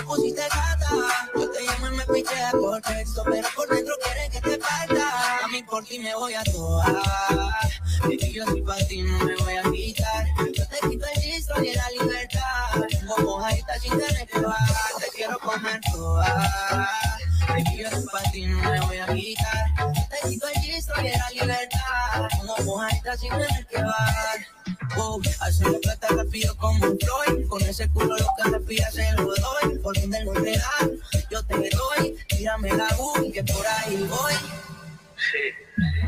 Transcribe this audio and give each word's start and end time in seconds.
te 0.00 0.06
pusiste 0.06 0.42
gata. 0.42 0.88
Yo 1.34 1.50
te 1.50 1.62
llamo 1.62 1.86
y 1.88 1.96
me 1.96 2.06
piché 2.06 2.50
por 2.52 2.80
texto, 2.80 3.22
pero 3.30 3.48
por 3.54 3.68
dentro 3.68 3.94
quieres 4.02 4.30
que 4.30 4.40
te 4.40 4.58
falta. 4.58 5.44
A 5.44 5.48
mí 5.48 5.62
por 5.62 5.84
ti 5.84 5.98
me 5.98 6.14
voy 6.14 6.34
a 6.34 6.42
toar. 6.44 7.02
Baby, 8.02 8.32
yo 8.32 8.46
soy 8.46 8.62
para 8.62 8.86
ti, 8.86 9.02
no 9.02 9.24
me 9.24 9.36
voy 9.36 9.56
a 9.56 9.62
quitar. 9.62 10.26
Yo 10.54 10.66
te 10.68 10.88
quito 10.88 11.06
el 11.06 11.14
registro 11.16 11.64
y 11.64 11.72
la 11.74 11.90
libertad. 11.90 12.86
Tengo 12.88 13.18
mojadita 13.18 13.78
sin 13.78 13.98
tener 13.98 14.26
que 14.26 14.40
bajar. 14.40 15.00
Te 15.00 15.08
quiero 15.14 15.38
comer 15.38 15.80
toda. 15.92 16.88
Baby, 17.48 17.76
yo 17.76 17.90
soy 17.90 18.06
para 18.10 18.30
ti, 18.30 18.46
no 18.46 18.70
me 18.70 18.80
voy 18.80 18.98
a 18.98 19.06
quitar. 19.06 19.66
Te 20.08 20.28
quito 20.28 20.48
el 20.48 20.54
registro 20.54 20.94
y 21.02 21.10
la 21.10 21.30
libertad. 21.30 22.28
Tengo 22.30 22.56
mojadita 22.64 23.16
sin 23.16 23.30
tener 23.30 23.66
que 23.66 23.82
bajar. 23.82 24.59
Oh, 25.20 25.44
haciendo 25.44 25.80
plata 25.80 26.08
rápido 26.08 26.56
como 26.56 26.86
un 26.86 26.98
Floyd. 26.98 27.46
Con 27.48 27.62
ese 27.62 27.88
culo 27.90 28.16
lo 28.16 28.26
que 28.50 28.60
pidas 28.60 28.94
se 28.94 29.12
lo 29.12 29.24
doy. 29.24 29.78
Por 29.82 29.96
fin 29.98 30.10
del 30.10 30.34
real, 30.34 30.98
yo 31.30 31.42
te 31.44 31.54
doy. 31.54 32.16
Tírame 32.28 32.72
la 32.74 32.88
boom 32.96 33.32
que 33.32 33.42
por 33.44 33.66
ahí 33.66 33.96
voy. 34.08 34.34
Sí, 35.16 35.38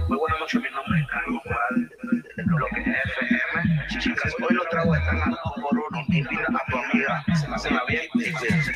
muy 0.09 0.19
buenas 0.19 0.41
noches, 0.41 0.63
mi 0.63 0.71
nombre 0.71 1.01
es 1.01 1.07
Carlos 1.09 1.43
Juan, 1.45 1.91
de 2.37 2.43
Bloque 2.45 2.81
FM. 2.81 4.01
Chicas, 4.01 4.33
hoy 4.41 4.55
los 4.57 4.69
tragos 4.71 4.99
están 4.99 5.23
a 5.23 5.27
dos 5.27 5.53
por 5.61 5.79
uno. 5.79 6.05
Invita 6.09 6.47
a 6.49 6.71
tu 6.71 6.77
amiga, 6.79 7.25
se 7.39 7.49
la 7.49 7.59
cena 7.59 7.83
bien 7.89 8.03
y 8.05 8.09
cuídense. 8.09 8.73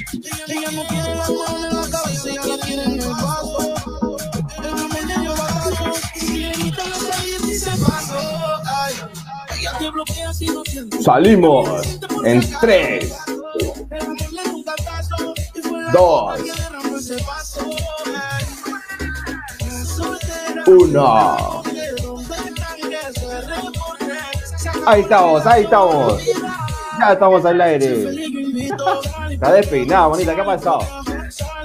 Ella 0.48 0.70
no 0.72 0.86
tiene 0.86 1.14
la 1.14 1.28
mano 1.28 1.68
en 1.68 1.76
la 1.76 1.98
cabeza, 1.98 2.30
ella 2.30 2.46
la 2.46 2.58
tiene 2.64 2.84
en 2.84 3.00
el 3.00 3.08
vaso. 3.08 3.76
El 4.58 5.06
medio 5.06 5.30
batazo, 5.30 5.92
y 6.20 6.38
le 6.38 6.52
quita 6.52 6.84
la 6.86 6.96
salida 6.96 7.38
y 7.48 7.54
se 7.54 7.70
pasó. 7.70 8.62
Ay, 8.66 8.94
Salimos 11.02 11.68
en 12.24 12.40
3, 12.60 13.14
Pegándole 13.88 14.42
un 14.52 14.62
catazo, 14.64 15.34
y 15.54 15.60
fue 15.62 15.82
la 15.82 15.90
Dos. 15.92 16.42
que 16.42 16.52
derramó 16.52 16.96
ese 16.98 17.16
vaso. 17.24 17.70
Ay, 18.14 18.44
soltera, 19.84 20.64
1. 20.66 21.62
de 21.64 21.92
donde 22.02 22.34
están 22.34 22.76
que 22.90 23.20
se 23.20 23.40
reporte. 23.42 24.14
Ahí 24.86 25.00
estamos, 25.02 25.46
ahí 25.46 25.62
estamos. 25.64 26.22
Ya 26.98 27.12
estamos 27.12 27.44
al 27.44 27.60
aire. 27.60 28.10
Está 29.30 29.52
despeinado, 29.52 30.10
bonita. 30.10 30.34
¿Qué 30.34 30.40
ha 30.40 30.44
pasado? 30.44 30.78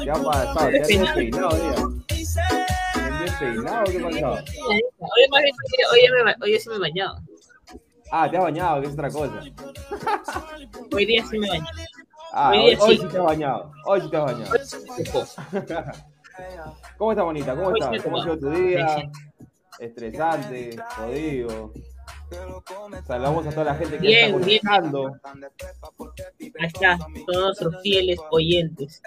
¿Qué 0.04 0.12
ha 0.12 0.14
pasado? 0.14 0.70
¿Te 0.70 0.82
has 0.82 0.88
despeinado, 0.88 1.50
has 1.50 3.20
despeinado? 3.22 3.84
¿Qué 3.86 3.98
ha 3.98 4.10
pasado? 4.10 4.34
Hoy, 4.68 4.82
hoy, 5.00 5.28
ba- 6.24 6.36
hoy 6.42 6.60
sí 6.60 6.70
me 6.70 6.76
he 6.76 6.80
bañado. 6.80 7.16
Ah, 8.12 8.30
te 8.30 8.38
has 8.38 8.44
bañado, 8.44 8.82
que 8.82 8.88
es 8.88 8.94
otra 8.94 9.10
cosa. 9.10 9.40
Hoy 10.94 11.06
día 11.06 11.26
sí 11.26 11.40
me 11.40 11.48
bañé. 11.48 11.66
Ah, 12.34 12.50
Hoy 12.52 12.58
hoy, 12.58 12.66
día 12.76 12.80
hoy 12.84 12.96
sí. 12.98 13.02
sí 13.04 13.08
te 13.08 13.18
has 13.18 13.24
bañado. 13.24 13.72
Hoy 13.86 14.02
sí 14.02 14.10
te 14.10 14.18
has 14.18 14.24
bañado. 14.26 14.52
¿Cómo 16.98 17.12
estás, 17.12 17.26
bonita? 17.26 17.56
¿Cómo 17.56 17.76
estás? 17.76 18.04
¿Cómo 18.04 18.18
ha 18.18 18.24
sido 18.24 18.40
tu 18.40 18.50
día? 18.50 19.12
Estresante, 19.80 20.78
jodido. 20.98 21.74
Saludamos 23.08 23.46
a 23.48 23.50
toda 23.50 23.64
la 23.66 23.76
gente 23.76 23.98
que 23.98 24.08
Bien, 24.08 24.26
está 24.26 24.40
conectando. 24.80 25.12
Ahí 26.60 26.68
está, 26.68 26.98
todos 27.26 27.44
nuestros 27.62 27.82
fieles 27.82 28.20
oyentes. 28.32 29.02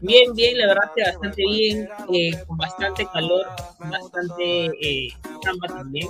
Bien, 0.00 0.34
bien, 0.34 0.58
la 0.58 0.68
verdad 0.68 0.90
que 0.94 1.02
bastante 1.02 1.42
bien, 1.46 1.88
eh, 2.12 2.30
con 2.46 2.56
bastante 2.56 3.06
calor, 3.12 3.46
bastante 3.78 4.66
eh, 4.80 5.08
chamba 5.42 5.68
también. 5.68 6.08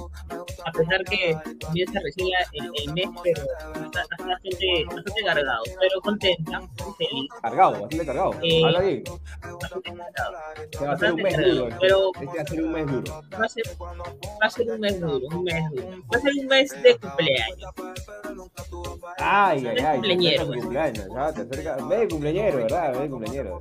A 0.64 0.72
pesar 0.72 1.04
que 1.04 1.36
comienza 1.64 2.00
recién 2.02 2.28
el, 2.52 2.70
el 2.82 2.94
mes, 2.94 3.08
pero 3.22 3.42
está, 3.84 4.02
está 4.02 4.16
bastante, 4.26 4.84
bastante 4.86 5.22
cargado, 5.24 5.62
pero 5.80 6.00
contenta, 6.02 6.60
feliz. 6.98 7.30
Cargado, 7.42 7.72
bastante 7.72 8.06
cargado. 8.06 8.34
Eh, 8.42 8.64
Habla 8.64 8.80
bien. 8.80 9.04
Bastante 9.60 9.92
cargado. 9.92 10.34
Va 10.86 10.92
a 10.92 10.98
ser 10.98 11.12
un 11.12 11.22
mes 11.22 11.36
duro. 11.36 11.68
pero- 11.80 12.10
Este 12.20 12.36
va 12.36 12.42
a 12.42 12.46
ser 12.46 12.62
un 12.62 12.72
mes 12.72 12.86
duro. 12.86 13.22
Va 13.40 13.44
a 13.44 13.48
ser, 13.48 13.64
va 13.80 14.46
a 14.46 14.50
ser 14.50 14.70
un 14.70 14.80
mes 14.80 15.00
duro, 15.00 15.26
un 15.28 15.44
mes 15.44 15.63
duro. 15.70 16.02
Va 16.12 16.18
a 16.18 16.20
ser 16.20 16.32
un 16.40 16.46
mes 16.46 16.82
de 16.82 16.96
cumpleaños. 16.98 17.74
Ay, 19.18 19.66
ay, 19.66 19.78
ay. 19.78 19.96
cumpleañero, 19.96 20.46
pues. 20.46 20.60
cumpleaños, 20.60 21.06
ya, 21.14 21.32
te 21.32 21.40
acerca. 21.42 21.76
Mes 21.84 22.00
de 22.00 22.08
cumpleañero, 22.08 22.56
¿verdad? 22.58 22.92
Mes 22.92 23.00
de 23.02 23.10
cumpleañero. 23.10 23.60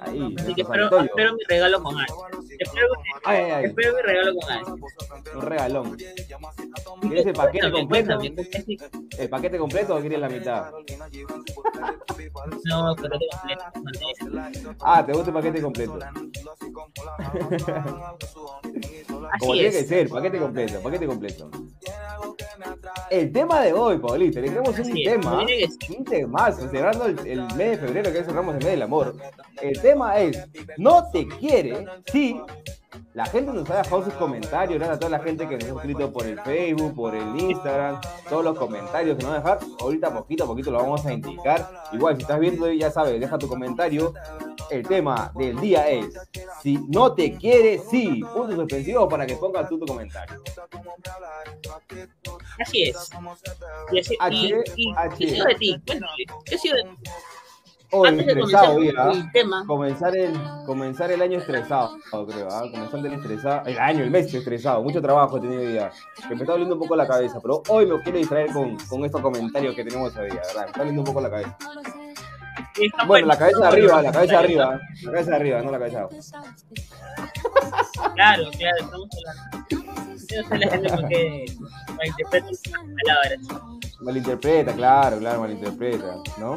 Ahí, 0.00 0.34
Así 0.38 0.54
que 0.54 0.62
espero, 0.62 1.00
espero 1.00 1.34
mi 1.34 1.44
regalo 1.48 1.82
con 1.82 1.98
Ash. 1.98 2.10
Espero, 2.60 2.88
mi 3.94 4.02
regalo 4.02 4.34
con 4.38 4.52
Ash. 4.52 5.34
Un 5.34 5.42
regalón. 5.42 5.96
¿Quieres 7.00 7.26
el 7.26 7.32
paquete 7.32 7.70
completo? 7.72 8.18
¿El 9.18 9.28
paquete 9.30 9.58
completo 9.58 9.96
o 9.96 10.00
quieres 10.00 10.20
la 10.20 10.28
mitad? 10.28 10.70
No, 12.64 12.94
pero 12.96 13.18
de 13.18 13.26
completo. 13.72 14.76
Ah, 14.80 15.04
te 15.04 15.12
gusta 15.12 15.30
el 15.30 15.34
paquete 15.34 15.62
completo. 15.62 15.98
Como 19.38 19.52
tiene 19.52 19.70
que 19.70 19.84
ser, 19.84 20.08
paquete 20.08 20.38
completo, 20.38 20.82
paquete 20.82 21.06
completo. 21.06 21.50
El 23.10 23.32
tema 23.32 23.60
de 23.62 23.72
hoy, 23.72 23.98
Paulita, 23.98 24.40
tenemos 24.40 24.68
un 24.68 24.80
Así 24.80 25.04
tema, 25.04 25.44
un 25.98 26.04
temazo, 26.04 26.68
cerrando 26.68 27.06
el, 27.06 27.18
el 27.26 27.42
mes 27.54 27.70
de 27.72 27.78
febrero 27.78 28.12
que 28.12 28.24
cerramos 28.24 28.54
el 28.56 28.64
mes 28.64 28.72
del 28.72 28.82
amor. 28.82 29.16
El 29.60 29.80
tema 29.80 30.18
es, 30.18 30.38
no 30.78 31.10
te 31.10 31.26
quiere 31.26 31.86
si 32.06 32.40
la 33.12 33.26
gente 33.26 33.52
nos 33.52 33.68
ha 33.68 33.82
dejado 33.82 34.04
sus 34.04 34.14
comentarios, 34.14 34.78
gracias 34.78 34.96
a 34.96 35.00
toda 35.00 35.18
la 35.18 35.24
gente 35.24 35.48
que 35.48 35.56
nos 35.56 35.64
ha 35.64 35.68
escrito 35.80 36.12
por 36.12 36.26
el 36.26 36.40
Facebook, 36.40 36.94
por 36.94 37.14
el 37.14 37.40
Instagram, 37.40 38.00
todos 38.28 38.44
los 38.44 38.56
comentarios 38.56 39.16
que 39.16 39.24
nos 39.24 39.32
van 39.32 39.40
a 39.40 39.44
dejar. 39.44 39.58
Ahorita 39.80 40.14
poquito 40.14 40.44
a 40.44 40.46
poquito 40.46 40.70
lo 40.70 40.78
vamos 40.78 41.04
a 41.04 41.12
indicar. 41.12 41.68
Igual, 41.92 42.16
si 42.16 42.22
estás 42.22 42.38
viendo, 42.38 42.70
ya 42.70 42.90
sabes, 42.90 43.20
deja 43.20 43.36
tu 43.36 43.48
comentario. 43.48 44.14
El 44.70 44.86
tema 44.86 45.32
del 45.34 45.58
día 45.60 45.88
es, 45.90 46.06
si 46.62 46.78
no 46.88 47.12
te 47.12 47.36
quiere, 47.36 47.80
sí. 47.90 48.22
Puntos 48.32 48.54
suspensivos 48.54 49.08
para 49.10 49.26
que 49.26 49.34
pongas 49.34 49.68
tú 49.68 49.80
tu 49.80 49.86
comentario. 49.86 50.40
Así 52.60 52.84
es. 52.84 53.10
Y 53.90 53.98
así, 53.98 54.16
H, 54.20 54.64
y, 54.76 54.92
H. 54.96 55.16
¿qué 55.18 55.28
sido 55.28 55.46
de 55.46 55.54
ti? 55.56 55.82
Cuéntame. 55.84 56.12
¿Qué 56.44 56.58
sido 56.58 56.76
de 56.76 56.82
ti? 56.84 57.10
Hoy 57.92 58.08
Antes 58.08 58.26
de 58.26 58.32
estresado, 58.32 58.74
comenzar 58.74 59.06
mira. 59.08 59.12
el 59.12 59.32
tema, 59.32 59.64
Comenzar 59.66 60.16
el, 60.16 60.32
comenzar 60.64 61.10
el 61.10 61.22
año 61.22 61.38
estresado, 61.38 61.96
creo, 62.28 62.48
¿ah? 62.50 62.62
Comenzando 62.70 63.08
el 63.08 63.14
estresado, 63.14 63.62
el 63.66 63.78
año, 63.78 64.04
el 64.04 64.10
mes 64.10 64.32
estresado, 64.32 64.82
mucho 64.82 65.02
trabajo 65.02 65.38
he 65.38 65.40
tenido 65.40 65.60
hoy 65.62 65.68
día, 65.72 65.90
que 66.28 66.34
me 66.34 66.42
está 66.42 66.52
doliendo 66.52 66.76
un 66.76 66.80
poco 66.80 66.94
la 66.94 67.08
cabeza, 67.08 67.40
pero 67.40 67.62
hoy 67.68 67.86
me 67.86 68.00
quiero 68.02 68.18
distraer 68.18 68.52
con, 68.52 68.76
con 68.88 69.04
estos 69.04 69.20
comentarios 69.20 69.74
que 69.74 69.84
tenemos 69.84 70.14
hoy 70.16 70.30
día, 70.30 70.40
¿verdad? 70.46 70.62
Me 70.62 70.66
está 70.66 70.78
doliendo 70.78 71.00
un 71.00 71.06
poco 71.06 71.20
la 71.20 71.30
cabeza. 71.30 71.56
Bueno, 73.06 73.26
la 73.26 73.36
cabeza 73.36 73.58
de 73.58 73.66
arriba, 73.66 74.02
la 74.02 74.12
cabeza 74.12 74.32
de 74.32 74.38
arriba, 74.38 74.80
la 75.02 75.10
cabeza 75.12 75.30
de 75.30 75.36
arriba, 75.36 75.62
no 75.62 75.70
la 75.72 75.78
cabeza 75.78 75.96
de 75.98 76.02
abajo. 76.04 76.16
Claro, 78.14 78.44
claro, 78.56 78.76
estamos 78.80 79.08
hablando. 79.16 80.16
Yo 80.28 80.42
sé 80.48 80.58
la 80.58 80.70
gente 80.70 80.88
porque 80.90 81.44
malinterpreta 81.96 82.46
palabras. 83.04 83.90
Malinterpreta, 84.00 84.72
claro, 84.74 85.18
claro, 85.18 85.40
malinterpreta, 85.40 86.14
¿no? 86.38 86.54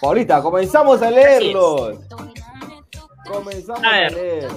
Paulita, 0.00 0.42
comenzamos 0.42 1.02
a 1.02 1.10
leerlos. 1.10 1.98
Comenzamos 3.26 3.84
A 3.84 4.10
leer. 4.10 4.48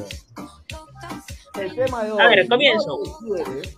El 1.60 1.76
tema 1.76 2.04
de 2.04 2.12
hoy. 2.12 2.22
A 2.22 2.28
ver, 2.28 2.48
comienzo. 2.48 3.00
No 3.22 3.46
te 3.46 3.46
quiere, 3.46 3.76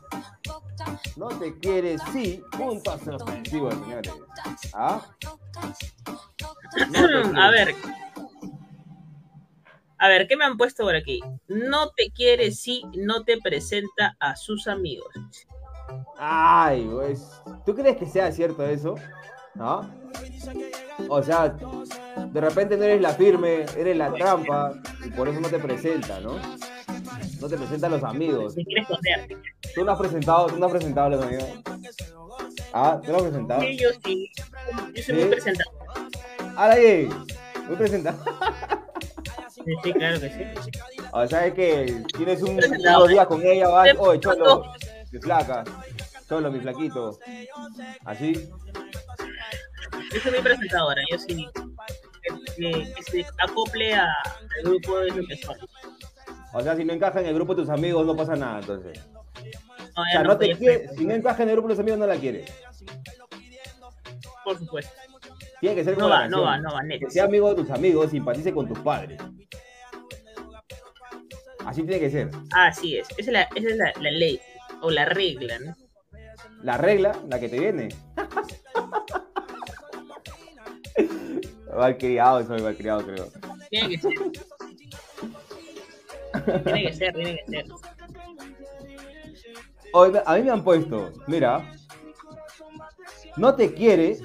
no 1.16 1.28
te 1.28 1.60
quiere, 1.60 1.98
sí, 2.12 2.44
puntos 2.52 3.02
señores. 3.02 4.14
¿Ah? 4.74 5.02
No 6.90 7.42
A 7.42 7.52
ver. 7.52 7.76
A 10.00 10.08
ver, 10.08 10.28
¿qué 10.28 10.38
me 10.38 10.46
han 10.46 10.58
puesto 10.58 10.84
por 10.84 10.96
aquí? 10.96 11.22
No 11.48 11.90
te 11.90 12.12
quiere 12.12 12.52
si 12.52 12.84
no 12.96 13.24
te 13.24 13.40
presenta 13.42 14.16
a 14.20 14.36
sus 14.36 14.68
amigos. 14.68 15.12
Ay, 16.20 16.88
pues, 16.92 17.42
¿tú 17.66 17.76
crees 17.76 17.98
que 17.98 18.06
sea 18.06 18.32
cierto 18.32 18.64
eso? 18.66 18.96
¿No? 19.58 19.90
O 21.10 21.22
sea, 21.24 21.56
de 22.32 22.42
repente 22.42 22.78
no 22.78 22.84
eres 22.84 23.02
la 23.02 23.14
firme, 23.14 23.66
eres 23.78 23.98
la 23.98 24.14
trampa, 24.14 24.74
y 25.06 25.10
por 25.10 25.28
eso 25.28 25.40
no 25.40 25.50
te 25.50 25.60
presenta, 25.60 26.20
¿no? 26.20 26.36
No 27.40 27.48
te 27.48 27.58
presenta 27.58 27.88
a 27.88 27.90
los 27.90 28.04
amigos. 28.04 28.56
¿Tú 29.76 29.86
no 29.86 29.92
has 29.92 30.00
presentado, 30.00 30.48
tú 30.48 30.58
no 30.58 30.66
has 30.66 30.72
presentado 30.72 31.08
a 31.08 31.10
los 31.12 31.24
amigos? 31.24 31.46
Ah, 32.74 33.00
¿tú 33.04 33.12
no 33.12 33.18
has 33.18 33.24
presentado? 33.24 33.62
Sí, 33.62 33.78
yo 33.78 33.90
sí. 34.04 34.32
Yo 34.96 35.04
soy 35.04 35.04
¿Sí? 35.04 35.14
muy 35.14 35.26
presentado. 35.26 35.72
¡Hala 36.56 36.74
ahí! 36.74 37.10
Muy 37.68 37.76
presentado. 37.76 38.18
Sí, 39.54 39.64
sí, 39.84 39.94
claro 39.94 40.20
que 40.20 40.30
sí. 40.30 40.72
O 41.12 41.28
sea, 41.28 41.46
es 41.48 41.54
que 41.54 42.04
tienes 42.16 42.42
un, 42.42 42.60
unos 42.60 43.08
días 43.08 43.28
con 43.28 43.46
ella, 43.46 43.68
vas, 43.70 43.90
oye, 43.98 44.20
cholo, 44.20 44.64
mi 45.12 45.20
flaca, 45.20 45.64
cholo, 46.28 46.52
mi 46.52 46.60
flaquito. 46.60 47.20
Así. 48.06 48.50
Yo 50.14 50.20
soy 50.22 50.32
muy 50.32 50.42
presentadora. 50.42 51.02
Yo 51.12 51.18
sí. 51.20 51.48
Que, 52.58 52.94
que 52.96 53.04
se 53.04 53.26
acople 53.40 53.94
a- 53.96 54.06
al 54.14 54.64
grupo 54.64 55.00
de 55.00 55.10
lo 55.12 55.26
que 55.28 55.38
son. 55.38 55.56
O 56.54 56.62
sea, 56.62 56.76
si 56.76 56.84
no 56.86 56.94
encaja 56.94 57.20
en 57.20 57.28
el 57.28 57.36
grupo 57.36 57.54
de 57.56 57.62
tus 57.62 57.70
amigos, 57.70 58.06
no 58.06 58.16
pasa 58.16 58.36
nada, 58.36 58.60
entonces. 58.60 59.00
No, 59.14 59.22
O 59.22 60.06
sea, 60.12 60.24
no 60.24 60.30
no 60.30 60.38
te 60.38 60.56
quiere, 60.58 60.88
si 60.96 61.06
no 61.06 61.14
encaja 61.14 61.44
en 61.44 61.50
el 61.50 61.56
grupo 61.56 61.68
de 61.70 61.74
los 61.76 61.80
amigos, 61.80 62.00
no 62.00 62.08
la 62.08 62.16
quieres. 62.18 62.52
Por 64.44 64.58
supuesto. 64.58 64.92
Tiene 65.60 65.76
que 65.76 65.84
ser 65.84 65.98
No 65.98 66.06
una 66.08 66.16
va, 66.16 66.28
no 66.28 66.42
va, 66.44 66.58
no 66.60 66.74
va, 66.74 66.84
neto. 66.84 67.06
Que 67.08 67.12
sea 67.12 67.26
amigo 67.26 67.50
de 67.50 67.56
tus 67.56 67.72
amigos, 67.72 68.12
simpatice 68.12 68.54
con 68.54 68.68
tus 68.68 68.80
padres. 68.80 69.20
Así 71.66 71.82
tiene 71.84 72.00
que 72.00 72.10
ser. 72.10 72.30
Así 72.52 72.98
es. 72.98 73.08
Esa 73.18 73.22
es 73.22 73.28
la, 73.28 73.42
esa 73.56 73.70
es 73.70 73.76
la, 73.78 73.94
la 74.00 74.12
ley 74.12 74.40
o 74.82 74.90
la 74.92 75.06
regla, 75.06 75.60
¿no? 75.60 75.76
La 76.64 76.78
regla, 76.78 77.18
la 77.28 77.40
que 77.40 77.50
te 77.50 77.60
viene. 77.60 77.90
Malcriado, 81.78 82.46
soy 82.46 82.62
malcriado, 82.62 83.06
creo. 83.06 83.28
Tiene 83.70 83.90
que 83.90 83.98
ser. 84.00 84.12
Tiene 86.64 86.84
que 86.84 86.94
ser, 86.94 87.14
tiene 87.14 87.40
que 87.46 87.52
ser. 87.52 87.66
Hoy, 89.94 90.12
a 90.26 90.36
mí 90.36 90.42
me 90.44 90.52
han 90.52 90.64
puesto, 90.64 91.12
mira, 91.28 91.72
no 93.38 93.56
te 93.56 93.74
quiere 93.74 94.18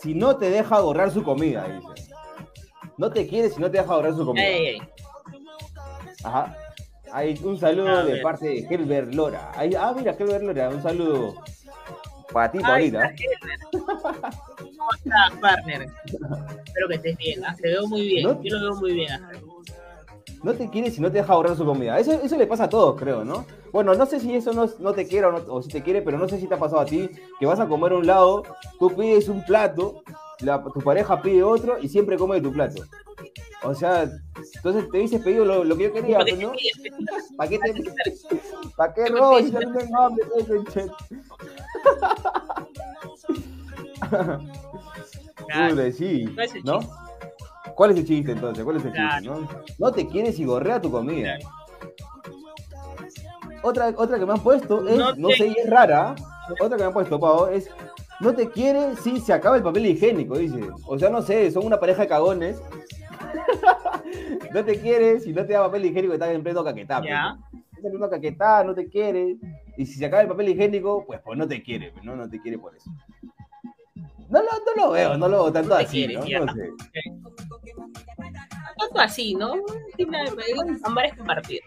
si 0.00 0.14
no 0.14 0.36
te 0.36 0.50
deja 0.50 0.76
ahorrar 0.76 1.10
su 1.10 1.22
comida, 1.22 1.66
dice. 1.66 2.12
No 2.98 3.10
te 3.10 3.26
quiere 3.26 3.50
si 3.50 3.60
no 3.60 3.70
te 3.70 3.78
deja 3.78 3.92
ahorrar 3.92 4.14
su 4.14 4.24
comida. 4.24 4.46
Ajá. 6.24 6.56
Hay 7.12 7.38
un 7.42 7.58
saludo 7.58 8.04
de 8.04 8.16
parte 8.22 8.46
de 8.46 8.66
Helber 8.70 9.14
Lora. 9.14 9.52
Ahí- 9.54 9.74
ah, 9.74 9.92
mira, 9.96 10.12
Helber 10.18 10.42
Lora, 10.42 10.68
un 10.70 10.82
saludo 10.82 11.34
para 12.32 12.50
ti, 12.50 12.58
Paulita. 12.60 13.12
¿Cómo 14.86 14.94
estás, 15.04 15.40
partner? 15.40 15.86
Espero 16.64 16.88
que 16.88 16.94
estés 16.94 17.16
bien. 17.18 17.44
¿ah? 17.44 17.56
Te 17.60 17.68
veo 17.68 17.86
muy 17.88 18.02
bien. 18.06 18.22
¿No? 18.24 18.42
Yo 18.42 18.56
lo 18.56 18.70
veo 18.70 18.80
muy 18.80 18.92
bien. 18.94 19.12
ah. 19.12 19.30
No 20.44 20.54
te 20.54 20.68
quiere 20.70 20.90
si 20.92 21.00
no 21.00 21.10
te 21.10 21.18
deja 21.18 21.32
ahorrar 21.32 21.56
su 21.56 21.64
comida. 21.64 21.98
Eso, 21.98 22.12
eso 22.12 22.36
le 22.36 22.46
pasa 22.46 22.64
a 22.64 22.68
todos, 22.68 22.94
creo, 23.00 23.24
¿no? 23.24 23.44
Bueno, 23.72 23.94
no 23.94 24.06
sé 24.06 24.20
si 24.20 24.32
eso 24.34 24.52
no, 24.52 24.68
no 24.78 24.92
te 24.92 25.08
quiere 25.08 25.26
o, 25.26 25.32
no- 25.32 25.42
o 25.52 25.60
si 25.62 25.70
te 25.70 25.82
quiere, 25.82 26.02
pero 26.02 26.18
no 26.18 26.28
sé 26.28 26.38
si 26.38 26.46
te 26.46 26.54
ha 26.54 26.58
pasado 26.58 26.80
a 26.82 26.86
ti, 26.86 27.10
que 27.40 27.46
vas 27.46 27.58
a 27.58 27.66
comer 27.66 27.92
a 27.92 27.96
un 27.96 28.06
lado, 28.06 28.44
tú 28.78 28.94
pides 28.94 29.28
un 29.28 29.44
plato, 29.44 30.02
la- 30.40 30.62
tu 30.62 30.80
pareja 30.80 31.20
pide 31.20 31.42
otro 31.42 31.78
y 31.80 31.88
siempre 31.88 32.16
come 32.16 32.36
de 32.36 32.42
tu 32.42 32.52
plato. 32.52 32.84
O 33.64 33.74
sea, 33.74 34.08
entonces 34.54 34.88
te 34.90 34.98
dices 34.98 35.20
pedido 35.22 35.44
lo, 35.44 35.64
lo 35.64 35.76
que 35.76 35.84
yo 35.84 35.92
quería, 35.92 36.18
¿Para 36.18 36.30
qué 36.30 36.46
pues. 36.46 37.36
¿Para 37.36 37.50
qué 37.50 37.58
te 37.58 37.72
¿Para 38.76 38.94
qué 38.94 39.04
¿Qué 39.06 39.10
me 39.12 39.18
no? 39.20 39.38
ya 39.40 39.60
no 39.60 39.72
tengo 39.78 39.96
hambre, 40.00 40.24
pues. 40.28 40.90
Claro. 45.46 45.92
Sí, 45.92 46.24
¿Cuál 46.34 46.46
es 46.46 46.54
el 46.54 46.64
¿no? 46.64 46.78
chiste? 46.80 46.94
¿Cuál 47.74 47.90
es 47.90 47.96
el 47.98 48.06
chiste 48.06 48.32
entonces? 48.32 48.64
¿Cuál 48.64 48.76
es 48.76 48.84
el 48.84 48.92
chiste? 48.92 49.20
No, 49.28 49.48
no 49.78 49.92
te 49.92 50.06
quieres 50.06 50.38
y 50.38 50.44
gorrea 50.44 50.80
tu 50.80 50.90
comida. 50.90 51.36
Otra, 53.62 53.92
otra 53.96 54.18
que 54.18 54.26
me 54.26 54.32
han 54.32 54.40
puesto 54.42 54.86
es, 54.88 54.96
No 54.96 55.14
no, 55.14 55.28
te- 55.28 55.34
sé, 55.36 55.46
y 55.48 55.54
es 55.58 55.68
rara. 55.70 56.14
Otra 56.60 56.76
que 56.76 56.82
me 56.82 56.88
han 56.88 56.92
puesto, 56.92 57.18
Pau, 57.18 57.46
es 57.48 57.68
no 58.20 58.32
te 58.34 58.48
quiere 58.48 58.96
si 58.96 59.20
se 59.20 59.32
acaba 59.32 59.56
el 59.56 59.62
papel 59.62 59.86
higiénico, 59.86 60.38
dice. 60.38 60.60
O 60.86 60.98
sea, 60.98 61.10
no 61.10 61.20
sé, 61.22 61.50
son 61.50 61.66
una 61.66 61.78
pareja 61.78 62.02
de 62.02 62.08
cagones. 62.08 62.62
no 64.54 64.64
te 64.64 64.80
quiere 64.80 65.20
si 65.20 65.32
no 65.32 65.44
te 65.44 65.52
da 65.52 65.64
papel 65.64 65.84
higiénico 65.86 66.12
y 66.14 66.16
están 66.16 66.30
en 66.30 66.42
pleno 66.42 66.64
caquetá. 66.64 66.98
pues, 66.98 67.10
Ya. 67.10 67.34
¿no? 67.34 67.60
Estás 67.76 67.84
en 67.84 67.90
pleno 67.90 68.08
caquetá, 68.08 68.64
no 68.64 68.74
te 68.74 68.88
quiere. 68.88 69.36
Y 69.76 69.84
si 69.86 69.94
se 69.98 70.06
acaba 70.06 70.22
el 70.22 70.28
papel 70.28 70.48
higiénico, 70.48 71.04
pues, 71.06 71.20
pues 71.24 71.36
no 71.38 71.46
te 71.46 71.62
quiere, 71.62 71.90
pues, 71.92 72.04
no, 72.04 72.16
no 72.16 72.28
te 72.28 72.40
quiere 72.40 72.58
por 72.58 72.74
eso. 72.74 72.90
No 74.28 74.42
lo, 74.42 74.50
no 74.50 74.84
lo 74.84 74.90
veo, 74.90 75.16
no 75.16 75.28
lo 75.28 75.44
veo 75.44 75.52
tanto 75.52 75.74
así, 75.74 76.06
¿no? 76.08 76.20
No 76.20 76.52
sé. 76.52 76.70
Tanto 78.78 79.00
así, 79.00 79.34
¿no? 79.34 79.54
Amar 80.84 81.06
es 81.06 81.14
compartir. 81.14 81.60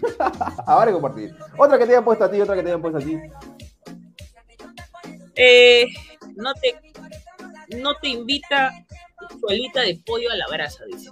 Hay 0.66 0.86
que 0.86 0.92
compartir. 0.92 1.34
Otra 1.56 1.78
que 1.78 1.84
te 1.86 1.92
hayan 1.92 2.04
puesto 2.04 2.24
a 2.24 2.30
ti, 2.30 2.40
otra 2.40 2.54
que 2.54 2.62
te 2.62 2.68
hayan 2.68 2.82
puesto 2.82 2.98
a 2.98 3.02
ti. 3.02 3.18
Eh, 5.36 5.86
no 6.36 6.52
te 6.54 6.74
no 7.76 7.94
te 7.96 8.08
invita 8.08 8.72
su 9.38 9.48
alita 9.48 9.82
de 9.82 10.00
pollo 10.04 10.30
a 10.30 10.36
la 10.36 10.46
brasa, 10.48 10.84
dice. 10.86 11.10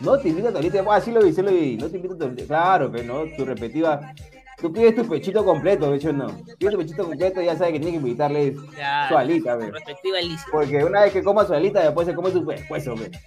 No 0.00 0.18
te 0.18 0.28
invita 0.28 0.48
a 0.48 0.52
tu 0.52 0.58
alita. 0.58 0.84
Ah, 0.88 1.00
sí 1.00 1.10
lo 1.10 1.22
vi, 1.22 1.32
sí 1.32 1.42
lo 1.42 1.50
vi. 1.50 1.76
No 1.76 1.88
te 1.88 1.96
invita. 1.96 2.30
Claro, 2.46 2.90
pero 2.90 3.04
no, 3.04 3.36
tu 3.36 3.44
repetida. 3.44 4.14
Tú 4.60 4.72
pides 4.72 4.94
tu 4.94 5.08
pechito 5.08 5.44
completo, 5.44 5.90
de 5.90 5.96
hecho 5.96 6.12
no. 6.12 6.26
Pides 6.58 6.72
tu 6.72 6.78
pechito 6.78 7.04
completo 7.04 7.40
ya 7.40 7.56
sabes 7.56 7.72
que 7.72 7.80
tienes 7.80 8.00
que 8.00 8.06
invitarle 8.06 8.54
su 8.54 8.66
Claro, 8.66 9.18
alita, 9.18 9.54
su 9.54 9.60
ve. 9.60 9.72
Porque 10.52 10.84
una 10.84 11.02
vez 11.02 11.12
que 11.12 11.22
coma 11.22 11.46
su 11.46 11.54
alita, 11.54 11.82
después 11.82 12.06
se 12.06 12.14
come 12.14 12.30
su 12.30 12.44
pescuezo, 12.44 12.94
ve. 12.94 13.10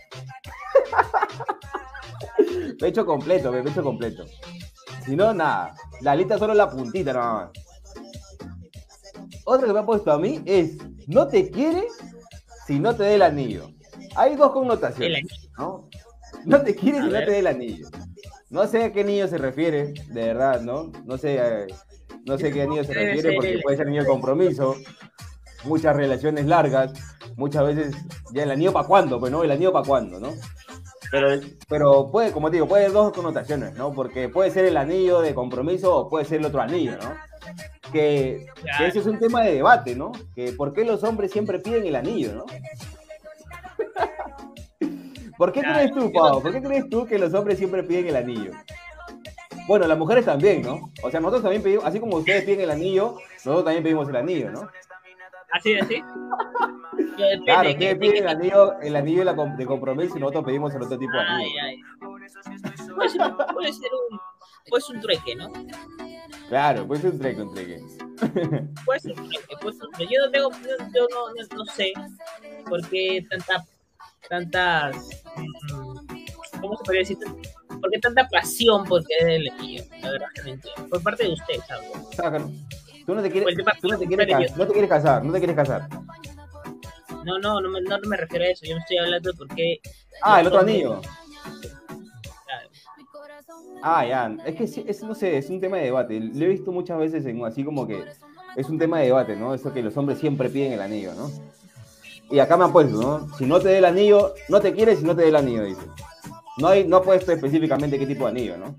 Pecho 2.80 3.06
completo, 3.06 3.52
ve, 3.52 3.64
pecho 3.64 3.84
completo. 3.84 4.26
Si 5.06 5.16
no, 5.16 5.34
nada. 5.34 5.76
La 6.02 6.12
alita 6.12 6.38
solo 6.38 6.54
la 6.54 6.70
puntita 6.70 7.14
nada 7.14 7.34
más. 7.34 7.50
Otra 9.46 9.68
que 9.68 9.74
me 9.74 9.80
ha 9.80 9.86
puesto 9.86 10.12
a 10.12 10.20
mí 10.20 10.42
es, 10.46 10.78
no 11.08 11.28
te 11.28 11.50
quiere 11.50 11.88
si 12.66 12.80
no 12.80 12.96
te 12.96 13.04
dé 13.04 13.16
el 13.16 13.22
anillo. 13.22 13.70
Hay 14.16 14.36
dos 14.36 14.52
connotaciones. 14.52 15.26
¿no? 15.58 15.90
No 16.46 16.62
te 16.62 16.76
quiere 16.76 17.00
A 17.00 17.04
si 17.04 17.10
no 17.10 17.20
te 17.20 17.32
dé 17.32 17.40
el 17.40 17.48
anillo. 17.48 17.88
No 18.54 18.68
sé 18.68 18.84
a 18.84 18.92
qué 18.92 19.04
niño 19.04 19.28
se 19.28 19.40
refiere, 19.40 19.96
de 20.10 20.26
verdad, 20.28 20.62
¿no? 20.62 20.92
No 21.06 21.18
sé, 21.18 21.38
eh, 21.42 21.66
no 22.24 22.38
sé 22.38 22.50
a 22.50 22.52
qué 22.52 22.62
anillo 22.62 22.84
se 22.84 22.94
refiere 22.94 23.34
porque 23.34 23.60
puede 23.64 23.78
ser 23.78 23.88
anillo 23.88 24.04
de 24.04 24.10
compromiso, 24.10 24.76
muchas 25.64 25.96
relaciones 25.96 26.46
largas, 26.46 26.94
muchas 27.36 27.66
veces 27.66 27.96
ya 28.32 28.44
el 28.44 28.52
anillo 28.52 28.72
para 28.72 28.88
cuándo, 28.88 29.20
pues 29.20 29.32
no, 29.32 29.44
el 29.44 29.50
anillo 29.50 29.74
para 29.74 29.88
cuándo, 29.88 30.20
¿no? 30.20 30.34
Pero, 31.10 31.30
pero 31.68 32.12
puede, 32.12 32.32
como 32.32 32.52
te 32.52 32.58
digo, 32.58 32.68
puede 32.68 32.84
haber 32.84 32.94
dos 32.94 33.12
connotaciones, 33.12 33.74
¿no? 33.74 33.92
Porque 33.92 34.30
puede 34.30 34.52
ser 34.52 34.66
el 34.66 34.78
anillo 34.78 35.22
de 35.22 35.34
compromiso 35.34 35.96
o 35.96 36.08
puede 36.08 36.26
ser 36.26 36.40
el 36.40 36.46
otro 36.46 36.62
anillo, 36.62 36.96
¿no? 36.98 37.12
Que, 37.92 38.46
que 38.78 38.86
ese 38.86 39.00
es 39.00 39.08
un 39.08 39.18
tema 39.18 39.42
de 39.42 39.56
debate, 39.56 39.96
¿no? 39.96 40.12
Que 40.36 40.52
por 40.52 40.74
qué 40.74 40.86
los 40.86 41.04
hombres 41.04 41.32
siempre 41.32 41.58
piden 41.58 41.88
el 41.88 41.96
anillo, 41.96 42.36
¿no? 42.36 42.46
¿Por 45.38 45.52
qué 45.52 45.62
crees 45.62 45.92
tú, 45.94 46.12
Pau? 46.12 46.42
¿Por 46.42 46.52
qué 46.52 46.62
crees 46.62 46.90
tú 46.90 47.06
que 47.06 47.18
los 47.20 47.34
hombres 47.34 47.58
siempre 47.58 47.84
piden 47.84 48.08
el 48.08 48.16
anillo? 48.16 48.52
Bueno, 49.68 49.88
las 49.88 49.98
mujeres 49.98 50.26
también, 50.26 50.62
¿no? 50.62 50.92
O 51.04 51.10
sea, 51.10 51.20
nosotros 51.20 51.44
también 51.44 51.64
pedimos, 51.64 51.86
así 51.86 52.00
como 52.00 52.18
ustedes 52.18 52.44
piden 52.44 52.62
el 52.62 52.72
anillo, 52.72 53.16
nosotros 53.38 53.64
también 53.64 53.84
pedimos 53.84 54.10
el 54.10 54.16
anillo, 54.18 54.52
¿no? 54.52 54.68
Así, 55.52 55.76
así. 55.76 56.02
Claro, 57.46 57.68
de 57.70 57.74
ustedes 57.74 57.98
piden 57.98 58.24
el 58.24 58.28
anillo, 58.28 58.80
el 58.82 58.96
anillo 58.96 59.20
de, 59.20 59.26
la 59.26 59.36
com- 59.36 59.56
de 59.56 59.66
compromiso 59.68 60.18
y 60.18 60.20
nosotros 60.20 60.46
pedimos 60.46 60.74
el 60.74 60.82
otro 60.82 60.98
tipo 60.98 61.12
de 61.14 61.20
anillo. 61.20 61.60
ay. 61.64 61.80
Puede 62.00 62.30
ser, 63.10 63.22
puede 63.54 63.74
ser 63.74 63.90
un, 64.10 64.20
puede 64.70 64.82
ser 64.84 64.96
un 64.96 65.02
trueque, 65.02 65.36
¿no? 65.36 65.52
Claro, 66.50 66.88
pues 66.88 67.04
es 67.04 67.14
un 67.14 67.20
treque, 67.20 67.42
un 67.42 67.54
treque. 67.54 67.80
Puede 68.86 69.00
ser 69.00 69.12
un 69.20 69.30
trueque, 69.30 69.56
puede 69.62 69.76
ser 69.76 69.86
un 69.86 69.92
trueque. 69.92 70.14
Yo 70.14 70.26
no 70.26 70.32
tengo, 70.32 70.52
yo, 70.52 70.86
yo 70.94 71.08
no, 71.10 71.34
no, 71.34 71.56
no 71.58 71.66
sé 71.66 71.94
por 72.68 72.88
qué 72.90 73.26
tanta, 73.30 73.64
tantas, 74.30 74.96
mm, 75.36 76.60
¿cómo 76.62 76.78
se 76.78 76.84
podría 76.84 77.00
decir? 77.02 77.18
¿Por 77.68 77.92
qué 77.92 78.00
tanta 78.00 78.28
pasión 78.30 78.84
por 78.86 79.04
querer 79.06 79.42
el 79.42 79.50
anillo? 79.50 79.84
La 80.02 80.12
verdad 80.12 80.28
que 80.36 80.42
no 80.44 80.48
entiendo. 80.50 80.90
Por 80.90 81.04
parte 81.04 81.24
de 81.24 81.34
usted, 81.34 81.56
¿sabes? 81.68 81.90
Sácalo. 82.16 82.52
Tú 83.06 83.14
no 83.16 83.22
te 83.22 83.30
quieres, 83.30 83.56
tú 83.82 83.88
no 83.90 83.98
te 84.00 84.08
quieres, 84.08 84.26
parte 84.28 84.42
de- 84.42 84.48
cas- 84.48 84.58
no 84.58 84.66
te 84.68 84.72
quieres 84.72 84.90
casar, 84.90 85.26
no 85.26 85.34
te 85.34 85.40
quieres 85.40 85.56
casar. 85.56 85.90
No, 87.26 87.38
no, 87.40 87.60
no 87.62 87.70
me, 87.70 87.82
no 87.82 87.98
me 88.08 88.18
refiero 88.18 88.46
a 88.46 88.48
eso. 88.50 88.66
Yo 88.66 88.76
me 88.76 88.82
estoy 88.82 88.98
hablando 88.98 89.32
de 89.32 89.38
por 89.38 89.48
qué. 89.56 89.80
Ah, 90.22 90.40
el 90.42 90.48
otro 90.48 90.60
anillo. 90.62 91.02
Ah, 93.82 94.06
ya. 94.06 94.36
Es 94.46 94.56
que 94.56 94.68
sí, 94.68 94.86
es, 94.88 95.04
no 95.04 95.14
sé, 95.16 95.38
es 95.38 95.50
un 95.50 95.60
tema 95.60 95.78
de 95.78 95.84
debate. 95.86 96.20
Lo 96.20 96.46
he 96.46 96.50
visto 96.50 96.72
muchas 96.72 96.98
veces 96.98 97.26
en 97.26 97.44
así 97.46 97.64
como 97.64 97.86
que 97.86 98.04
es 98.56 98.70
un 98.70 98.78
tema 98.80 99.00
de 99.00 99.06
debate, 99.08 99.36
¿no? 99.36 99.54
Eso 99.54 99.74
que 99.74 99.82
los 99.84 99.96
hombres 99.98 100.20
siempre 100.20 100.50
piden 100.50 100.74
el 100.74 100.82
anillo, 100.82 101.14
¿no? 101.16 101.30
Y 102.30 102.40
acá 102.40 102.58
me 102.58 102.64
han 102.66 102.72
puesto, 102.72 103.00
¿no? 103.00 103.36
Si 103.38 103.46
no 103.46 103.60
te 103.60 103.70
dé 103.70 103.78
el 103.78 103.86
anillo, 103.86 104.34
no 104.50 104.60
te 104.60 104.74
quieres 104.74 105.00
si 105.00 105.06
no 105.06 105.16
te 105.16 105.24
dé 105.24 105.30
el 105.30 105.36
anillo, 105.36 105.64
dice. 105.64 105.82
No 106.58 106.68
hay, 106.68 106.86
no 106.88 106.98
ha 106.98 107.04
puesto 107.04 107.32
específicamente 107.32 107.98
qué 108.00 108.06
tipo 108.08 108.26
de 108.26 108.32
anillo, 108.32 108.58
¿no? 108.58 108.76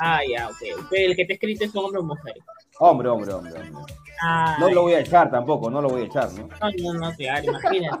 Ah, 0.00 0.20
ya, 0.28 0.48
ok. 0.48 0.62
El 0.92 1.16
que 1.16 1.24
te 1.24 1.32
he 1.32 1.34
escrito 1.36 1.64
es 1.64 1.74
hombre 1.74 2.00
o 2.00 2.04
mujer. 2.04 2.34
Hombre, 2.78 3.08
hombre, 3.08 3.32
hombre, 3.32 3.52
hombre. 3.52 3.94
Ah, 4.22 4.56
No 4.60 4.68
lo 4.70 4.82
voy 4.82 4.94
a 4.94 5.00
echar 5.00 5.30
tampoco, 5.30 5.70
no 5.70 5.80
lo 5.80 5.88
voy 5.88 6.02
a 6.02 6.04
echar, 6.04 6.30
¿no? 6.32 6.48
no, 6.48 6.92
no, 6.92 6.98
no, 7.00 7.16
claro, 7.16 7.44
imagínate. 7.44 7.98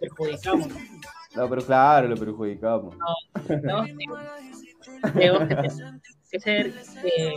Perjudicamos. 0.00 0.68
No, 1.34 1.48
pero 1.48 1.62
claro, 1.62 2.08
lo 2.08 2.16
perjudicamos. 2.16 2.94
¿no? 3.62 3.84
Tenemos 5.14 5.48
que, 5.48 5.56
que 6.30 6.40
ser 6.40 6.74
eh, 7.04 7.34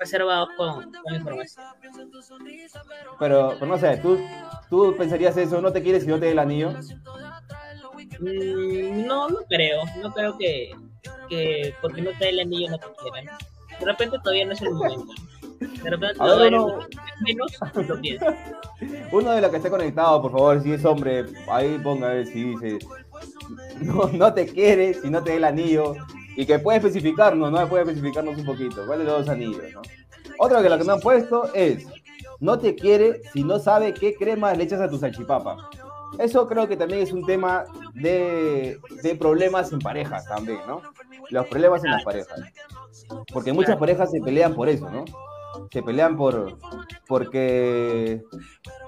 reservados 0.00 0.48
con, 0.56 0.90
con 0.92 1.14
información. 1.14 1.64
Pero, 3.18 3.50
pero 3.54 3.66
no 3.66 3.78
sé, 3.78 3.98
¿tú, 3.98 4.18
tú 4.68 4.94
pensarías 4.96 5.36
eso, 5.36 5.60
no 5.60 5.72
te 5.72 5.82
quieres 5.82 6.02
si 6.04 6.08
no 6.08 6.18
te 6.18 6.26
dé 6.26 6.32
el 6.32 6.38
anillo. 6.38 6.72
Mm, 8.20 9.06
no, 9.06 9.28
no 9.28 9.38
creo. 9.48 9.82
No 10.02 10.12
creo 10.12 10.36
que, 10.38 10.70
que 11.28 11.74
porque 11.80 12.02
no 12.02 12.10
te 12.18 12.24
dé 12.24 12.30
el 12.30 12.40
anillo 12.40 12.70
no 12.70 12.78
te 12.78 12.86
quieran. 13.02 13.36
De 13.78 13.86
repente 13.86 14.18
todavía 14.22 14.46
no 14.46 14.52
es 14.52 14.62
el 14.62 14.70
momento. 14.72 15.12
De 15.60 15.90
repente 15.90 16.14
todavía 16.14 16.58
uno- 16.58 16.86
menos 17.20 17.52
lo. 17.74 17.98
Uno 19.18 19.32
de 19.32 19.40
los 19.42 19.50
que 19.50 19.56
esté 19.58 19.68
conectado, 19.70 20.22
por 20.22 20.32
favor, 20.32 20.62
si 20.62 20.72
es 20.72 20.84
hombre, 20.84 21.26
ahí 21.50 21.78
ponga 21.82 22.08
a 22.10 22.14
ver 22.14 22.26
si 22.26 22.44
dice, 22.44 22.78
no, 23.80 24.06
no 24.08 24.32
te 24.32 24.46
quiere 24.46 24.94
si 24.94 25.10
no 25.10 25.22
te 25.22 25.32
dé 25.32 25.36
el 25.36 25.44
anillo. 25.44 25.94
Y 26.40 26.46
que 26.46 26.58
puede 26.58 26.78
especificarnos, 26.78 27.52
¿no? 27.52 27.68
Puede 27.68 27.82
especificarnos 27.82 28.38
un 28.38 28.46
poquito. 28.46 28.86
¿Cuáles 28.86 29.04
de 29.04 29.12
los 29.12 29.26
dos 29.26 29.28
anillos, 29.28 29.62
no? 29.74 29.82
Otra 30.38 30.62
que 30.62 30.70
la 30.70 30.78
que 30.78 30.84
me 30.84 30.92
han 30.94 31.00
puesto 31.00 31.52
es, 31.52 31.86
no 32.38 32.58
te 32.58 32.74
quiere 32.74 33.20
si 33.34 33.44
no 33.44 33.58
sabe 33.58 33.92
qué 33.92 34.14
crema 34.14 34.54
le 34.54 34.64
echas 34.64 34.80
a 34.80 34.88
tu 34.88 34.96
salchipapa. 34.96 35.68
Eso 36.18 36.48
creo 36.48 36.66
que 36.66 36.78
también 36.78 37.02
es 37.02 37.12
un 37.12 37.26
tema 37.26 37.66
de, 37.92 38.80
de 39.02 39.14
problemas 39.16 39.70
en 39.70 39.80
parejas 39.80 40.24
también, 40.24 40.60
¿no? 40.66 40.80
Los 41.28 41.46
problemas 41.48 41.84
en 41.84 41.90
las 41.90 42.04
parejas. 42.04 42.40
Porque 43.34 43.52
muchas 43.52 43.76
parejas 43.76 44.10
se 44.10 44.22
pelean 44.22 44.54
por 44.54 44.70
eso, 44.70 44.88
¿no? 44.88 45.04
Se 45.70 45.82
pelean 45.82 46.16
por 46.16 46.56
porque 47.06 48.22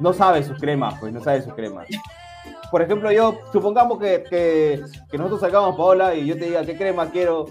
no 0.01 0.15
sabe 0.15 0.43
sus 0.43 0.59
cremas, 0.59 0.99
pues 1.01 1.13
no 1.13 1.23
sabe 1.23 1.43
sus 1.43 1.53
cremas. 1.53 1.87
Por 2.73 2.83
ejemplo, 2.83 3.13
yo, 3.13 3.39
supongamos 3.53 4.01
que, 4.01 4.25
que, 4.29 4.83
que 5.11 5.19
nosotros 5.19 5.41
sacamos 5.43 5.77
Paola 5.77 6.15
y 6.17 6.27
yo 6.27 6.35
te 6.37 6.47
diga, 6.47 6.65
¿qué 6.65 6.77
crema 6.77 7.09
quiero? 7.11 7.47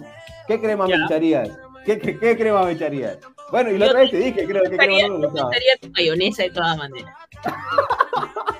¿Qué 0.48 0.60
crema 0.60 0.88
me 0.88 0.96
echarías? 0.96 1.50
¿Qué, 1.86 2.00
qué, 2.00 2.18
qué 2.20 2.36
crema 2.38 2.63
me 2.63 2.72
echarías? 2.72 3.20
Bueno, 3.51 3.70
y 3.72 3.78
la 3.78 3.86
Yo- 3.86 3.92
otra 3.92 4.01
vez 4.01 4.12
te 4.12 4.18
dije, 4.18 4.46
creo 4.46 4.63
que 4.63 4.78
crema 4.78 5.08
no 5.08 5.20
me 5.20 5.28
gustaba. 5.28 5.51
estaría 5.51 5.78
tu 5.80 5.90
mayonesa 5.92 6.44
de 6.44 6.50
todas 6.50 6.78
maneras. 6.78 7.13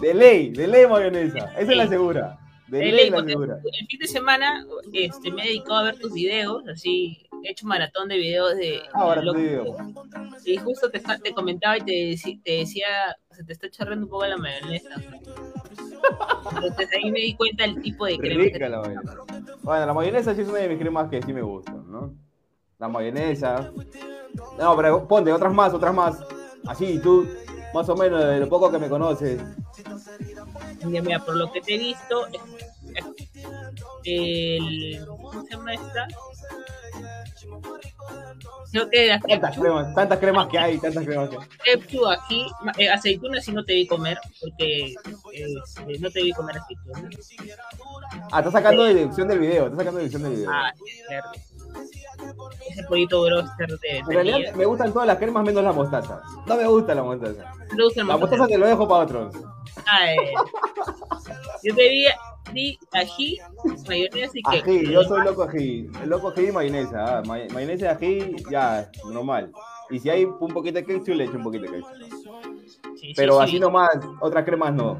De 0.00 0.14
ley, 0.14 0.50
de 0.50 0.66
ley 0.66 0.86
mayonesa. 0.86 1.52
Esa 1.56 1.70
es 1.70 1.76
la 1.76 1.86
segura. 1.88 2.38
De, 2.66 2.78
De 2.78 2.84
ley, 2.86 2.92
ley, 2.92 3.10
la 3.10 3.16
porque 3.18 3.32
segura. 3.32 3.58
el 3.80 3.86
fin 3.86 3.98
de 4.00 4.06
semana 4.08 4.66
este, 4.92 5.30
me 5.30 5.42
he 5.42 5.46
dedicado 5.46 5.76
a 5.78 5.82
ver 5.84 5.98
tus 5.98 6.12
videos, 6.12 6.66
así, 6.68 7.24
he 7.48 7.52
hecho 7.52 7.66
maratón 7.66 8.08
de 8.08 8.16
videos 8.16 8.56
de... 8.56 8.80
Ahora 8.92 9.22
lo- 9.22 9.32
te 9.32 9.38
digo. 9.40 9.76
Y 10.44 10.56
justo 10.58 10.90
te, 10.90 11.00
te 11.00 11.32
comentaba 11.32 11.78
y 11.78 11.80
te, 11.80 12.38
te 12.44 12.50
decía, 12.58 12.86
se 13.30 13.44
te 13.44 13.52
está 13.52 13.70
chorreando 13.70 14.06
un 14.06 14.10
poco 14.10 14.26
la 14.26 14.36
mayonesa. 14.36 14.90
Entonces 16.54 16.88
ahí 16.94 17.10
me 17.10 17.20
di 17.20 17.34
cuenta 17.34 17.64
del 17.64 17.80
tipo 17.80 18.06
de 18.06 18.18
crema. 18.18 18.42
Rica 18.44 18.58
que- 18.58 18.68
la 18.68 18.80
mayonesa. 18.80 19.14
Bueno, 19.62 19.86
la 19.86 19.94
mayonesa 19.94 20.34
sí 20.34 20.40
es 20.42 20.48
una 20.48 20.58
de 20.58 20.68
mis 20.68 20.78
cremas 20.78 21.08
que 21.08 21.22
sí 21.22 21.32
me 21.32 21.42
gustan, 21.42 21.90
¿no? 21.90 22.14
La 22.78 22.88
mayonesa. 22.88 23.70
No, 24.58 24.76
pero 24.76 25.06
ponte 25.06 25.32
otras 25.32 25.52
más, 25.54 25.72
otras 25.72 25.94
más. 25.94 26.18
Así, 26.66 26.98
tú, 27.00 27.28
más 27.72 27.88
o 27.88 27.96
menos, 27.96 28.24
de 28.24 28.40
lo 28.40 28.48
poco 28.48 28.70
que 28.70 28.78
me 28.78 28.88
conoces. 28.88 29.40
Ya, 30.90 31.00
mira, 31.00 31.20
por 31.24 31.36
lo 31.36 31.50
que 31.52 31.60
te 31.60 31.74
he 31.76 31.78
visto, 31.78 32.26
el, 34.04 35.04
¿cómo 35.06 35.44
se 35.44 35.50
llama 35.50 35.74
esta? 35.74 36.08
Creo 38.72 38.88
que 38.88 39.06
la 39.08 39.20
Tantas 39.20 39.58
cremas, 39.58 39.94
tantas 39.94 40.18
cremas 40.18 40.46
que 40.48 40.58
hay, 40.58 40.78
tantas 40.78 41.04
cremas 41.04 41.28
que 41.28 41.36
hay. 41.36 41.76
ketchup 41.76 42.06
aquí, 42.06 42.46
ma- 42.62 42.72
eh, 42.78 42.88
aceitunas 42.90 43.44
sí 43.44 43.52
no 43.52 43.64
te 43.64 43.74
vi 43.74 43.86
comer, 43.86 44.18
porque 44.40 44.94
este, 45.32 45.98
no 46.00 46.10
te 46.10 46.22
vi 46.22 46.32
comer 46.32 46.56
aceitunas. 46.58 47.02
Ah, 48.30 48.38
está 48.40 48.50
sacando 48.50 48.84
deducción 48.84 49.28
del 49.28 49.38
video, 49.40 49.64
está 49.66 49.76
sacando 49.76 49.98
deducción 49.98 50.22
del 50.22 50.32
video. 50.32 50.50
Ah, 50.50 50.72
claro. 51.08 51.30
Ese 52.70 52.82
pollito 52.84 53.22
broster 53.22 53.68
de 53.78 53.98
En 53.98 54.06
realidad 54.06 54.54
me 54.54 54.64
gustan 54.64 54.92
todas 54.92 55.08
las 55.08 55.18
cremas 55.18 55.44
menos 55.44 55.62
la 55.64 55.72
mostaza. 55.72 56.20
No 56.46 56.56
me 56.56 56.66
gusta 56.66 56.94
la 56.94 57.02
mostaza. 57.02 57.54
Me 57.76 57.84
gusta 57.84 58.00
La 58.00 58.16
mostaza. 58.16 58.18
mostaza 58.18 58.46
te 58.46 58.58
lo 58.58 58.66
dejo 58.66 58.88
para 58.88 59.04
otros. 59.04 59.34
Ah, 59.86 60.12
eh. 60.12 60.32
Yo 61.62 61.74
te 61.74 61.88
vi, 61.88 62.06
vi 62.52 62.78
ají, 62.92 63.38
mayonesa 63.88 64.32
y 64.34 64.42
Ají, 64.46 64.90
yo 64.92 65.02
soy 65.04 65.24
loco 65.24 65.44
ají. 65.44 65.88
Loco 66.06 66.28
ají 66.36 66.48
y 66.48 66.52
mayonesa. 66.52 67.18
Ah, 67.18 67.22
may- 67.26 67.48
mayonesa 67.50 67.84
y 67.86 67.88
ají, 67.88 68.36
ya, 68.50 68.90
normal. 69.10 69.52
Y 69.90 69.98
si 69.98 70.10
hay 70.10 70.24
un 70.24 70.48
poquito 70.52 70.78
de 70.78 70.84
ketchup, 70.84 71.14
le 71.14 71.24
echo 71.24 71.36
un 71.36 71.42
poquito 71.44 71.64
de 71.64 71.70
ketchup. 71.70 71.88
Sí, 72.96 73.08
sí, 73.08 73.12
Pero 73.16 73.38
sí. 73.38 73.44
así 73.44 73.60
nomás, 73.60 73.90
otras 74.20 74.44
cremas 74.44 74.72
no. 74.74 74.98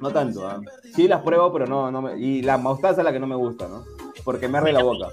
No 0.00 0.10
tanto, 0.10 0.46
¿ah? 0.46 0.60
Sí 0.94 1.08
las 1.08 1.22
pruebo, 1.22 1.52
pero 1.52 1.66
no, 1.66 1.90
no 1.90 2.02
me... 2.02 2.18
Y 2.18 2.42
la 2.42 2.56
mostaza 2.58 3.00
es 3.00 3.04
la 3.04 3.12
que 3.12 3.18
no 3.18 3.26
me 3.26 3.34
gusta, 3.36 3.66
¿no? 3.68 3.84
Porque 4.24 4.48
me 4.48 4.58
arde 4.58 4.72
la 4.72 4.82
boca. 4.82 5.08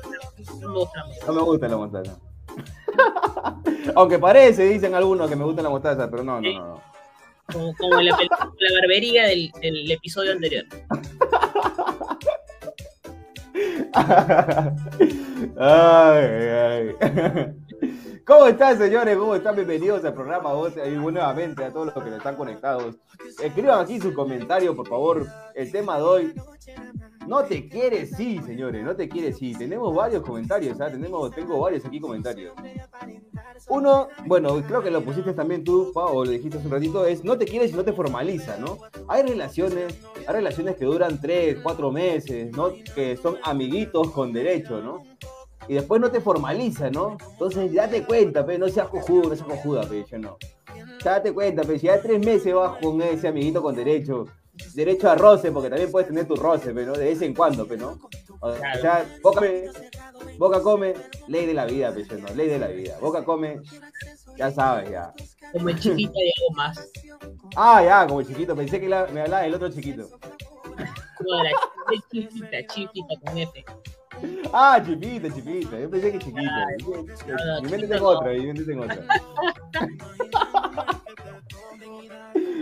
No 0.62 0.70
me 0.70 0.80
gusta. 0.80 1.06
No 1.28 1.34
me 1.34 1.42
gusta 1.42 1.68
la 1.68 1.78
mostaza. 1.78 2.18
Aunque 3.96 4.20
parece, 4.20 4.66
dicen 4.66 4.94
algunos 4.96 5.30
que 5.30 5.36
me 5.36 5.44
gusta 5.46 5.62
la 5.62 5.70
mostaza, 5.70 6.10
pero 6.10 6.24
no, 6.24 6.42
no, 6.42 6.52
no. 6.52 6.68
no. 6.68 6.82
Como, 7.52 7.74
como 7.76 8.02
la, 8.02 8.12
la 8.18 8.80
barbería 8.82 9.26
del, 9.28 9.52
del 9.62 9.92
episodio 9.92 10.32
anterior. 10.34 10.66
¿Cómo 18.26 18.48
están, 18.48 18.78
señores? 18.78 19.16
¿Cómo 19.18 19.36
están? 19.36 19.56
Bienvenidos 19.56 20.04
al 20.04 20.16
programa 20.16 20.52
Voz 20.54 20.74
y 20.78 20.90
nuevamente 20.92 21.64
a 21.64 21.72
todos 21.72 21.94
los 21.94 22.04
que 22.04 22.16
están 22.16 22.36
conectados. 22.36 22.96
Escriban 23.42 23.82
aquí 23.82 24.00
su 24.00 24.12
comentario, 24.14 24.76
por 24.76 24.88
favor. 24.88 25.28
El 25.54 25.72
tema 25.72 25.98
de 25.98 26.04
hoy. 26.04 26.34
No 27.28 27.44
te 27.44 27.68
quieres, 27.68 28.12
sí, 28.16 28.40
señores. 28.46 28.84
No 28.84 28.96
te 28.96 29.08
quieres, 29.08 29.38
sí. 29.38 29.54
Tenemos 29.54 29.96
varios 29.96 30.24
comentarios, 30.24 30.80
¿ah? 30.82 30.90
Tenemos, 30.90 31.32
tengo 31.32 31.60
varios 31.60 31.86
aquí 31.86 32.00
comentarios. 32.00 32.54
Uno, 33.70 34.10
bueno, 34.26 34.62
creo 34.68 34.82
que 34.82 34.92
lo 34.92 35.02
pusiste 35.02 35.34
también 35.34 35.64
tú, 35.64 35.92
Pau, 35.94 36.18
o 36.18 36.26
lo 36.26 36.32
dijiste 36.32 36.58
hace 36.58 36.68
un 36.68 36.74
ratito, 36.74 37.06
es 37.06 37.24
no 37.24 37.38
te 37.38 37.46
quieres 37.46 37.72
y 37.72 37.76
no 37.76 37.84
te 37.84 37.94
formaliza, 37.94 38.58
¿no? 38.58 38.78
Hay 39.08 39.24
relaciones, 39.24 39.98
hay 40.28 40.34
relaciones 40.34 40.76
que 40.76 40.86
duran 40.86 41.22
tres, 41.22 41.58
cuatro 41.64 41.92
meses, 41.92 42.56
¿no? 42.56 42.72
Que 42.96 43.18
son 43.18 43.38
amiguitos 43.44 44.12
con 44.12 44.34
derecho, 44.34 44.82
¿no? 44.82 45.04
Y 45.68 45.76
después 45.76 46.02
no 46.02 46.12
te 46.12 46.20
formaliza, 46.20 46.90
¿no? 46.90 47.18
Entonces 47.32 47.74
date 47.74 48.04
cuenta, 48.04 48.46
pe, 48.46 48.58
no 48.58 48.68
seas 48.68 48.90
cojudo, 48.90 49.30
no 49.30 49.36
seas 49.36 49.48
cojuda, 49.48 49.84
pe, 49.88 50.04
yo 50.10 50.20
no. 50.20 50.38
Date 51.04 51.34
cuenta, 51.34 51.64
pe, 51.64 51.80
si 51.80 51.88
ya 51.88 52.02
tres 52.02 52.24
meses 52.26 52.54
vas 52.54 52.78
con 52.82 53.02
ese 53.02 53.28
amiguito 53.30 53.62
con 53.62 53.76
derecho, 53.76 54.26
derecho 54.74 55.10
a 55.10 55.16
roce, 55.16 55.52
porque 55.52 55.70
también 55.70 55.92
puedes 55.92 56.08
tener 56.08 56.28
tu 56.28 56.36
roce, 56.36 56.74
pe, 56.74 56.86
¿no? 56.86 56.94
De 56.94 57.06
vez 57.06 57.22
en 57.22 57.34
cuando, 57.34 57.68
pe, 57.68 57.78
¿no? 57.78 58.00
O 58.40 58.54
sea, 58.54 59.06
boca, 59.22 59.42
boca 60.38 60.62
come, 60.62 60.94
ley 61.28 61.46
de 61.46 61.54
la 61.54 61.66
vida, 61.66 61.94
pe, 61.94 62.04
yo 62.06 62.18
no, 62.18 62.28
ley 62.34 62.48
de 62.50 62.60
la 62.60 62.68
vida. 62.68 62.98
Boca 63.00 63.24
come, 63.24 63.60
ya 64.38 64.52
sabes, 64.52 64.90
ya. 64.92 65.14
Como 65.52 65.70
el 65.70 65.80
chiquito 65.80 66.14
y 66.16 66.34
algo 66.38 66.56
más. 66.56 66.80
Ah, 67.56 67.84
ya, 67.84 68.08
como 68.08 68.22
chiquito, 68.24 68.56
pensé 68.56 68.80
que 68.80 68.90
la- 68.90 69.08
me 69.08 69.22
hablaba 69.22 69.44
del 69.44 69.54
otro 69.56 69.70
chiquito. 69.70 70.10
Como 71.18 71.44
la 71.44 71.52
ch- 71.52 72.04
chiquita, 72.12 72.68
chiquita 72.68 73.14
con 73.26 73.38
F. 73.38 73.66
Ah, 74.54 74.82
chipita, 74.84 75.34
chipita, 75.34 75.80
yo 75.80 75.90
pensé 75.90 76.12
que 76.12 76.20
chiquito. 76.20 76.40
Ay, 76.40 76.76
Mi 76.78 76.84
no, 76.84 77.04
mente 77.04 77.70
chiquito 77.70 77.84
está 77.84 77.96
en 77.96 78.02
no. 78.02 78.08
otra, 78.10 78.32
mi 78.34 78.46
mente 78.46 78.78
otra. 78.78 79.06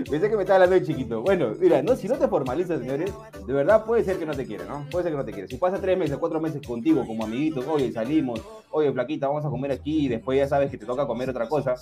Pensé 0.10 0.30
que 0.30 0.36
me 0.36 0.44
estaba 0.44 0.64
hablando 0.64 0.76
de 0.76 0.86
chiquito. 0.86 1.22
Bueno, 1.22 1.54
mira, 1.60 1.82
no, 1.82 1.96
si 1.96 2.08
no 2.08 2.16
te 2.16 2.28
formalizas, 2.28 2.80
señores, 2.80 3.12
de 3.46 3.54
verdad 3.54 3.86
puede 3.86 4.04
ser 4.04 4.18
que 4.18 4.26
no 4.26 4.34
te 4.34 4.46
quiera, 4.46 4.66
¿no? 4.66 4.86
Puede 4.90 5.04
ser 5.04 5.12
que 5.12 5.18
no 5.18 5.26
te 5.26 5.32
quiera. 5.32 5.48
Si 5.48 5.58
pasa 5.58 5.80
tres 5.80 5.98
meses, 5.98 6.18
cuatro 6.18 6.40
meses 6.40 6.66
contigo 6.66 7.06
como 7.06 7.24
amiguito, 7.24 7.64
oye, 7.72 7.92
salimos, 7.92 8.42
oye, 8.72 8.92
flaquita, 8.92 9.28
vamos 9.28 9.46
a 9.46 9.50
comer 9.50 9.72
aquí, 9.72 10.06
y 10.06 10.08
después 10.08 10.38
ya 10.38 10.48
sabes 10.48 10.72
que 10.72 10.78
te 10.78 10.86
toca 10.86 11.06
comer 11.06 11.30
otra 11.30 11.48
cosa, 11.48 11.76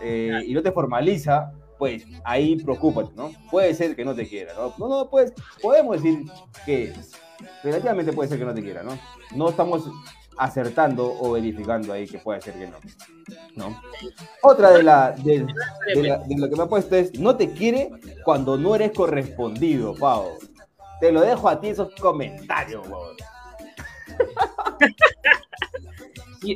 eh, 0.00 0.42
y 0.46 0.54
no 0.54 0.62
te 0.62 0.72
formaliza, 0.72 1.52
pues 1.78 2.04
ahí 2.24 2.56
preocúpate, 2.56 3.10
¿no? 3.16 3.30
Puede 3.50 3.74
ser 3.74 3.96
que 3.96 4.04
no 4.04 4.14
te 4.14 4.26
quiera, 4.26 4.52
¿no? 4.54 4.74
No, 4.78 4.88
no, 4.88 5.10
pues 5.10 5.32
podemos 5.60 6.02
decir 6.02 6.24
que 6.64 6.92
relativamente 7.62 8.12
puede 8.12 8.28
ser 8.28 8.38
que 8.38 8.44
no 8.44 8.54
te 8.54 8.62
quiera, 8.62 8.82
¿no? 8.82 8.98
No 9.34 9.48
estamos 9.48 9.90
acertando 10.38 11.12
o 11.20 11.32
verificando 11.32 11.92
ahí 11.92 12.06
que 12.06 12.18
puede 12.18 12.40
ser 12.40 12.54
que 12.54 12.66
no. 12.66 12.78
¿no? 13.56 13.80
Otra 14.42 14.70
de, 14.70 14.82
la, 14.82 15.10
de, 15.12 15.46
de 15.94 16.02
la- 16.02 16.18
de 16.18 16.36
lo 16.38 16.48
que 16.48 16.56
me 16.56 16.62
ha 16.64 16.66
puesto 16.68 16.94
es, 16.96 17.18
no 17.18 17.36
te 17.36 17.50
quiere 17.52 17.90
cuando 18.24 18.56
no 18.56 18.74
eres 18.74 18.92
correspondido, 18.92 19.94
Pau. 19.94 20.30
Te 21.00 21.10
lo 21.12 21.20
dejo 21.20 21.48
a 21.48 21.60
ti 21.60 21.68
esos 21.68 21.94
comentarios, 21.96 22.86
weón. 22.88 23.16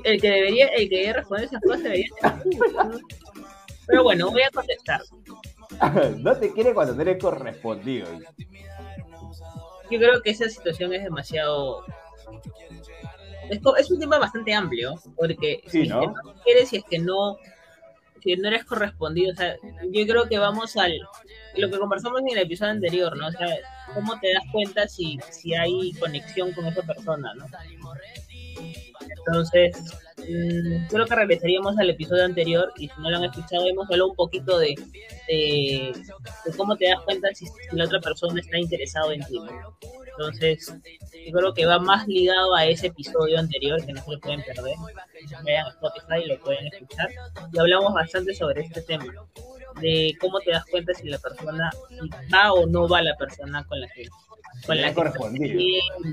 El 0.04 0.20
que 0.20 0.30
debería, 0.30 0.66
el 0.68 0.88
que 0.88 0.96
debería 0.96 1.12
responder 1.14 1.44
esas 1.46 1.60
cosas 1.62 1.82
debería. 1.82 2.06
Pero 3.87 4.04
bueno, 4.04 4.30
voy 4.30 4.42
a 4.42 4.50
contestar. 4.50 5.00
no 6.18 6.37
te 6.37 6.52
quiere 6.52 6.75
cuando 6.75 6.94
no 6.94 7.02
eres 7.02 7.20
correspondido. 7.22 8.06
Yo 9.90 9.99
creo 9.99 10.22
que 10.22 10.30
esa 10.30 10.49
situación 10.49 10.92
es 10.94 11.02
demasiado. 11.02 11.84
Es, 13.50 13.61
es 13.78 13.90
un 13.90 14.00
tema 14.00 14.19
bastante 14.19 14.54
amplio, 14.54 14.95
porque 15.16 15.62
Sí, 15.66 15.83
si 15.83 15.88
¿no? 15.88 16.02
es 16.02 16.09
que 16.09 16.14
no 16.25 16.35
quieres, 16.45 16.69
si 16.69 16.76
es 16.76 16.85
que 16.85 16.99
no, 16.99 17.37
si 18.23 18.37
no 18.37 18.49
eres 18.49 18.64
correspondido, 18.64 19.33
o 19.33 19.37
sea, 19.37 19.57
yo 19.90 20.07
creo 20.07 20.28
que 20.28 20.38
vamos 20.38 20.76
al 20.76 21.00
lo 21.57 21.69
que 21.69 21.78
conversamos 21.78 22.21
en 22.21 22.28
el 22.28 22.38
episodio 22.38 22.73
anterior, 22.73 23.16
¿no? 23.16 23.26
O 23.26 23.33
sea, 23.33 23.49
cómo 23.92 24.19
te 24.21 24.33
das 24.33 24.45
cuenta 24.52 24.87
si, 24.87 25.19
si 25.30 25.54
hay 25.54 25.92
conexión 25.95 26.52
con 26.52 26.66
esa 26.66 26.83
persona, 26.83 27.35
¿no? 27.35 27.47
Entonces, 29.00 29.76
mm, 30.19 30.87
creo 30.88 31.07
que 31.07 31.14
regresaríamos 31.14 31.78
al 31.78 31.90
episodio 31.90 32.25
anterior 32.25 32.73
y 32.76 32.88
si 32.88 33.00
no 33.00 33.11
lo 33.11 33.16
han 33.16 33.25
escuchado, 33.25 33.66
hemos 33.66 33.87
hablado 33.87 34.11
un 34.11 34.16
poquito 34.16 34.59
de, 34.59 34.75
de, 35.28 35.92
de 36.45 36.57
cómo 36.57 36.76
te 36.76 36.88
das 36.88 37.00
cuenta 37.02 37.28
si, 37.35 37.47
si 37.47 37.76
la 37.76 37.85
otra 37.85 38.00
persona 38.00 38.40
está 38.40 38.59
interesado 38.59 39.12
en 39.12 39.21
ti. 39.25 39.38
¿no? 39.38 39.76
Entonces, 40.21 40.75
yo 41.26 41.33
creo 41.33 41.54
que 41.54 41.64
va 41.64 41.78
más 41.78 42.07
ligado 42.07 42.54
a 42.54 42.66
ese 42.66 42.88
episodio 42.88 43.38
anterior 43.38 43.85
que 43.85 43.92
no 43.92 44.04
se 44.04 44.12
lo 44.12 44.21
pueden 44.21 44.42
perder. 44.42 44.75
Vayan 45.45 45.66
a 45.66 45.71
Spotify 45.71 46.23
y 46.25 46.28
lo 46.28 46.40
pueden 46.40 46.66
escuchar. 46.66 47.09
Y 47.52 47.59
hablamos 47.59 47.95
bastante 47.95 48.35
sobre 48.35 48.62
este 48.62 48.83
tema, 48.83 49.07
de 49.80 50.14
cómo 50.21 50.40
te 50.40 50.50
das 50.50 50.66
cuenta 50.66 50.92
si 50.95 51.09
la 51.09 51.19
persona 51.19 51.71
va 52.35 52.52
o 52.52 52.66
no 52.66 52.87
va 52.87 53.00
la 53.00 53.16
persona 53.16 53.64
con 53.64 53.80
la 53.80 53.88
que 53.88 54.09
con 54.66 54.80
la 54.80 54.92
que 54.92 55.00
estás 55.00 55.16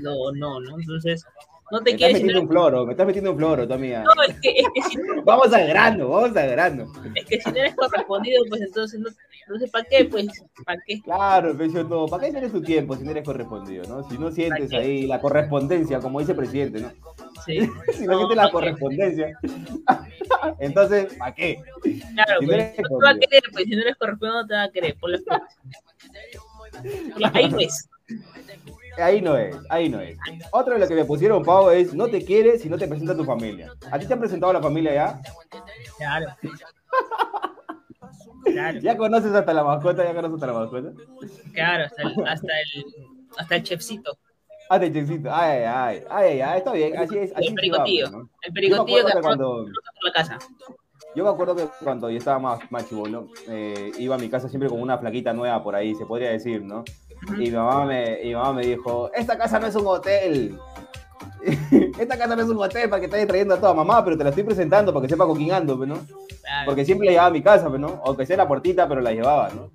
o 0.06 0.32
no, 0.32 0.60
¿no? 0.60 0.78
Entonces, 0.78 1.24
No 1.70 1.78
Me 1.78 1.84
te 1.84 1.90
estás 1.90 1.98
quieres 1.98 2.16
si 2.16 2.22
no 2.22 2.26
metiendo 2.26 2.40
un 2.42 2.48
floro, 2.48 2.86
me 2.86 2.92
estás 2.92 3.06
metiendo 3.06 3.30
un 3.32 3.36
floro, 3.36 3.68
tu 3.68 3.74
amiga. 3.74 4.02
No, 4.02 4.22
es 4.22 4.40
que, 4.40 4.50
es, 4.50 4.66
que 4.74 4.82
si, 4.82 4.96
Vamos 5.24 5.52
al 5.52 5.66
grano, 5.68 6.08
vamos 6.08 6.36
al 6.36 6.50
grano. 6.50 6.92
es 7.14 7.24
que 7.26 7.40
si 7.40 7.50
no 7.50 7.56
eres 7.56 7.74
correspondido, 7.74 8.42
pues 8.48 8.62
entonces 8.62 8.98
no, 9.00 9.08
no 9.48 9.58
sé 9.58 9.68
para 9.68 9.84
qué, 9.84 10.04
pues, 10.06 10.26
¿para 10.64 10.80
qué? 10.86 11.00
Claro, 11.02 11.54
pero 11.58 11.84
no, 11.84 12.06
¿para 12.06 12.24
qué 12.24 12.30
tienes 12.32 12.52
tu 12.52 12.62
tiempo 12.62 12.96
si 12.96 13.04
no 13.04 13.10
eres 13.10 13.24
correspondido, 13.24 13.84
no? 13.84 14.08
Si 14.08 14.16
no 14.16 14.30
sientes 14.30 14.72
ahí 14.72 15.06
la 15.06 15.20
correspondencia, 15.20 16.00
como 16.00 16.20
dice 16.20 16.32
el 16.32 16.38
presidente, 16.38 16.80
¿no? 16.80 16.90
Sí. 17.44 17.58
Si 17.92 18.06
no, 18.06 18.12
No, 18.12 18.18
sientes 18.18 18.36
la 18.36 18.50
correspondencia, 18.50 19.38
entonces, 20.60 21.14
¿para 21.18 21.34
qué? 21.34 21.60
Claro, 22.14 22.40
Si 22.40 22.46
pues, 22.46 22.76
no 22.78 22.98
te 22.98 23.04
va 23.04 23.10
a 23.10 23.18
querer, 23.18 23.42
pues, 23.52 23.64
si 23.64 23.76
no 23.76 23.82
eres 23.82 23.96
correspondido, 23.96 24.42
no 24.42 24.46
te 24.46 24.54
va 24.54 24.62
a 24.62 24.70
querer, 24.70 24.96
por. 24.98 25.10
Ya, 27.18 27.30
Ahí 27.34 27.50
pues, 27.50 27.88
Ahí 29.00 29.20
no 29.20 29.36
es, 29.36 29.56
ahí 29.70 29.88
no 29.88 30.00
es. 30.00 30.18
Otro 30.50 30.74
de 30.74 30.80
lo 30.80 30.88
que 30.88 30.94
me 30.94 31.04
pusieron, 31.04 31.44
Pau, 31.44 31.70
es 31.70 31.94
no 31.94 32.08
te 32.08 32.24
quiere 32.24 32.58
si 32.58 32.68
no 32.68 32.76
te 32.76 32.88
presenta 32.88 33.16
tu 33.16 33.24
familia. 33.24 33.72
¿A 33.90 33.98
ti 33.98 34.06
te 34.06 34.12
han 34.12 34.20
presentado 34.20 34.52
la 34.52 34.62
familia 34.62 34.94
ya? 34.94 35.20
claro. 35.96 36.26
Claro, 38.44 38.78
¿Ya 38.80 38.96
conoces 38.96 39.34
hasta 39.34 39.52
la 39.52 39.62
mascota? 39.62 40.04
¿Ya 40.04 40.14
conoces 40.14 40.34
hasta 40.36 40.46
la 40.46 40.52
mascota? 40.54 40.92
claro, 41.52 41.84
hasta 41.84 42.02
el, 42.02 42.26
hasta 42.26 42.60
el, 42.60 42.84
hasta 43.36 43.56
el 43.56 43.62
chefcito, 43.62 44.18
Ah, 44.70 44.78
de 44.78 44.92
checito. 44.92 45.30
Ay, 45.32 45.62
ay, 45.66 46.02
ay, 46.10 46.40
ay, 46.40 46.58
está 46.58 46.72
bien. 46.72 46.96
Así 46.98 47.16
es. 47.16 47.32
Así 47.34 47.48
el 47.48 47.54
pericotillo, 47.54 48.28
el 48.42 48.52
pericotillo 48.52 49.06
que 49.06 49.20
cuando... 49.20 49.66
la 50.02 50.12
casa. 50.12 50.38
yo 51.14 51.24
me 51.24 51.30
acuerdo 51.30 51.56
que 51.56 51.68
cuando 51.82 52.10
yo 52.10 52.18
estaba 52.18 52.38
más, 52.38 52.70
más 52.70 52.86
chibolo, 52.86 53.28
eh, 53.48 53.92
iba 53.98 54.16
a 54.16 54.18
mi 54.18 54.28
casa 54.28 54.48
siempre 54.48 54.68
con 54.68 54.80
una 54.80 54.98
flaquita 54.98 55.32
nueva 55.32 55.62
por 55.62 55.74
ahí, 55.74 55.94
se 55.94 56.04
podría 56.04 56.30
decir, 56.30 56.62
¿no? 56.62 56.84
Y 57.26 57.32
mi 57.32 57.50
mamá 57.50 57.84
me, 57.84 58.20
mi 58.22 58.34
mamá 58.34 58.52
me 58.52 58.66
dijo, 58.66 59.10
esta 59.12 59.36
casa 59.36 59.58
no 59.58 59.66
es 59.66 59.74
un 59.74 59.86
hotel. 59.86 60.58
Esta 61.98 62.18
casa 62.18 62.34
no 62.34 62.42
es 62.42 62.48
un 62.48 62.58
hotel 62.58 62.88
para 62.88 63.00
que 63.00 63.06
estés 63.06 63.26
trayendo 63.26 63.54
a 63.54 63.60
toda 63.60 63.72
mamá, 63.74 64.04
pero 64.04 64.18
te 64.18 64.24
la 64.24 64.30
estoy 64.30 64.44
presentando 64.44 64.92
para 64.92 65.06
que 65.06 65.08
sepa 65.08 65.26
con 65.26 65.36
quién 65.36 65.52
ando, 65.52 65.76
pues, 65.76 65.88
¿no? 65.88 65.98
Porque 66.64 66.84
siempre 66.84 67.06
la 67.06 67.12
llevaba 67.12 67.28
a 67.28 67.32
mi 67.32 67.42
casa, 67.42 67.68
pues, 67.68 67.80
¿no? 67.80 68.02
Aunque 68.04 68.26
sea 68.26 68.36
la 68.36 68.48
puertita, 68.48 68.88
pero 68.88 69.00
la 69.00 69.12
llevaba, 69.12 69.48
¿no? 69.50 69.70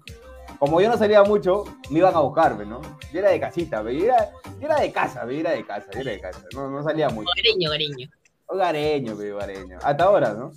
Como 0.60 0.80
yo 0.82 0.90
no 0.90 0.98
salía 0.98 1.24
mucho, 1.24 1.64
me 1.90 2.00
iban 2.00 2.16
a 2.16 2.20
buscar, 2.20 2.56
pues, 2.56 2.68
¿no? 2.68 2.82
Yo 3.12 3.20
era 3.20 3.30
de 3.30 3.40
casita, 3.40 3.82
yo 3.84 3.90
era, 3.90 4.30
yo 4.60 4.66
era 4.66 4.80
de 4.80 4.92
casa, 4.92 5.26
yo 5.26 5.32
era 5.32 5.52
de 5.52 5.66
casa, 5.66 5.88
yo 5.94 6.02
era 6.02 6.12
de 6.12 6.20
casa. 6.20 6.42
No, 6.54 6.70
no 6.70 6.84
salía 6.84 7.10
mucho. 7.10 7.30
Hogareño, 7.30 7.70
hogareño. 7.70 8.10
Hogareño, 8.48 9.16
pues, 9.16 9.34
hogareño. 9.34 9.78
Hasta 9.82 10.04
ahora, 10.04 10.34
¿no? 10.34 10.52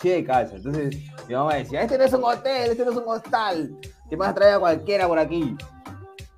Sí, 0.00 0.08
de 0.08 0.24
casa. 0.24 0.56
Entonces, 0.56 0.96
mi 1.28 1.34
mamá 1.34 1.54
decía, 1.54 1.82
este 1.82 1.98
no 1.98 2.04
es 2.04 2.12
un 2.12 2.24
hotel, 2.24 2.72
este 2.72 2.84
no 2.84 2.90
es 2.90 2.96
un 2.96 3.04
hostal. 3.06 3.76
Te 4.08 4.16
vas 4.16 4.30
a 4.30 4.34
traer 4.34 4.54
a 4.54 4.58
cualquiera 4.58 5.06
por 5.06 5.18
aquí. 5.18 5.56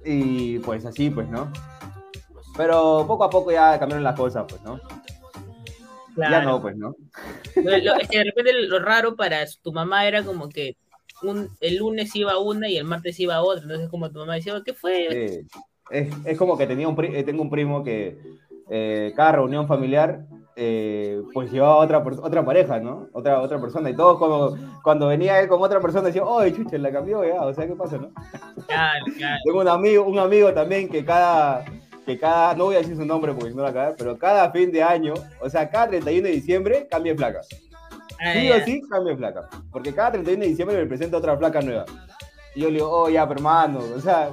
Y 0.04 0.58
pues 0.60 0.84
así, 0.84 1.10
pues, 1.10 1.28
¿no? 1.28 1.50
Pero 2.56 3.04
poco 3.06 3.24
a 3.24 3.30
poco 3.30 3.50
ya 3.50 3.78
cambiaron 3.78 4.04
las 4.04 4.16
cosas, 4.16 4.44
pues, 4.48 4.62
¿no? 4.62 4.80
Claro. 6.14 6.32
Ya 6.32 6.42
no, 6.44 6.60
pues, 6.62 6.76
¿no? 6.76 6.94
Lo- 7.56 7.78
lo- 7.78 7.96
es 7.96 8.08
que 8.08 8.18
de 8.18 8.24
repente 8.24 8.52
lo 8.52 8.78
raro 8.78 9.16
para 9.16 9.44
tu 9.62 9.72
mamá 9.72 10.06
era 10.06 10.22
como 10.22 10.48
que 10.48 10.76
un, 11.22 11.48
el 11.60 11.76
lunes 11.78 12.14
iba 12.14 12.38
una 12.38 12.68
y 12.68 12.76
el 12.76 12.84
martes 12.84 13.18
iba 13.18 13.42
otra. 13.42 13.62
Entonces, 13.62 13.88
como 13.88 14.10
tu 14.10 14.18
mamá 14.20 14.34
decía, 14.34 14.60
¿qué 14.64 14.74
fue? 14.74 15.08
Sí. 15.10 15.58
Es, 15.90 16.14
es 16.24 16.38
como 16.38 16.56
que 16.56 16.66
tenía 16.66 16.86
un 16.88 16.96
pri- 16.96 17.14
eh, 17.16 17.24
tengo 17.24 17.42
un 17.42 17.50
primo 17.50 17.82
que 17.82 18.16
eh, 18.70 19.12
cada 19.16 19.32
reunión 19.32 19.66
familiar 19.66 20.24
eh, 20.56 21.20
pues 21.32 21.50
llevaba 21.50 21.76
otra, 21.76 21.98
otra 21.98 22.44
pareja, 22.44 22.78
¿no? 22.80 23.08
Otra, 23.12 23.40
otra 23.40 23.60
persona. 23.60 23.90
Y 23.90 23.96
todos 23.96 24.18
como, 24.18 24.56
cuando 24.82 25.08
venía 25.08 25.40
él 25.40 25.48
con 25.48 25.62
otra 25.62 25.80
persona 25.80 26.06
decían, 26.06 26.24
¡Oye, 26.28 26.52
chucha, 26.54 26.78
la 26.78 26.92
cambió 26.92 27.24
ya! 27.24 27.42
O 27.42 27.52
sea, 27.52 27.66
¿qué 27.66 27.74
pasa, 27.74 27.98
no? 27.98 28.10
Claro, 28.66 29.04
claro. 29.16 29.38
Tengo 29.44 29.60
un 29.60 29.68
amigo, 29.68 30.04
un 30.04 30.18
amigo 30.18 30.52
también 30.52 30.88
que 30.88 31.04
cada, 31.04 31.64
que 32.06 32.18
cada, 32.18 32.54
no 32.54 32.64
voy 32.66 32.76
a 32.76 32.78
decir 32.78 32.96
su 32.96 33.04
nombre 33.04 33.32
porque 33.34 33.54
no 33.54 33.62
la 33.62 33.72
cagar, 33.72 33.94
pero 33.98 34.16
cada 34.18 34.50
fin 34.52 34.70
de 34.72 34.82
año, 34.82 35.14
o 35.40 35.48
sea, 35.50 35.68
cada 35.70 35.88
31 35.88 36.26
de 36.28 36.34
diciembre 36.34 36.86
cambia 36.90 37.12
de 37.12 37.16
placa. 37.16 37.40
Ah, 38.20 38.32
Sí 38.34 38.48
ya. 38.48 38.56
o 38.56 38.60
sí, 38.60 38.80
cambia 38.88 39.12
de 39.12 39.18
placa. 39.18 39.48
Porque 39.72 39.92
cada 39.92 40.12
31 40.12 40.40
de 40.42 40.48
diciembre 40.48 40.76
me 40.76 40.86
presenta 40.86 41.16
otra 41.16 41.36
placa 41.38 41.60
nueva. 41.60 41.84
Y 42.54 42.60
yo 42.60 42.68
le 42.68 42.74
digo, 42.74 42.88
oh, 42.90 43.08
ya, 43.08 43.24
hermano, 43.24 43.80
o 43.96 44.00
sea, 44.00 44.30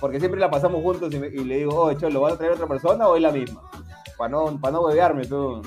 porque 0.00 0.20
siempre 0.20 0.38
la 0.38 0.50
pasamos 0.50 0.80
juntos 0.82 1.12
y, 1.12 1.18
me- 1.18 1.26
y 1.28 1.42
le 1.44 1.56
digo, 1.58 1.74
oh, 1.74 1.92
Cholo, 1.94 2.20
¿vas 2.20 2.34
a 2.34 2.38
traer 2.38 2.52
otra 2.52 2.66
persona 2.68 3.08
o 3.08 3.16
es 3.16 3.22
la 3.22 3.32
misma? 3.32 3.60
Para 4.16 4.30
no, 4.30 4.60
para 4.60 4.72
no 4.72 4.86
bebearme 4.86 5.26
tú. 5.26 5.62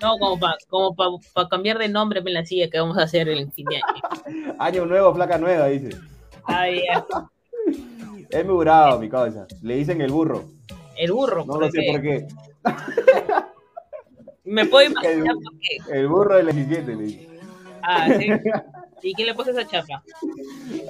No, 0.00 0.18
como 0.18 0.38
para 0.38 0.56
como 0.68 0.94
pa, 0.94 1.06
pa 1.32 1.48
cambiar 1.48 1.78
de 1.78 1.88
nombre 1.88 2.20
en 2.20 2.34
la 2.34 2.44
silla 2.44 2.68
que 2.68 2.78
vamos 2.78 2.98
a 2.98 3.02
hacer 3.02 3.28
el 3.28 3.50
fin 3.52 3.66
de 3.66 3.76
año. 3.76 4.54
Año 4.58 4.86
nuevo, 4.86 5.14
placa 5.14 5.38
nueva, 5.38 5.66
dice. 5.66 5.96
Ah, 6.44 6.66
ya. 6.68 7.04
Es 8.30 8.44
muy 8.44 8.56
bravo, 8.64 8.98
mi 8.98 9.08
causa. 9.08 9.46
Le 9.62 9.76
dicen 9.76 10.00
el 10.00 10.10
burro. 10.10 10.44
El 10.96 11.12
burro. 11.12 11.44
No 11.44 11.60
lo 11.60 11.70
sé 11.70 11.80
por 11.90 12.02
qué. 12.02 12.26
Me 14.44 14.66
puedo 14.66 14.86
imaginar 14.90 15.34
por 15.34 15.58
qué. 15.58 15.98
El 15.98 16.08
burro 16.08 16.36
del 16.36 16.46
17, 16.54 16.96
le 16.96 17.02
dicen. 17.02 17.40
Ah, 17.82 18.08
sí. 18.18 18.28
¿Y 19.06 19.12
quién 19.14 19.26
le 19.28 19.34
puso 19.34 19.50
esa 19.50 19.66
chapa? 19.66 20.02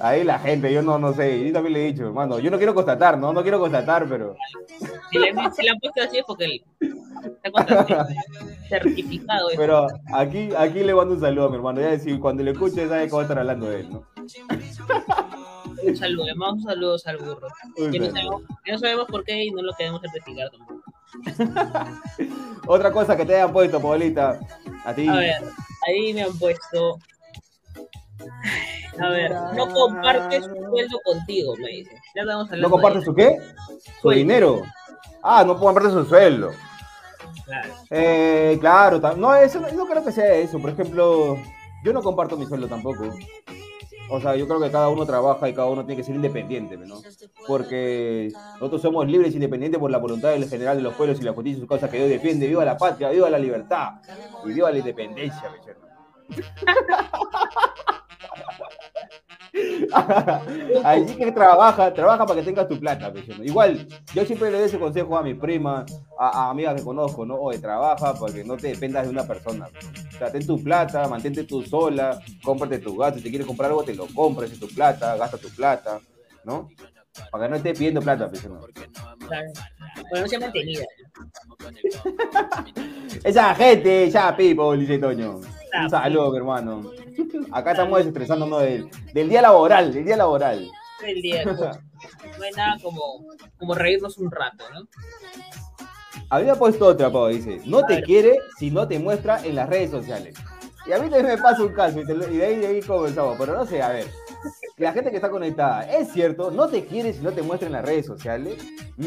Ahí 0.01 0.23
la 0.23 0.39
gente, 0.39 0.71
yo 0.71 0.81
no, 0.81 0.97
no 0.97 1.13
sé, 1.13 1.45
yo 1.47 1.51
también 1.53 1.73
le 1.73 1.83
he 1.83 1.91
dicho, 1.91 2.05
hermano, 2.05 2.39
yo 2.39 2.49
no 2.49 2.57
quiero 2.57 2.73
constatar, 2.73 3.17
no, 3.17 3.33
no 3.33 3.41
quiero 3.43 3.59
constatar, 3.59 4.07
pero 4.07 4.35
Si 5.11 5.17
le, 5.19 5.33
si 5.53 5.63
le 5.63 5.69
han 5.69 5.79
puesto 5.79 6.01
así 6.01 6.17
es 6.19 6.23
porque 6.25 6.45
el- 6.45 6.63
está 7.43 8.07
certificado. 8.69 9.49
eso. 9.49 9.57
pero 9.57 9.87
aquí, 10.13 10.49
aquí 10.57 10.79
le 10.83 10.95
mando 10.95 11.15
un 11.15 11.19
saludo 11.19 11.47
a 11.47 11.49
mi 11.49 11.55
hermano, 11.57 11.81
ya 11.81 11.87
decir, 11.87 12.17
cuando 12.19 12.41
le 12.43 12.51
escuche 12.51 12.87
sabe 12.87 13.01
a 13.01 13.03
estar 13.03 13.37
hablando 13.39 13.69
de 13.69 13.81
él, 13.81 13.89
¿no? 13.91 14.03
Un 15.83 15.95
saludo, 15.97 16.25
le 16.25 16.35
mandamos 16.35 16.63
saludos 16.63 17.05
al 17.07 17.17
burro. 17.17 17.47
Un 17.77 17.91
Que 17.91 17.99
no, 17.99 18.05
saludo. 18.05 18.11
sabemos, 18.13 18.41
que 18.63 18.71
no 18.71 18.77
sabemos 18.79 19.05
por 19.07 19.23
qué 19.25 19.43
y 19.43 19.51
no 19.51 19.61
lo 19.61 19.73
queremos 19.73 20.01
certificar 20.01 20.49
tampoco. 20.51 20.81
Otra 22.67 22.91
cosa 22.91 23.15
que 23.15 23.25
te 23.25 23.35
hayan 23.35 23.51
puesto, 23.53 23.79
Paulita, 23.81 24.39
a 24.85 24.93
ti. 24.93 25.07
A 25.07 25.15
ver, 25.17 25.35
ahí 25.87 26.13
me 26.13 26.23
han 26.23 26.37
puesto. 26.39 26.97
A 28.99 29.09
ver, 29.09 29.31
no 29.55 29.67
compartes 29.73 30.45
su 30.45 30.55
sueldo 30.55 30.99
contigo, 31.03 31.55
me 31.57 31.67
dicen. 31.67 31.97
Ya 32.15 32.21
estamos 32.21 32.45
hablando 32.45 32.67
¿No 32.67 32.71
compartes 32.71 33.01
de- 33.01 33.05
su 33.05 33.13
qué? 33.13 33.37
Su 34.01 34.09
dinero. 34.11 34.61
Ah, 35.21 35.43
no 35.45 35.57
comparte 35.59 35.89
su 35.91 36.05
sueldo. 36.05 36.51
Claro. 37.45 37.73
Eh, 37.89 38.57
claro, 38.59 38.99
no, 39.17 39.35
eso 39.35 39.59
no, 39.59 39.85
creo 39.85 40.03
que 40.03 40.11
sea 40.11 40.33
eso. 40.35 40.59
Por 40.59 40.69
ejemplo, 40.69 41.37
yo 41.83 41.93
no 41.93 42.01
comparto 42.01 42.37
mi 42.37 42.45
sueldo 42.45 42.67
tampoco. 42.67 43.09
O 44.09 44.21
sea, 44.21 44.35
yo 44.35 44.47
creo 44.47 44.59
que 44.61 44.69
cada 44.71 44.89
uno 44.89 45.05
trabaja 45.05 45.49
y 45.49 45.53
cada 45.53 45.67
uno 45.67 45.83
tiene 45.83 45.97
que 45.97 46.03
ser 46.05 46.15
independiente, 46.15 46.77
¿no? 46.77 47.01
Porque 47.47 48.31
nosotros 48.53 48.81
somos 48.81 49.07
libres 49.07 49.31
e 49.31 49.35
independientes 49.35 49.79
por 49.79 49.89
la 49.89 49.97
voluntad 49.97 50.29
del 50.29 50.47
general 50.47 50.77
de 50.77 50.83
los 50.83 50.93
pueblos 50.93 51.19
y 51.19 51.23
la 51.23 51.33
justicia 51.33 51.57
y 51.57 51.59
sus 51.61 51.69
causas 51.69 51.89
que 51.89 51.97
Dios 51.97 52.09
defiende. 52.09 52.47
¡Viva 52.47 52.63
la 52.63 52.77
patria! 52.77 53.09
¡Viva 53.09 53.29
la 53.29 53.39
libertad! 53.39 53.93
Y 54.45 54.53
viva 54.53 54.71
la 54.71 54.77
independencia. 54.77 55.51
Allí 60.83 61.15
que 61.15 61.31
trabaja, 61.31 61.93
trabaja 61.93 62.25
para 62.25 62.39
que 62.39 62.45
tengas 62.45 62.67
tu 62.67 62.79
plata, 62.79 63.07
hermano. 63.07 63.43
Igual, 63.43 63.87
yo 64.13 64.25
siempre 64.25 64.51
le 64.51 64.57
doy 64.57 64.67
ese 64.67 64.79
consejo 64.79 65.17
a 65.17 65.23
mi 65.23 65.33
prima, 65.33 65.85
a, 66.19 66.45
a 66.45 66.49
amigas 66.49 66.75
que 66.75 66.83
conozco, 66.83 67.25
¿no? 67.25 67.35
Oye, 67.35 67.59
trabaja 67.59 68.13
para 68.13 68.33
que 68.33 68.43
no 68.43 68.57
te 68.57 68.69
dependas 68.69 69.05
de 69.05 69.09
una 69.09 69.25
persona. 69.25 69.67
O 69.67 70.17
sea, 70.17 70.31
ten 70.31 70.45
tu 70.45 70.61
plata, 70.61 71.07
mantente 71.07 71.43
tú 71.43 71.63
sola, 71.63 72.19
cómprate 72.43 72.79
tu 72.79 72.97
gasto. 72.97 73.17
Si 73.17 73.23
te 73.23 73.29
quieres 73.29 73.47
comprar 73.47 73.69
algo, 73.69 73.83
te 73.83 73.95
lo 73.95 74.07
compras, 74.07 74.51
es 74.51 74.59
tu 74.59 74.67
plata, 74.67 75.15
gasta 75.15 75.37
tu 75.37 75.49
plata, 75.49 75.99
¿no? 76.43 76.69
Para 77.31 77.45
que 77.45 77.49
no 77.49 77.55
estés 77.55 77.77
pidiendo 77.77 78.01
plata, 78.01 78.29
pues, 78.29 78.41
claro. 78.41 78.67
Bueno, 80.09 80.21
no 80.21 80.27
se 80.27 80.35
ha 80.35 80.39
mantenido. 80.39 80.83
Esa 83.23 83.55
gente, 83.55 84.09
ya, 84.11 84.35
people, 84.35 84.77
dice 84.77 84.97
Toño. 84.97 85.39
Un 85.83 85.89
saludo, 85.89 86.31
mi 86.31 86.37
hermano. 86.37 86.91
Acá 87.51 87.71
estamos 87.71 87.99
desestresándonos 87.99 88.61
del, 88.61 88.89
del 89.13 89.29
día 89.29 89.41
laboral, 89.41 89.93
del 89.93 90.05
día 90.05 90.17
laboral. 90.17 90.69
El 91.05 91.21
día. 91.21 91.43
No 91.45 92.43
hay 92.43 92.51
nada 92.55 92.77
como, 92.81 93.01
como 93.57 93.75
reírnos 93.75 94.17
un 94.17 94.31
rato, 94.31 94.63
¿no? 94.73 94.87
Había 96.29 96.55
puesto 96.55 96.87
otra, 96.87 97.11
Pau, 97.11 97.27
dice, 97.27 97.61
no 97.65 97.85
te 97.85 98.01
quiere 98.01 98.37
si 98.57 98.71
no 98.71 98.87
te 98.87 98.97
muestra 98.99 99.43
en 99.45 99.55
las 99.55 99.69
redes 99.69 99.91
sociales. 99.91 100.35
Y 100.87 100.91
a 100.91 100.97
mí 100.97 101.09
también 101.09 101.27
me 101.27 101.37
pasa 101.37 101.61
un 101.63 101.69
caso, 101.73 101.99
y, 102.01 102.05
te 102.05 102.13
lo- 102.15 102.27
y 102.31 102.37
de 102.37 102.45
ahí, 102.45 102.55
de 102.57 102.67
ahí 102.67 102.81
comenzamos, 102.81 103.35
pero 103.39 103.55
no 103.55 103.65
sé, 103.65 103.81
a 103.81 103.89
ver, 103.89 104.07
la 104.77 104.91
gente 104.93 105.09
que 105.09 105.15
está 105.17 105.29
conectada, 105.29 105.83
¿es 105.83 106.11
cierto? 106.11 106.51
¿No 106.51 106.67
te 106.67 106.85
quiere 106.85 107.13
si 107.13 107.21
no 107.21 107.31
te 107.31 107.41
muestra 107.41 107.67
en 107.67 107.73
las 107.73 107.85
redes 107.85 108.05
sociales? 108.05 108.57
¿Mm? 108.97 109.05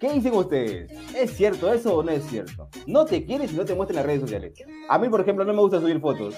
¿Qué 0.00 0.12
dicen 0.14 0.34
ustedes? 0.34 0.90
¿Es 1.14 1.36
cierto 1.36 1.72
eso 1.72 1.94
o 1.96 2.02
no 2.02 2.10
es 2.10 2.24
cierto? 2.26 2.68
¿No 2.86 3.04
te 3.04 3.24
quiere 3.24 3.46
si 3.46 3.54
no 3.54 3.64
te 3.64 3.74
muestra 3.74 3.92
en 3.92 3.96
las 3.96 4.06
redes 4.06 4.20
sociales? 4.22 4.52
A 4.88 4.98
mí, 4.98 5.08
por 5.08 5.20
ejemplo, 5.20 5.44
no 5.44 5.52
me 5.52 5.60
gusta 5.60 5.78
subir 5.80 6.00
fotos. 6.00 6.34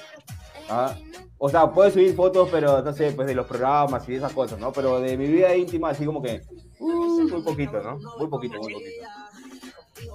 ¿ah? 0.68 0.96
O 1.38 1.48
sea, 1.48 1.70
puedo 1.70 1.90
subir 1.90 2.14
fotos, 2.14 2.48
pero 2.50 2.82
no 2.82 2.92
sé, 2.92 3.12
pues 3.12 3.26
de 3.28 3.34
los 3.34 3.46
programas 3.46 4.08
y 4.08 4.14
esas 4.16 4.32
cosas, 4.32 4.58
¿no? 4.58 4.72
Pero 4.72 5.00
de 5.00 5.16
mi 5.16 5.26
vida 5.28 5.54
íntima, 5.54 5.90
así 5.90 6.04
como 6.04 6.20
que, 6.22 6.42
uh, 6.80 7.28
muy 7.28 7.42
poquito, 7.42 7.80
¿no? 7.82 7.98
Muy 8.18 8.28
poquito, 8.28 8.58
muy 8.58 8.72
poquito. 8.74 9.06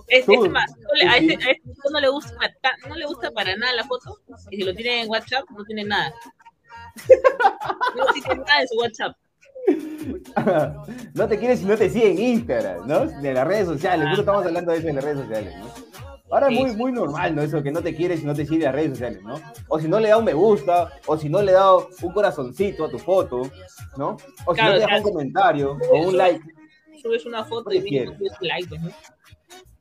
Es, 0.10 0.28
más, 0.50 0.70
no 0.78 0.88
le- 0.96 1.08
a, 1.08 1.18
este, 1.18 1.34
a 1.36 1.52
este 1.52 1.62
no 1.92 2.00
le 2.02 2.10
gusta 2.10 2.34
ta- 2.62 2.76
no 2.90 2.96
le 2.96 3.06
gusta 3.06 3.32
para 3.32 3.56
nada 3.56 3.74
la 3.74 3.84
foto. 3.86 4.20
Y 4.52 4.58
si 4.58 4.64
lo 4.64 4.74
tiene 4.74 5.04
en 5.04 5.10
WhatsApp, 5.10 5.46
no 5.50 5.64
tiene 5.64 5.86
nada. 5.86 6.14
No 7.96 8.06
tiene 8.14 8.36
nada 8.44 8.62
en 8.62 8.68
su 8.68 8.76
WhatsApp. 8.78 9.16
No 11.14 11.28
te 11.28 11.38
quiere 11.38 11.58
si 11.58 11.66
no 11.66 11.76
te 11.76 11.90
sigue 11.90 12.12
en 12.12 12.20
Instagram, 12.20 12.88
¿no? 12.88 13.06
De 13.06 13.34
las 13.34 13.48
redes 13.48 13.68
sociales, 13.68 14.08
justo 14.08 14.22
estamos 14.22 14.46
hablando 14.46 14.72
de 14.72 14.78
eso 14.80 14.88
en 14.88 14.96
las 14.96 15.04
redes 15.04 15.20
sociales, 15.20 15.54
¿no? 15.58 15.88
Ahora 16.30 16.48
es 16.50 16.60
muy, 16.60 16.76
muy 16.76 16.92
normal, 16.92 17.36
¿no? 17.36 17.42
Eso 17.42 17.64
que 17.64 17.72
no 17.72 17.82
te 17.82 17.96
quiere 17.96 18.18
si 18.18 18.26
no 18.26 18.34
te 18.36 18.46
sigue 18.46 18.58
en 18.58 18.64
las 18.66 18.76
redes 18.76 18.90
sociales, 18.92 19.24
¿no? 19.24 19.40
O 19.70 19.80
si 19.80 19.88
no 19.88 20.00
le 20.00 20.10
da 20.10 20.18
un 20.18 20.26
me 20.26 20.34
gusta, 20.34 20.92
o 21.06 21.18
si 21.18 21.30
no 21.30 21.42
le 21.42 21.54
da 21.54 21.76
un 21.78 22.12
corazoncito 22.14 22.86
a 22.86 22.90
tu 22.90 23.00
foto, 23.00 23.44
¿no? 23.98 24.18
O 24.46 24.54
si 24.54 24.60
Claro, 24.60 24.74
no 24.74 24.74
te 24.74 24.80
deja 24.80 24.88
claro. 24.88 24.98
un 24.98 25.14
comentario 25.14 25.78
o 25.92 26.08
un 26.08 26.18
like. 26.18 26.44
Subes 27.02 27.26
una 27.26 27.46
foto 27.46 27.72
y 27.72 27.80
mínimo 27.82 28.12
un 28.12 28.48
like, 28.48 28.78
¿no? 28.78 28.90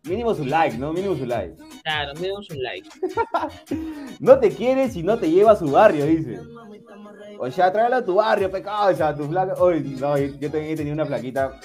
Mínimo 0.05 0.35
su 0.35 0.45
like, 0.45 0.79
¿no? 0.79 0.93
Mínimo 0.93 1.17
su 1.17 1.27
like. 1.27 1.57
Claro, 1.87 2.15
mínimo 2.15 2.39
un 2.39 2.63
like. 2.65 2.89
No 4.19 4.41
te 4.41 4.51
quiere 4.51 4.89
si 4.89 5.05
no 5.05 5.17
te 5.19 5.31
lleva 5.31 5.53
a 5.53 5.57
su 5.57 5.71
barrio, 5.71 6.05
dice. 6.05 6.41
O 7.39 7.49
sea, 7.49 7.71
tráelo 7.73 7.97
a 7.97 8.05
tu 8.05 8.17
barrio, 8.17 8.51
pecado, 8.51 8.93
o 8.93 8.97
sea, 8.97 9.15
tu 9.15 9.29
flaca. 9.29 9.55
Oye, 9.63 9.81
no, 10.01 10.19
yo 10.19 10.51
también 10.51 10.77
tenía 10.77 10.93
una 10.93 11.07
flaquita 11.07 11.61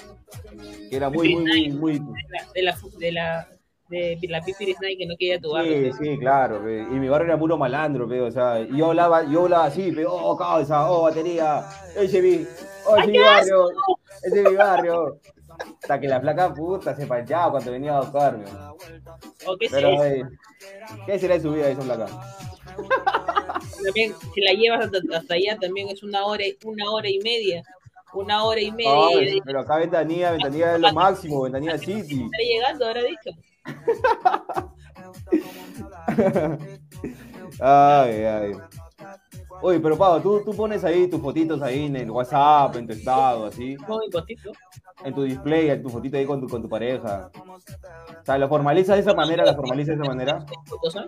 que 0.88 0.96
era 0.96 1.10
muy, 1.10 1.34
muy, 1.34 1.70
muy, 1.70 1.70
muy. 1.72 2.14
De 2.54 2.62
la, 2.62 2.76
de 2.98 3.12
la, 3.12 3.48
de 3.88 4.28
la 4.28 4.40
Pipiris 4.42 4.76
Night 4.80 4.98
que 4.98 5.06
no 5.06 5.16
quería 5.18 5.40
tu 5.40 5.50
barrio. 5.50 5.92
Sí, 5.92 5.98
sí, 6.00 6.18
claro, 6.18 6.62
pe. 6.62 6.82
y 6.82 6.94
mi 7.00 7.08
barrio 7.08 7.26
era 7.26 7.38
puro 7.38 7.58
malandro, 7.58 8.08
pe, 8.08 8.20
o 8.20 8.30
sea, 8.30 8.64
yo 8.64 8.90
hablaba, 8.90 9.24
yo 9.24 9.42
hablaba 9.42 9.64
así, 9.64 9.90
pe, 9.90 10.04
oh, 10.06 10.36
causa, 10.36 10.88
oh, 10.88 11.02
batería, 11.02 11.64
ese 11.96 12.18
es 12.18 12.22
mi, 12.22 12.46
oh, 12.86 12.96
ese 12.96 13.06
es 13.06 13.12
mi 13.12 13.18
barrio, 13.18 13.70
ese 14.22 14.42
es 14.42 14.50
mi 14.50 14.54
barrio. 14.54 15.18
Hasta 15.82 16.00
que 16.00 16.08
la 16.08 16.20
flaca 16.20 16.54
puta 16.54 16.94
se 16.94 17.06
panchaba 17.06 17.52
cuando 17.52 17.72
venía 17.72 17.96
a 17.96 18.00
buscarme. 18.02 18.44
¿O 19.46 19.56
qué 19.58 19.66
Pero, 19.70 19.98
sé? 20.00 20.20
eh, 20.20 20.24
¿qué 21.06 21.18
será 21.18 21.34
de 21.34 21.40
su 21.40 21.52
vida 21.52 21.68
esa 21.68 21.82
flaca? 21.82 22.06
También, 23.84 24.14
si 24.34 24.40
la 24.40 24.52
llevas 24.52 24.84
hasta, 24.86 24.98
hasta 25.16 25.34
allá, 25.34 25.56
también 25.60 25.88
es 25.88 26.02
una 26.02 26.24
hora, 26.24 26.44
y- 26.46 26.56
una 26.64 26.90
hora 26.90 27.08
y 27.08 27.18
media. 27.20 27.62
Una 28.14 28.44
hora 28.44 28.60
y 28.60 28.70
media. 28.72 28.92
Ay, 29.18 29.40
pero 29.44 29.60
acá 29.60 29.76
Ventanilla, 29.78 30.32
Ventanilla 30.32 30.74
es 30.74 30.80
lo 30.80 30.92
máximo, 30.92 31.42
Ventanilla 31.42 31.78
City. 31.78 32.24
está 32.24 32.38
llegando, 32.38 32.86
ahora 32.86 33.02
dicho. 33.02 33.30
Ay, 37.60 38.24
ay. 38.24 38.52
Oye, 39.60 39.80
pero 39.80 39.96
Pablo, 39.96 40.22
tú, 40.22 40.44
tú 40.44 40.56
pones 40.56 40.84
ahí 40.84 41.08
tus 41.08 41.20
fotitos 41.20 41.60
ahí 41.62 41.86
en 41.86 41.96
el 41.96 42.10
WhatsApp, 42.10 42.76
en 42.76 42.86
tu 42.86 42.92
estado, 42.92 43.46
así, 43.46 43.76
en 45.04 45.14
tu 45.14 45.22
display, 45.22 45.70
en 45.70 45.82
tu 45.82 45.88
fotito 45.88 46.16
ahí 46.16 46.26
con 46.26 46.40
tu, 46.40 46.48
con 46.48 46.62
tu 46.62 46.68
pareja. 46.68 47.30
O 47.34 48.24
sea, 48.24 48.38
¿lo 48.38 48.48
formalizas 48.48 48.96
de 48.96 49.02
esa 49.02 49.14
manera? 49.14 49.44
¿La 49.44 49.54
formalizas 49.54 49.96
de 49.96 50.02
esa 50.02 50.12
manera? 50.12 50.44
Fotos, 50.66 50.96
¿ah? 50.96 51.06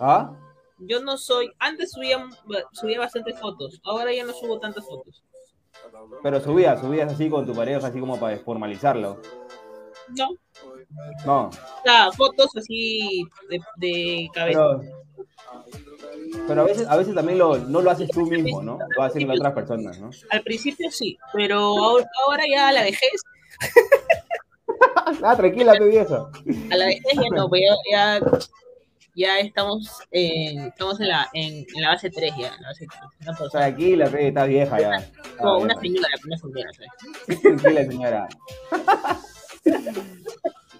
¿Ah? 0.00 0.32
Yo 0.78 1.00
no 1.02 1.16
soy. 1.16 1.50
Antes 1.58 1.92
subía, 1.92 2.24
subía 2.72 2.98
bastantes 2.98 3.38
fotos. 3.40 3.80
Ahora 3.84 4.12
ya 4.12 4.24
no 4.24 4.32
subo 4.32 4.58
tantas 4.58 4.86
fotos. 4.86 5.24
Pero 6.22 6.40
subías, 6.40 6.80
subías 6.80 7.12
así 7.12 7.30
con 7.30 7.46
tu 7.46 7.54
pareja, 7.54 7.86
así 7.86 8.00
como 8.00 8.18
para 8.18 8.36
formalizarlo. 8.38 9.20
No. 10.18 10.28
No, 11.24 11.46
O 11.46 11.50
sea, 11.84 12.12
fotos 12.12 12.48
así 12.56 13.24
de, 13.48 13.60
de 13.76 14.28
cabeza. 14.32 14.60
pero, 14.80 15.85
pero 16.46 16.62
a 16.62 16.64
veces, 16.64 16.86
a 16.88 16.96
veces 16.96 17.14
también 17.14 17.38
lo, 17.38 17.58
no 17.58 17.80
lo 17.80 17.90
haces 17.90 18.08
tú 18.10 18.26
mismo, 18.26 18.62
¿no? 18.62 18.78
Lo 18.96 19.02
hacen 19.02 19.26
las 19.26 19.36
otras 19.38 19.52
personas, 19.54 19.98
¿no? 20.00 20.10
Al 20.30 20.42
principio 20.42 20.90
sí, 20.90 21.16
pero 21.32 21.58
ahora, 21.58 22.42
ya 22.50 22.68
a 22.68 22.72
la 22.72 22.82
vejez, 22.82 23.20
Ah, 25.22 25.36
tranquila, 25.36 25.74
tu 25.76 25.84
vieja. 25.84 26.26
a 26.70 26.76
la 26.76 26.86
vejez 26.86 27.02
ya 27.14 27.36
no, 27.36 27.48
pues 27.48 27.62
ya, 27.62 28.18
ya, 28.20 28.28
ya 29.14 29.38
estamos, 29.40 29.88
en, 30.10 30.66
estamos 30.66 31.00
en 31.00 31.08
la, 31.08 31.28
en, 31.32 31.64
en 31.74 31.82
la 31.82 31.90
base 31.90 32.10
3 32.10 32.32
ya, 32.38 32.48
en 32.54 32.62
la 32.62 32.68
base 32.68 32.86
3. 32.86 33.00
Una 33.22 33.38
persona, 33.38 33.64
Tranquila, 33.66 34.06
pe, 34.10 34.28
estás 34.28 34.48
vieja 34.48 34.80
ya. 34.80 34.94
Estás 34.96 35.10
como 35.38 35.58
una 35.58 35.80
señora, 35.80 36.08
una 36.26 36.36
señora, 36.38 36.70
¿sabes? 36.72 37.40
Tranquila, 37.40 37.84
señora. 37.86 38.28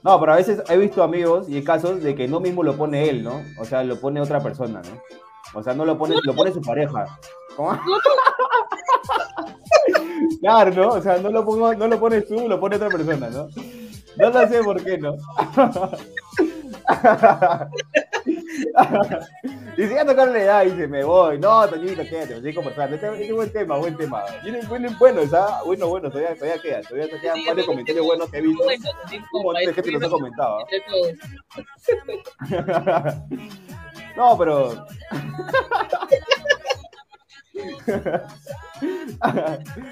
No, 0.02 0.20
pero 0.20 0.32
a 0.32 0.36
veces 0.36 0.62
he 0.68 0.76
visto 0.76 1.02
amigos 1.02 1.46
y 1.48 1.62
casos 1.64 2.02
de 2.02 2.14
que 2.14 2.28
no 2.28 2.38
mismo 2.40 2.62
lo 2.62 2.76
pone 2.76 3.08
él, 3.08 3.22
¿no? 3.24 3.42
O 3.58 3.64
sea, 3.64 3.82
lo 3.82 3.98
pone 4.00 4.20
otra 4.20 4.40
persona, 4.40 4.80
¿no? 4.82 5.02
O 5.56 5.62
sea, 5.62 5.72
no 5.72 5.86
lo 5.86 5.96
pone, 5.96 6.14
lo 6.22 6.34
pone 6.34 6.52
su 6.52 6.60
pareja. 6.60 7.06
¿Cómo? 7.56 7.72
Claro, 10.40 10.70
¿no? 10.70 10.88
O 10.90 11.02
sea, 11.02 11.18
no 11.18 11.30
lo, 11.30 11.44
pongo, 11.44 11.74
no 11.74 11.88
lo 11.88 11.98
pones 11.98 12.28
tú, 12.28 12.48
lo 12.48 12.60
pone 12.60 12.76
otra 12.76 12.88
persona, 12.88 13.28
¿no? 13.30 13.48
No 14.16 14.30
lo 14.30 14.48
sé 14.48 14.62
por 14.62 14.82
qué, 14.82 14.98
¿no? 14.98 15.16
Y 19.76 19.82
si 19.82 19.94
ya 19.94 20.06
tocar 20.06 20.28
la 20.28 20.42
edad, 20.42 20.64
dice, 20.64 20.88
me 20.88 21.04
voy. 21.04 21.38
No, 21.38 21.68
Toñito, 21.68 22.02
quédate, 22.02 22.40
sigo 22.40 22.62
conversando. 22.62 22.94
Este, 22.94 23.12
este 23.12 23.26
es 23.26 23.34
buen 23.34 23.52
tema, 23.52 23.76
buen 23.76 23.94
tema. 23.96 24.22
Viene, 24.42 24.60
viene 24.70 24.88
bueno, 24.98 25.26
¿sabes? 25.26 25.66
Bueno, 25.66 25.88
bueno, 25.88 26.10
todavía, 26.10 26.34
todavía 26.34 26.62
queda. 26.62 26.80
Todavía 26.82 27.10
te 27.10 27.20
quedan 27.20 27.44
varios 27.46 27.66
comentarios 27.66 28.06
buenos 28.06 28.30
que 28.30 28.38
he 28.38 28.40
visto. 28.40 28.64
Como 29.30 29.52
de 29.52 29.74
gente 29.74 29.92
los 29.92 30.02
ha 30.02 30.08
comentado. 30.08 30.58
no, 34.16 34.36
pero. 34.38 34.86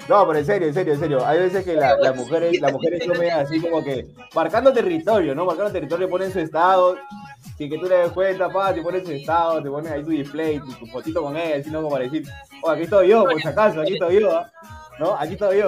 no, 0.09 0.27
pero 0.27 0.39
en 0.39 0.45
serio, 0.45 0.67
en 0.67 0.73
serio, 0.73 0.93
en 0.93 0.99
serio. 0.99 1.25
Hay 1.25 1.39
veces 1.39 1.63
que 1.65 1.73
la- 1.75 1.97
las 1.97 2.15
mujeres, 2.15 2.59
las 2.61 2.71
mujeres 2.71 3.03
son 3.05 3.23
así 3.25 3.59
como 3.61 3.83
que 3.83 4.07
marcando 4.33 4.71
territorio, 4.73 5.33
¿no? 5.33 5.45
Marcando 5.45 5.71
territorio, 5.71 6.09
ponen 6.09 6.31
su 6.31 6.39
estado. 6.39 6.97
Sin 7.57 7.69
que 7.69 7.77
tú 7.77 7.85
le 7.85 7.95
des 7.97 8.11
cuenta, 8.11 8.49
pa, 8.49 8.73
te 8.73 8.81
ponen 8.81 9.05
su 9.05 9.11
estado, 9.13 9.63
te 9.63 9.69
ponen 9.69 9.93
ahí 9.93 10.03
tu 10.03 10.09
display, 10.09 10.59
tu, 10.59 10.73
tu 10.73 10.85
fotito 10.87 11.21
con 11.21 11.37
él, 11.37 11.61
así 11.61 11.69
no 11.71 11.77
como 11.81 11.91
para 11.91 12.03
decir, 12.03 12.27
oh, 12.61 12.69
aquí 12.69 12.81
estoy 12.83 13.07
yo, 13.07 13.23
por 13.23 13.41
si 13.41 13.47
acaso, 13.47 13.79
aquí 13.79 13.93
estoy 13.93 14.19
yo, 14.19 14.37
¿ah? 14.37 14.51
¿no? 14.99 15.15
Aquí 15.15 15.33
estoy 15.33 15.59
yo. 15.59 15.67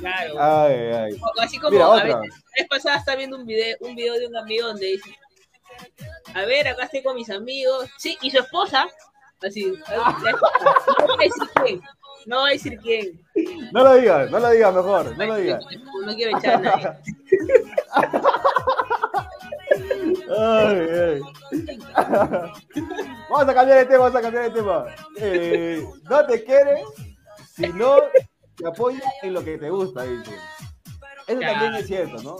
Claro. 0.00 0.34
Ay, 0.38 0.74
ay. 0.74 1.12
O- 1.20 1.40
Así 1.40 1.58
como 1.58 1.70
Mira, 1.72 1.86
a 1.86 1.94
veces, 2.04 2.10
la 2.14 2.20
vez 2.20 2.68
pasada 2.68 2.96
estaba 2.98 3.16
viendo 3.16 3.36
un 3.36 3.46
video, 3.46 3.76
un 3.80 3.94
video 3.94 4.14
de 4.18 4.26
un 4.26 4.36
amigo 4.36 4.66
donde 4.68 4.86
dice, 4.86 5.16
a 6.34 6.42
ver, 6.44 6.68
acá 6.68 6.84
estoy 6.84 7.02
con 7.02 7.14
mis 7.16 7.30
amigos, 7.30 7.88
sí, 7.98 8.16
y 8.22 8.30
su 8.30 8.38
esposa, 8.38 8.86
así, 9.46 9.66
no 9.66 10.04
voy 11.06 11.24
a 11.24 11.28
decir 11.28 11.48
quién, 11.64 11.80
no 12.26 12.40
voy 12.40 12.50
a 12.50 12.52
decir 12.52 12.78
quién, 12.82 13.20
No 13.72 13.82
lo 13.84 13.94
digas, 13.94 14.30
no 14.30 14.38
lo 14.38 14.50
digas 14.50 14.74
mejor, 14.74 15.16
no 15.16 15.24
lo 15.26 15.36
digas. 15.36 15.64
no 16.04 16.14
quiero 16.14 16.38
echar 16.38 16.54
a 16.54 16.58
nadie. 16.58 16.88
Ay, 20.38 20.88
ay. 20.98 21.20
Vamos 23.30 23.48
a 23.48 23.54
cambiar 23.54 23.78
de 23.78 23.84
tema, 23.86 23.98
vamos 23.98 24.16
a 24.16 24.22
cambiar 24.22 24.44
de 24.44 24.50
tema. 24.50 24.86
Eh, 25.18 25.84
no 26.08 26.26
te 26.26 26.44
quiere 26.44 26.84
si 27.54 27.68
no 27.72 27.96
te 28.56 28.66
apoya 28.68 29.00
en 29.22 29.34
lo 29.34 29.44
que 29.44 29.58
te 29.58 29.70
gusta, 29.70 30.02
dice. 30.04 30.32
Eso 31.26 31.40
Ya. 31.40 31.52
también 31.52 31.74
es 31.74 31.86
cierto, 31.86 32.22
¿no? 32.22 32.36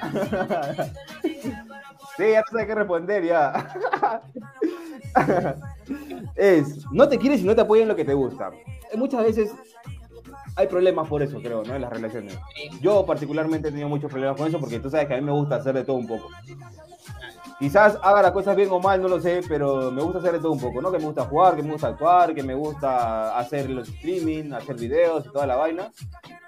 Sí, 2.16 2.32
ya 2.32 2.42
no 2.50 2.58
sé 2.58 2.66
qué 2.66 2.74
responder, 2.74 3.24
ya. 3.24 3.72
Es, 6.36 6.84
no 6.92 7.08
te 7.08 7.18
quiere 7.18 7.36
si 7.38 7.44
no 7.44 7.54
te 7.54 7.62
apoya 7.62 7.82
en 7.82 7.88
lo 7.88 7.96
que 7.96 8.04
te 8.04 8.14
gusta. 8.14 8.50
Muchas 8.94 9.24
veces 9.24 9.50
hay 10.56 10.66
problemas 10.66 11.08
por 11.08 11.22
eso, 11.22 11.40
creo, 11.40 11.62
¿no? 11.64 11.74
En 11.74 11.82
las 11.82 11.90
relaciones. 11.90 12.38
Yo 12.80 13.04
particularmente 13.06 13.68
he 13.68 13.70
tenido 13.70 13.88
muchos 13.88 14.10
problemas 14.10 14.36
con 14.36 14.48
eso 14.48 14.60
porque 14.60 14.78
tú 14.80 14.90
sabes 14.90 15.06
que 15.06 15.14
a 15.14 15.16
mí 15.16 15.22
me 15.22 15.32
gusta 15.32 15.56
hacer 15.56 15.74
de 15.74 15.84
todo 15.84 15.96
un 15.96 16.06
poco. 16.06 16.28
Quizás 17.60 17.98
haga 18.02 18.22
las 18.22 18.32
cosas 18.32 18.56
bien 18.56 18.70
o 18.70 18.80
mal, 18.80 19.02
no 19.02 19.08
lo 19.08 19.20
sé, 19.20 19.42
pero 19.46 19.90
me 19.90 20.02
gusta 20.02 20.18
hacer 20.18 20.32
de 20.32 20.38
todo 20.38 20.52
un 20.52 20.60
poco, 20.60 20.80
¿no? 20.80 20.90
Que 20.90 20.96
me 20.98 21.04
gusta 21.04 21.26
jugar, 21.26 21.56
que 21.56 21.62
me 21.62 21.72
gusta 21.72 21.88
actuar, 21.88 22.34
que 22.34 22.42
me 22.42 22.54
gusta 22.54 23.38
hacer 23.38 23.68
los 23.68 23.86
streaming, 23.86 24.54
hacer 24.54 24.76
videos 24.76 25.26
y 25.26 25.28
toda 25.28 25.46
la 25.46 25.56
vaina. 25.56 25.92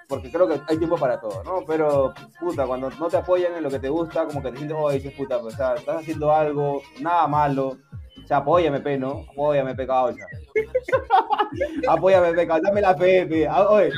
Porque 0.07 0.31
creo 0.31 0.47
que 0.47 0.59
hay 0.67 0.77
tiempo 0.79 0.97
para 0.97 1.21
todo, 1.21 1.43
¿no? 1.43 1.63
Pero, 1.67 2.15
puta, 2.39 2.65
cuando 2.65 2.89
no 2.89 3.07
te 3.09 3.17
apoyan 3.17 3.53
en 3.55 3.61
lo 3.61 3.69
que 3.69 3.77
te 3.77 3.89
gusta, 3.89 4.25
como 4.25 4.41
que 4.41 4.49
te 4.49 4.57
sientes, 4.57 4.75
oye, 4.75 4.97
dices, 4.97 5.13
puta, 5.13 5.39
pues, 5.39 5.53
o 5.53 5.57
sea, 5.57 5.75
estás 5.75 5.97
haciendo 5.97 6.33
algo, 6.33 6.81
nada 6.99 7.27
malo. 7.27 7.77
O 8.23 8.27
sea, 8.27 8.37
apóyame, 8.37 8.79
pe, 8.79 8.97
¿no? 8.97 9.23
Apóyame, 9.31 9.75
pe, 9.75 9.85
causa. 9.85 10.25
apóyame, 11.87 12.33
pe, 12.33 12.47
causa. 12.47 12.63
Dame 12.63 12.81
la 12.81 12.95
fe, 12.95 13.27
pe. 13.27 13.47
Oye, 13.47 13.91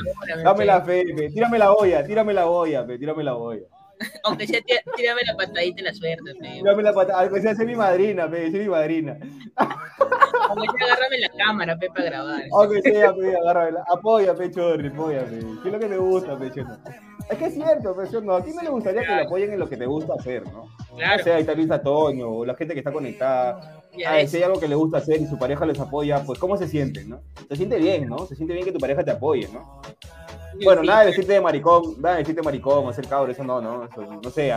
dame 0.44 0.64
la 0.66 0.82
fe, 0.82 1.02
pe. 1.16 1.30
Tírame 1.30 1.58
la 1.58 1.72
olla, 1.72 2.04
tírame 2.04 2.34
la 2.34 2.46
olla, 2.46 2.86
pe. 2.86 2.98
Tírame 2.98 3.24
la 3.24 3.36
olla. 3.36 3.66
Aunque 4.24 4.46
sea, 4.46 4.60
tí- 4.60 4.74
tírame 4.96 5.22
la 5.26 5.36
patadita 5.36 5.80
y 5.80 5.84
la 5.84 5.94
suerte, 5.94 6.34
pe. 6.40 6.48
Tírame 6.48 6.82
la 6.82 6.92
patada. 6.92 7.20
Aunque 7.20 7.40
sea, 7.40 7.54
mi 7.64 7.74
madrina, 7.74 8.28
pe. 8.30 8.50
Sé 8.50 8.58
mi 8.58 8.68
madrina. 8.68 9.18
Aunque 9.56 10.66
sea, 10.78 10.86
agárrame 10.86 11.18
la 11.18 11.28
cámara, 11.30 11.76
pe, 11.78 11.88
para 11.88 12.04
grabar. 12.04 12.42
Aunque 12.52 12.82
sea, 12.82 13.14
pe. 13.14 13.36
Agárrame. 13.36 13.78
Apoya, 13.88 14.34
pe, 14.34 14.50
chorri. 14.50 14.88
Apoya, 14.88 15.24
pe. 15.24 15.38
¿Qué 15.62 15.68
es 15.68 15.72
lo 15.72 15.78
que 15.78 15.86
te 15.86 15.96
gusta, 15.96 16.38
pe, 16.38 16.50
chorri? 16.50 16.72
Es 17.30 17.38
que 17.38 17.44
es 17.46 17.54
cierto, 17.54 17.96
pe, 17.96 18.20
no. 18.22 18.34
A 18.36 18.44
ti 18.44 18.52
me 18.52 18.62
le 18.62 18.70
gustaría 18.70 19.00
que 19.02 19.14
le 19.14 19.22
apoyen 19.22 19.52
en 19.52 19.58
lo 19.58 19.68
que 19.68 19.76
te 19.76 19.86
gusta 19.86 20.14
hacer, 20.18 20.44
¿no? 20.44 20.66
Claro, 20.96 21.20
O 21.20 21.24
sea, 21.24 21.34
ahí 21.36 21.40
está 21.40 21.54
Luis 21.54 21.68
Toño, 21.82 22.28
o 22.30 22.44
la 22.44 22.54
gente 22.54 22.74
que 22.74 22.80
está 22.80 22.92
conectada. 22.92 23.82
ya 23.96 24.12
Ah, 24.14 24.26
si 24.26 24.36
hay 24.36 24.42
algo 24.44 24.60
que 24.60 24.68
le 24.68 24.74
gusta 24.74 24.98
hacer 24.98 25.20
y 25.20 25.26
su 25.26 25.38
pareja 25.38 25.66
les 25.66 25.78
apoya, 25.80 26.22
pues 26.24 26.38
¿cómo 26.38 26.56
se 26.56 26.68
siente, 26.68 27.04
no? 27.04 27.20
Se 27.48 27.56
siente 27.56 27.78
bien, 27.78 28.08
¿no? 28.08 28.26
Se 28.26 28.36
siente 28.36 28.54
bien 28.54 28.64
que 28.64 28.72
tu 28.72 28.78
pareja 28.78 29.02
te 29.04 29.10
apoye, 29.10 29.48
¿no? 29.52 29.80
Bueno, 30.64 30.82
nada 30.82 31.00
de 31.00 31.06
decirte 31.08 31.32
de 31.34 31.40
maricón, 31.40 32.00
nada 32.00 32.16
de 32.16 32.22
decirte 32.22 32.42
maricón, 32.42 32.92
ser 32.94 33.06
cabro, 33.08 33.30
eso 33.32 33.44
no, 33.44 33.60
no, 33.60 33.84
eso, 33.84 34.02
no 34.22 34.30
sé, 34.30 34.52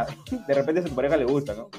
de 0.48 0.54
repente 0.54 0.82
a 0.82 0.84
tu 0.86 0.96
pareja 0.96 1.18
le 1.18 1.26
gusta, 1.26 1.54
¿no? 1.54 1.70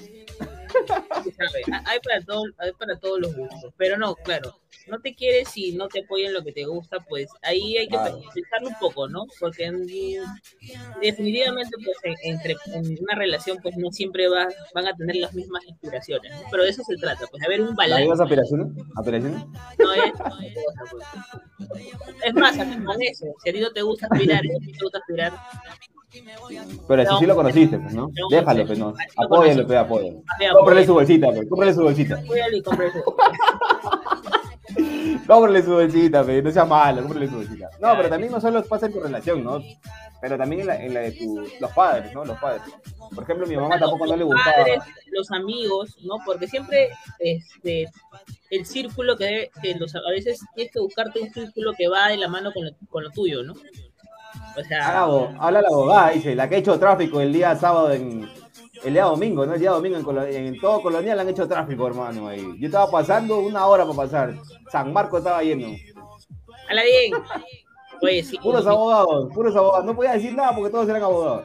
sabe, 0.71 1.63
Hay 1.87 1.99
para, 2.01 2.21
todo, 2.25 2.43
hay 2.59 2.73
para 2.73 2.97
todos 2.99 3.21
los 3.21 3.35
gustos. 3.35 3.73
Pero 3.77 3.97
no, 3.99 4.15
claro, 4.15 4.57
no 4.87 5.01
te 5.01 5.15
quieres 5.15 5.57
y 5.57 5.73
no 5.73 5.89
te 5.89 6.01
apoyan 6.05 6.33
lo 6.33 6.43
que 6.45 6.53
te 6.53 6.65
gusta, 6.65 6.99
pues 7.09 7.29
ahí 7.43 7.77
hay 7.77 7.87
que 7.89 7.97
Claro. 7.97 8.21
pensarlo 8.33 8.69
un 8.69 8.75
poco, 8.81 9.09
¿no? 9.09 9.27
Porque 9.41 9.65
en- 9.65 9.87
definitivamente, 11.01 11.71
pues 11.85 11.97
en, 12.05 12.15
entre, 12.35 12.57
en 12.75 12.99
una 13.03 13.15
relación, 13.17 13.59
pues 13.63 13.77
no 13.77 13.91
siempre 13.91 14.29
va, 14.29 14.49
van 14.75 14.87
a 14.87 14.95
tener 14.97 15.17
las 15.17 15.35
mismas 15.35 15.65
inspiraciones, 15.67 16.33
¿no? 16.33 16.43
Pero 16.51 16.63
de 16.65 16.71
eso 16.71 16.83
se 16.85 16.97
trata, 16.97 17.27
pues 17.31 17.43
haber 17.45 17.61
un 17.63 17.69
¿Las 17.69 17.77
balance. 17.77 18.01
mismas 18.03 18.21
aspiraciones? 18.21 18.67
¿Aspiraciones? 18.97 19.45
No 19.79 19.93
es, 19.93 20.13
es 22.25 22.35
más, 22.35 22.59
hasta 22.59 22.85
con 22.85 23.03
eso, 23.03 23.27
si 23.43 23.51
a 23.51 23.53
ti 23.53 23.61
no 23.61 23.73
te 23.73 23.83
gusta 23.83 24.09
aspirar, 24.11 24.43
aspirar, 24.95 25.33
Pero 26.89 27.03
si 27.03 27.09
No. 27.09 27.19
sí 27.19 27.27
lo 27.27 27.35
conociste, 27.37 27.79
pues, 27.79 27.95
¿no? 27.95 28.09
No, 28.09 28.29
Déjalo, 28.31 28.67
pues, 28.67 28.79
no. 28.79 28.89
Así 28.91 29.07
lo 29.19 29.25
Apóyalo, 29.27 29.67
pues, 29.67 29.79
apóyalo. 29.79 30.23
Cómprale 30.53 30.81
pues, 30.81 30.87
su 30.87 30.95
bolsita, 30.95 31.27
pues. 31.29 31.49
Cómprale 31.49 31.75
su 31.75 31.83
bolsita. 31.83 32.23
cuídalo 32.27 32.57
y. 32.57 32.63
Cómprale 35.27 35.63
su 35.63 35.71
bolsita, 35.73 36.25
pues. 36.25 36.45
No 36.45 36.51
sea 36.51 36.65
malo, 36.65 37.03
cómprale 37.03 37.29
su 37.29 37.37
bolsita. 37.37 37.71
No, 37.81 37.97
pero 37.97 38.09
también 38.09 38.33
no 38.33 38.41
solo 38.41 38.63
pasa 38.65 38.87
en 38.87 38.93
tu 38.93 39.01
relación, 39.01 39.45
¿no? 39.45 39.61
Pero 40.21 40.37
también 40.37 40.61
en 40.63 40.67
la, 40.67 40.85
en 40.85 40.93
la 40.95 41.01
de 41.01 41.13
tu, 41.13 41.43
los 41.61 41.71
padres, 41.73 42.13
¿no? 42.13 42.25
Los 42.25 42.39
padres. 42.39 42.63
Por 43.15 43.25
ejemplo, 43.25 43.47
mi 43.47 43.57
mamá 43.57 43.79
tampoco 43.79 44.07
no 44.07 44.13
le 44.17 44.19
los 44.25 44.29
gustaba. 44.35 44.57
padres, 44.59 44.83
los 45.13 45.31
amigos, 45.31 45.97
¿no? 46.03 46.17
Porque 46.27 46.47
siempre 46.47 46.91
este, 47.19 47.89
el 48.51 48.67
círculo 48.67 49.17
que, 49.17 49.25
debe- 49.25 49.51
que 49.63 49.75
los, 49.77 49.95
a 49.95 50.01
veces 50.11 50.41
tienes 50.55 50.73
que 50.73 50.81
buscarte 50.81 51.21
un 51.21 51.33
círculo 51.33 51.73
que 51.77 51.89
va 51.89 52.09
de 52.09 52.19
la 52.19 52.29
mano 52.29 52.53
con 52.53 52.65
lo, 52.67 52.71
con 52.91 53.05
lo 53.05 53.11
tuyo, 53.11 53.43
¿no? 53.43 53.55
O 54.57 54.65
sea, 54.65 55.03
Habla, 55.05 55.61
la 55.63 55.69
abogada, 55.69 56.11
dice, 56.11 56.35
la 56.35 56.49
que 56.49 56.57
ha 56.57 56.59
hecho 56.59 56.79
tráfico 56.79 57.21
el 57.21 57.33
día 57.33 57.55
sábado 57.57 57.93
en. 57.93 58.29
El 58.83 58.95
día 58.95 59.05
domingo, 59.05 59.45
¿no? 59.45 59.53
El 59.55 59.61
día 59.61 59.73
domingo 59.73 59.97
en, 59.99 60.05
Colo- 60.05 60.25
en 60.27 60.59
todo 60.59 60.81
Colonial 60.81 61.21
han 61.21 61.29
hecho 61.29 61.47
tráfico, 61.47 61.87
hermano. 61.87 62.29
Ahí. 62.29 62.43
Yo 62.59 62.67
estaba 62.67 62.91
pasando 62.91 63.39
una 63.41 63.67
hora 63.67 63.85
para 63.85 63.97
pasar. 63.97 64.35
San 64.73 64.91
Marcos 64.93 65.19
estaba 65.21 65.43
lleno. 65.43 65.69
a 66.69 66.75
la 66.75 66.83
bien. 66.85 67.13
Oye, 68.03 68.23
sí. 68.23 68.39
Puros 68.39 68.67
abogados, 68.67 69.29
puros 69.35 69.55
abogados. 69.55 69.85
No 69.85 69.95
podía 69.95 70.13
decir 70.13 70.35
nada 70.35 70.55
porque 70.55 70.71
todos 70.71 70.89
eran 70.89 71.03
abogados. 71.03 71.45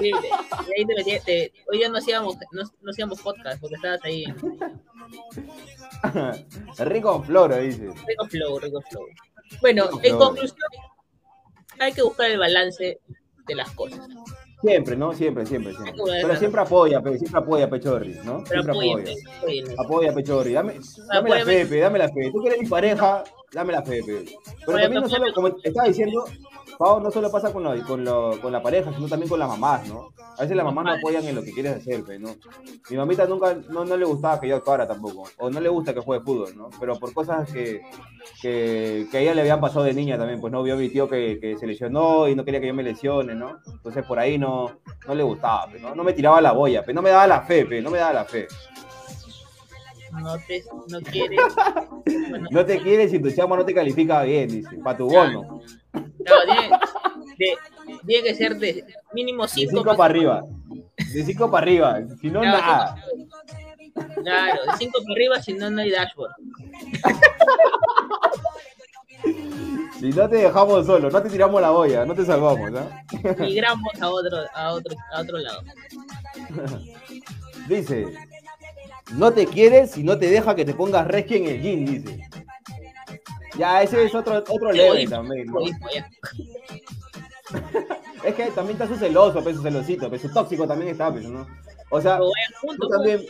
sí, 0.00 0.10
de- 0.10 0.12
de 0.20 0.74
ahí 0.76 0.84
te 0.84 0.94
metí- 0.96 1.24
te- 1.24 1.52
hoy 1.70 1.78
ya 1.80 1.88
no 1.88 1.98
hacíamos, 1.98 2.36
no, 2.50 2.62
no 2.80 2.90
hacíamos 2.90 3.20
podcast 3.22 3.60
porque 3.60 3.76
estabas 3.76 4.00
ahí. 4.04 4.24
Rico 6.78 7.22
Floro, 7.22 7.56
dice. 7.56 7.86
Rico 8.06 8.26
flow, 8.28 8.58
rico. 8.58 8.80
Bueno, 9.60 9.84
Rico 9.86 10.00
en 10.02 10.18
conclusión, 10.18 10.58
hay 11.82 11.92
que 11.92 12.02
buscar 12.02 12.30
el 12.30 12.38
balance 12.38 13.00
de 13.46 13.54
las 13.54 13.70
cosas. 13.72 14.06
Siempre, 14.62 14.96
¿no? 14.96 15.12
Siempre, 15.12 15.44
siempre, 15.44 15.74
siempre. 15.74 16.04
Pero 16.22 16.36
siempre 16.36 16.60
apoya, 16.60 17.02
siempre 17.02 17.40
apoya 17.40 17.68
Pechorri, 17.68 18.14
¿no? 18.24 18.44
Pero 18.48 18.62
Siempre 18.62 18.92
apoya. 18.92 19.74
Apoya 19.78 20.14
Pechorri. 20.14 20.52
Dame, 20.52 20.78
dame 21.12 21.30
la 21.30 21.44
fe, 21.44 21.80
dame 21.80 21.98
la 21.98 22.08
fe. 22.08 22.30
Tú 22.32 22.40
que 22.40 22.48
eres 22.48 22.60
mi 22.60 22.68
pareja, 22.68 23.24
dame 23.52 23.72
la 23.72 23.82
fe, 23.82 24.02
pe. 24.04 24.24
Pero 24.64 24.78
también 24.78 25.02
no 25.02 25.08
solo, 25.08 25.34
como 25.34 25.48
estaba 25.48 25.88
diciendo, 25.88 26.24
Pau, 26.78 27.00
no 27.00 27.10
solo 27.10 27.30
pasa 27.30 27.52
con, 27.52 27.62
la- 27.62 27.76
con, 27.84 28.04
lo- 28.04 28.40
con 28.40 28.50
la 28.52 28.62
pareja, 28.62 28.92
sino 28.92 29.06
también 29.08 29.28
con 29.28 29.38
las 29.38 29.48
mamás, 29.48 29.86
¿no? 29.88 30.12
A 30.38 30.42
veces 30.42 30.56
las 30.56 30.64
mamás 30.64 30.84
no 30.84 30.92
apoyan 30.92 31.24
en 31.26 31.34
lo 31.36 31.42
que 31.42 31.52
quieres 31.52 31.76
hacer, 31.76 32.02
pe, 32.04 32.18
¿no? 32.18 32.30
Mi 32.90 32.96
mamita 32.96 33.26
nunca, 33.26 33.54
no, 33.68 33.84
no 33.84 33.96
le 33.96 34.04
gustaba 34.04 34.40
que 34.40 34.48
yo 34.48 34.56
actuara 34.56 34.86
tampoco, 34.88 35.24
o 35.38 35.50
no 35.50 35.60
le 35.60 35.68
gusta 35.68 35.94
que 35.94 36.00
juegue 36.00 36.24
fútbol, 36.24 36.56
¿no? 36.56 36.70
Pero 36.80 36.98
por 36.98 37.12
cosas 37.12 37.50
que, 37.52 37.82
que, 38.40 39.06
que 39.10 39.18
a 39.18 39.20
ella 39.20 39.34
le 39.34 39.42
habían 39.42 39.60
pasado 39.60 39.84
de 39.84 39.94
niña 39.94 40.18
también, 40.18 40.40
pues 40.40 40.52
no 40.52 40.62
vio 40.62 40.74
a 40.74 40.76
mi 40.78 40.88
tío 40.88 41.08
que, 41.08 41.38
que 41.40 41.56
se 41.56 41.66
lesionó 41.66 42.26
y 42.28 42.34
no 42.34 42.44
quería 42.44 42.60
que 42.60 42.66
yo 42.68 42.74
me 42.74 42.82
lesione, 42.82 43.34
¿no? 43.34 43.58
Entonces 43.66 44.04
por 44.04 44.18
ahí 44.18 44.38
no, 44.38 44.78
no 45.06 45.14
le 45.14 45.22
gustaba, 45.22 45.66
pe, 45.70 45.78
¿no? 45.78 45.94
No 45.94 46.02
me 46.02 46.12
tiraba 46.14 46.40
la 46.40 46.52
boya, 46.52 46.84
pe, 46.84 46.92
no 46.94 47.02
me 47.02 47.10
daba 47.10 47.26
la 47.26 47.42
fe, 47.42 47.64
no 47.82 47.90
me 47.90 47.98
daba 47.98 48.12
la 48.14 48.24
fe. 48.24 48.48
No 50.12 50.36
te, 50.46 50.62
no 50.88 51.00
quieres. 51.10 51.40
Bueno, 52.30 52.48
No 52.50 52.64
te 52.66 52.78
quieres 52.80 53.12
y 53.14 53.18
tu 53.18 53.30
chama 53.30 53.56
no 53.56 53.64
te 53.64 53.74
califica 53.74 54.22
bien, 54.22 54.48
dice, 54.48 54.76
para 54.82 54.96
tu 54.98 55.06
bono. 55.08 55.60
No, 55.92 56.02
tiene, 56.46 56.70
de- 57.38 57.58
tiene 58.06 58.24
que 58.28 58.34
ser 58.34 58.56
de 58.58 58.84
mínimo 59.12 59.42
De 59.42 59.48
5 59.48 59.70
5 59.70 59.96
para 59.96 60.04
arriba. 60.04 60.42
De 61.12 61.24
5 61.24 61.50
para 61.50 61.62
arriba. 61.64 61.98
Si 62.20 62.30
no, 62.30 62.42
nada. 62.42 62.96
Claro, 64.22 64.62
de 64.64 64.72
5 64.78 64.98
para 65.02 65.12
arriba, 65.14 65.42
si 65.42 65.52
no, 65.54 65.70
no 65.70 65.80
hay 65.82 65.90
dashboard. 65.90 66.32
Si 69.98 70.10
no 70.10 70.28
te 70.28 70.36
dejamos 70.36 70.86
solo, 70.86 71.10
no 71.10 71.22
te 71.22 71.30
tiramos 71.30 71.60
la 71.62 71.70
boya, 71.70 72.04
no 72.04 72.14
te 72.14 72.24
salvamos, 72.24 72.70
¿ah? 72.74 73.04
Migramos 73.38 73.92
a 74.00 74.08
otro, 74.08 74.38
a 74.52 74.72
otro, 74.72 74.96
a 75.12 75.20
otro 75.20 75.38
lado. 75.38 75.62
Dice, 77.68 78.06
no 79.12 79.32
te 79.32 79.46
quieres 79.46 79.92
si 79.92 80.02
no 80.02 80.18
te 80.18 80.28
deja 80.28 80.56
que 80.56 80.64
te 80.64 80.74
pongas 80.74 81.06
resqui 81.06 81.36
en 81.36 81.46
el 81.46 81.60
gym, 81.62 81.84
dice. 81.84 82.20
Ya, 83.58 83.82
ese 83.82 84.04
es 84.04 84.14
otro, 84.14 84.38
otro 84.38 84.72
level 84.72 85.08
también. 85.08 85.46
Es 88.24 88.34
que 88.34 88.44
también 88.52 88.80
está 88.80 88.86
su 88.86 88.96
celoso, 88.96 89.42
pues, 89.42 89.56
su 89.56 89.62
celosito, 89.62 90.08
pues, 90.08 90.22
su 90.22 90.32
tóxico 90.32 90.66
también 90.66 90.92
está, 90.92 91.10
pues, 91.10 91.24
¿no? 91.24 91.46
O 91.94 92.00
sea, 92.00 92.18
juntos, 92.62 92.78
Tú 92.80 92.88
también, 92.88 93.20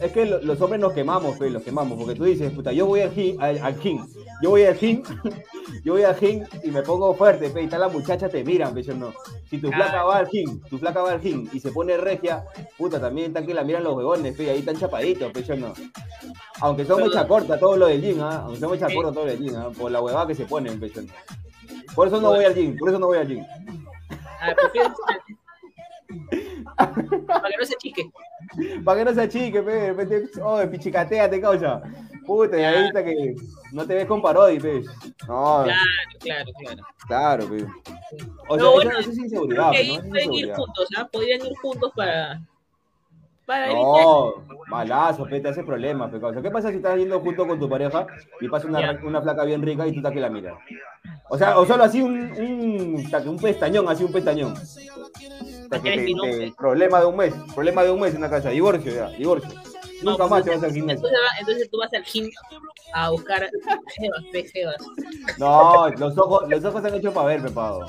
es 0.00 0.12
que 0.12 0.26
lo- 0.26 0.40
los 0.40 0.60
hombres 0.60 0.80
nos 0.80 0.92
quemamos, 0.92 1.36
pues, 1.36 1.50
los 1.50 1.62
quemamos, 1.64 1.98
porque 1.98 2.14
tú 2.14 2.22
dices, 2.22 2.52
puta, 2.52 2.72
yo 2.72 2.86
voy 2.86 3.00
al 3.00 3.12
gym, 3.12 3.36
al, 3.40 3.58
al 3.58 3.76
gym, 3.80 4.06
yo 4.42 4.50
voy 4.50 4.62
al 4.62 4.76
gym, 4.78 5.02
yo 5.84 5.94
voy 5.94 6.04
al 6.04 6.14
gym 6.16 6.44
y 6.62 6.70
me 6.70 6.82
pongo 6.82 7.12
fuerte, 7.14 7.50
pe, 7.50 7.62
y 7.62 7.66
tal 7.66 7.80
las 7.80 7.92
muchachas 7.92 8.30
te 8.30 8.44
miran, 8.44 8.76
yo 8.80 8.94
no. 8.94 9.12
Si 9.50 9.58
tu 9.58 9.72
flaca 9.72 10.04
va 10.04 10.18
al 10.18 10.28
gym, 10.28 10.60
tu 10.70 10.78
flaca 10.78 11.02
va 11.02 11.10
al 11.10 11.20
gym 11.20 11.48
y 11.52 11.58
se 11.58 11.72
pone 11.72 11.96
regia, 11.96 12.44
puta, 12.78 13.00
también 13.00 13.28
están 13.28 13.44
que 13.44 13.54
la 13.54 13.64
miran 13.64 13.82
los 13.82 13.94
huevones, 13.96 14.36
pe, 14.36 14.50
ahí 14.50 14.60
están 14.60 14.76
chapaditos, 14.78 15.32
yo 15.44 15.56
no. 15.56 15.74
Aunque 16.60 16.84
son 16.84 16.98
Pero- 16.98 17.08
mecha 17.08 17.26
corta 17.26 17.58
todo 17.58 17.76
lo 17.76 17.86
del 17.88 18.00
gym, 18.02 18.20
¿ah? 18.22 18.42
aunque 18.44 18.60
son 18.60 18.70
mecha 18.70 18.88
Sí. 18.88 18.94
corta 18.94 19.10
todo 19.12 19.24
lo 19.24 19.30
del 19.32 19.40
gym, 19.42 19.56
¿ah? 19.56 19.70
por 19.76 19.90
la 19.90 20.00
huevada 20.00 20.28
que 20.28 20.34
se 20.36 20.44
ponen, 20.46 20.80
yo 20.80 21.02
no. 21.02 21.08
Por 21.94 22.06
eso 22.06 22.20
no 22.20 22.28
voy 22.28 22.44
al 22.44 22.54
gym, 22.54 22.76
por 22.78 22.88
eso 22.88 23.00
no 23.00 23.06
voy 23.08 23.18
al 23.18 23.26
gym. 23.26 23.44
Ah, 24.40 24.54
Para 26.76 27.48
que 27.48 27.56
no 27.58 27.64
se 27.64 27.74
chique. 27.76 28.10
Para 28.84 28.98
que 28.98 29.04
no 29.04 29.14
se 29.14 29.20
achique, 29.22 29.62
pe, 29.62 29.72
de 29.72 29.92
repente, 29.92 30.30
oh, 30.42 30.60
pichicateate, 30.70 31.40
causa. 31.40 31.82
Puta, 32.26 32.58
y 32.58 32.64
ahí 32.64 32.86
está 32.86 33.04
que 33.04 33.34
no 33.72 33.86
te 33.86 33.94
ves 33.94 34.06
con 34.06 34.20
parodi, 34.20 34.58
pe. 34.58 34.82
No, 35.28 35.62
Claro, 35.64 35.80
claro, 36.20 36.50
claro. 36.58 36.82
claro, 37.06 37.48
pe. 37.48 37.66
O 38.48 38.56
No, 38.56 38.62
sea, 38.64 38.70
bueno, 38.72 38.90
eso, 38.98 39.10
es 39.10 39.16
Creo 39.16 39.24
inseguridad, 39.24 39.70
que 39.72 39.96
¿no? 40.02 40.08
Pueden 40.08 40.32
ir 40.32 40.52
juntos, 40.54 40.88
¿ah? 40.96 41.08
Podrían 41.10 41.46
ir 41.46 41.52
juntos 41.62 41.92
para. 41.94 42.40
Para. 43.46 43.72
No, 43.72 44.44
malazo, 44.68 45.24
pe, 45.24 45.40
te 45.40 45.48
hace 45.48 45.62
problemas, 45.62 46.10
pe, 46.10 46.20
causa. 46.20 46.42
¿Qué 46.42 46.50
pasa 46.50 46.70
si 46.70 46.76
estás 46.76 46.96
yendo 46.98 47.20
junto 47.20 47.46
con 47.46 47.60
tu 47.60 47.68
pareja 47.68 48.06
y 48.40 48.48
pasa 48.48 48.66
una, 48.66 48.80
Ya. 48.80 49.00
una 49.04 49.22
flaca 49.22 49.44
bien 49.44 49.62
rica 49.62 49.86
y 49.86 49.92
tú 49.92 49.98
estás 49.98 50.12
que 50.12 50.20
la 50.20 50.30
miras? 50.30 50.58
O 51.28 51.38
sea, 51.38 51.58
o 51.58 51.64
solo 51.66 51.84
así 51.84 52.02
un, 52.02 52.12
un, 52.16 53.28
un 53.28 53.38
pestañón, 53.38 53.88
así 53.88 54.02
un 54.02 54.12
pestañón. 54.12 54.54
Hasta 55.66 55.82
que 55.82 55.88
Eres 55.88 56.00
te- 56.00 56.04
mi 56.04 56.14
te- 56.14 56.16
nombre. 56.30 56.54
problema 56.56 57.00
de 57.00 57.06
un 57.06 57.16
mes, 57.16 57.34
problema 57.54 57.82
de 57.84 57.90
un 57.90 58.00
mes 58.00 58.14
en 58.14 58.20
la 58.20 58.30
casa, 58.30 58.50
divorcio 58.50 58.94
ya, 58.94 59.08
divorcio. 59.10 59.50
No, 60.02 60.12
Nunca 60.12 60.26
más 60.28 60.44
te 60.44 60.50
vas 60.50 60.62
al 60.62 60.72
gimnasio. 60.72 61.08
Entonces, 61.40 61.70
tú 61.70 61.78
vas 61.78 61.92
al 61.92 62.04
gym 62.04 62.30
a 62.92 63.10
buscar 63.10 63.48
jevas. 64.52 64.76
No, 65.38 65.88
los 65.88 66.16
ojos, 66.18 66.48
los 66.48 66.64
ojos 66.64 66.82
se 66.82 66.88
han 66.88 66.94
hecho 66.94 67.12
para 67.12 67.26
ver, 67.28 67.42
Pepado. 67.42 67.86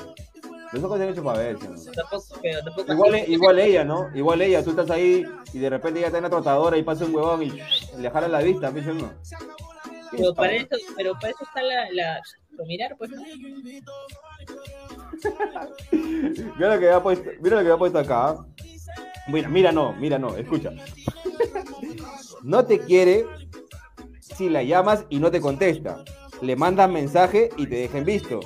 Los 0.73 0.83
ojos 0.83 0.97
se 0.97 1.03
han 1.03 1.09
hecho 1.11 1.23
para 1.23 1.39
ver. 1.39 1.57
¿sí 1.59 1.65
o 1.67 1.69
no? 1.69 1.91
Tampoco, 1.93 2.39
pero 2.41 2.59
tampoco 2.63 2.91
Igual, 2.93 3.15
así. 3.15 3.31
igual 3.33 3.59
ella, 3.59 3.83
¿no? 3.83 4.09
Igual 4.15 4.41
ella, 4.41 4.63
tú 4.63 4.71
estás 4.71 4.89
ahí 4.89 5.25
y 5.53 5.59
de 5.59 5.69
repente 5.69 5.99
ella 5.99 6.07
está 6.07 6.17
en 6.17 6.23
la 6.23 6.29
trotadora 6.29 6.77
y 6.77 6.83
pasa 6.83 7.05
un 7.05 7.13
huevón 7.15 7.43
y 7.43 7.51
le 7.97 8.09
jala 8.09 8.27
la 8.27 8.39
vista, 8.41 8.71
¿sí 8.71 8.89
o 8.89 8.93
no? 8.93 9.11
Pero 10.11 10.33
para 10.33 10.53
eso, 10.53 10.67
pero 10.95 11.13
para 11.13 11.29
eso 11.29 11.43
está 11.43 11.61
la, 11.61 11.91
la 11.91 12.21
mirar, 12.65 12.95
pues. 12.97 13.11
¿no? 13.11 13.21
Mira 15.91 16.73
lo 16.75 16.79
que 16.79 16.87
había 16.87 17.03
puesto, 17.03 17.29
mira 17.41 17.57
lo 17.57 17.61
que 17.63 17.67
había 17.71 17.77
puesto 17.77 17.99
acá. 17.99 18.37
Mira, 19.27 19.49
mira 19.49 19.71
no, 19.71 19.93
mira 19.93 20.17
no, 20.17 20.35
escucha. 20.37 20.71
No 22.43 22.65
te 22.65 22.79
quiere 22.79 23.25
si 24.21 24.49
la 24.49 24.63
llamas 24.63 25.05
y 25.09 25.19
no 25.19 25.29
te 25.31 25.41
contesta. 25.41 26.03
Le 26.41 26.55
mandas 26.55 26.89
mensaje 26.89 27.49
y 27.57 27.67
te 27.67 27.75
dejen 27.75 28.05
visto. 28.05 28.39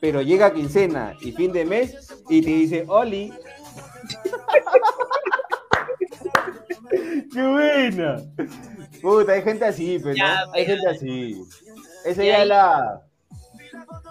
Pero 0.00 0.22
llega 0.22 0.52
quincena 0.54 1.14
y 1.20 1.32
fin 1.32 1.52
de 1.52 1.64
mes 1.64 1.94
y 2.28 2.42
te 2.42 2.50
dice, 2.50 2.84
Oli. 2.88 3.32
¡Qué 7.32 7.42
buena! 7.46 8.16
Puta, 9.00 9.32
hay 9.32 9.42
gente 9.42 9.64
así, 9.64 9.98
pero 10.02 10.14
Ya, 10.14 10.40
hay 10.52 10.66
pero- 10.66 10.76
gente 10.76 10.88
así. 10.88 11.42
Esa 12.04 12.24
ya 12.24 12.42
es 12.42 12.48
la. 12.48 13.02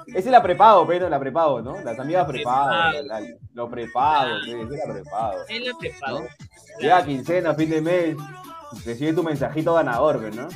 Esa 0.10 0.18
es 0.20 0.26
la 0.26 0.42
prepago, 0.44 0.86
pero 0.88 1.10
la 1.10 1.20
prepago, 1.20 1.62
¿no? 1.62 1.82
Las 1.84 1.98
amigas 2.00 2.28
prepago. 2.28 2.70
Prepago. 2.70 3.08
la- 3.08 3.20
la- 3.22 3.28
Lo 3.54 3.70
prepago, 3.70 4.36
esa 4.38 4.58
es 4.76 4.88
la 4.88 4.94
prepago. 4.94 5.38
Él 5.50 5.66
la 5.66 5.78
preparó. 5.80 6.20
¿no? 6.20 6.26
Llega 6.80 7.06
quincena, 7.06 7.54
fin 7.54 7.70
de 7.70 7.82
mes, 7.82 8.16
recibe 8.86 9.14
tu 9.14 9.24
mensajito 9.24 9.74
ganador, 9.74 10.20
pe, 10.22 10.32
¿no? 10.32 10.48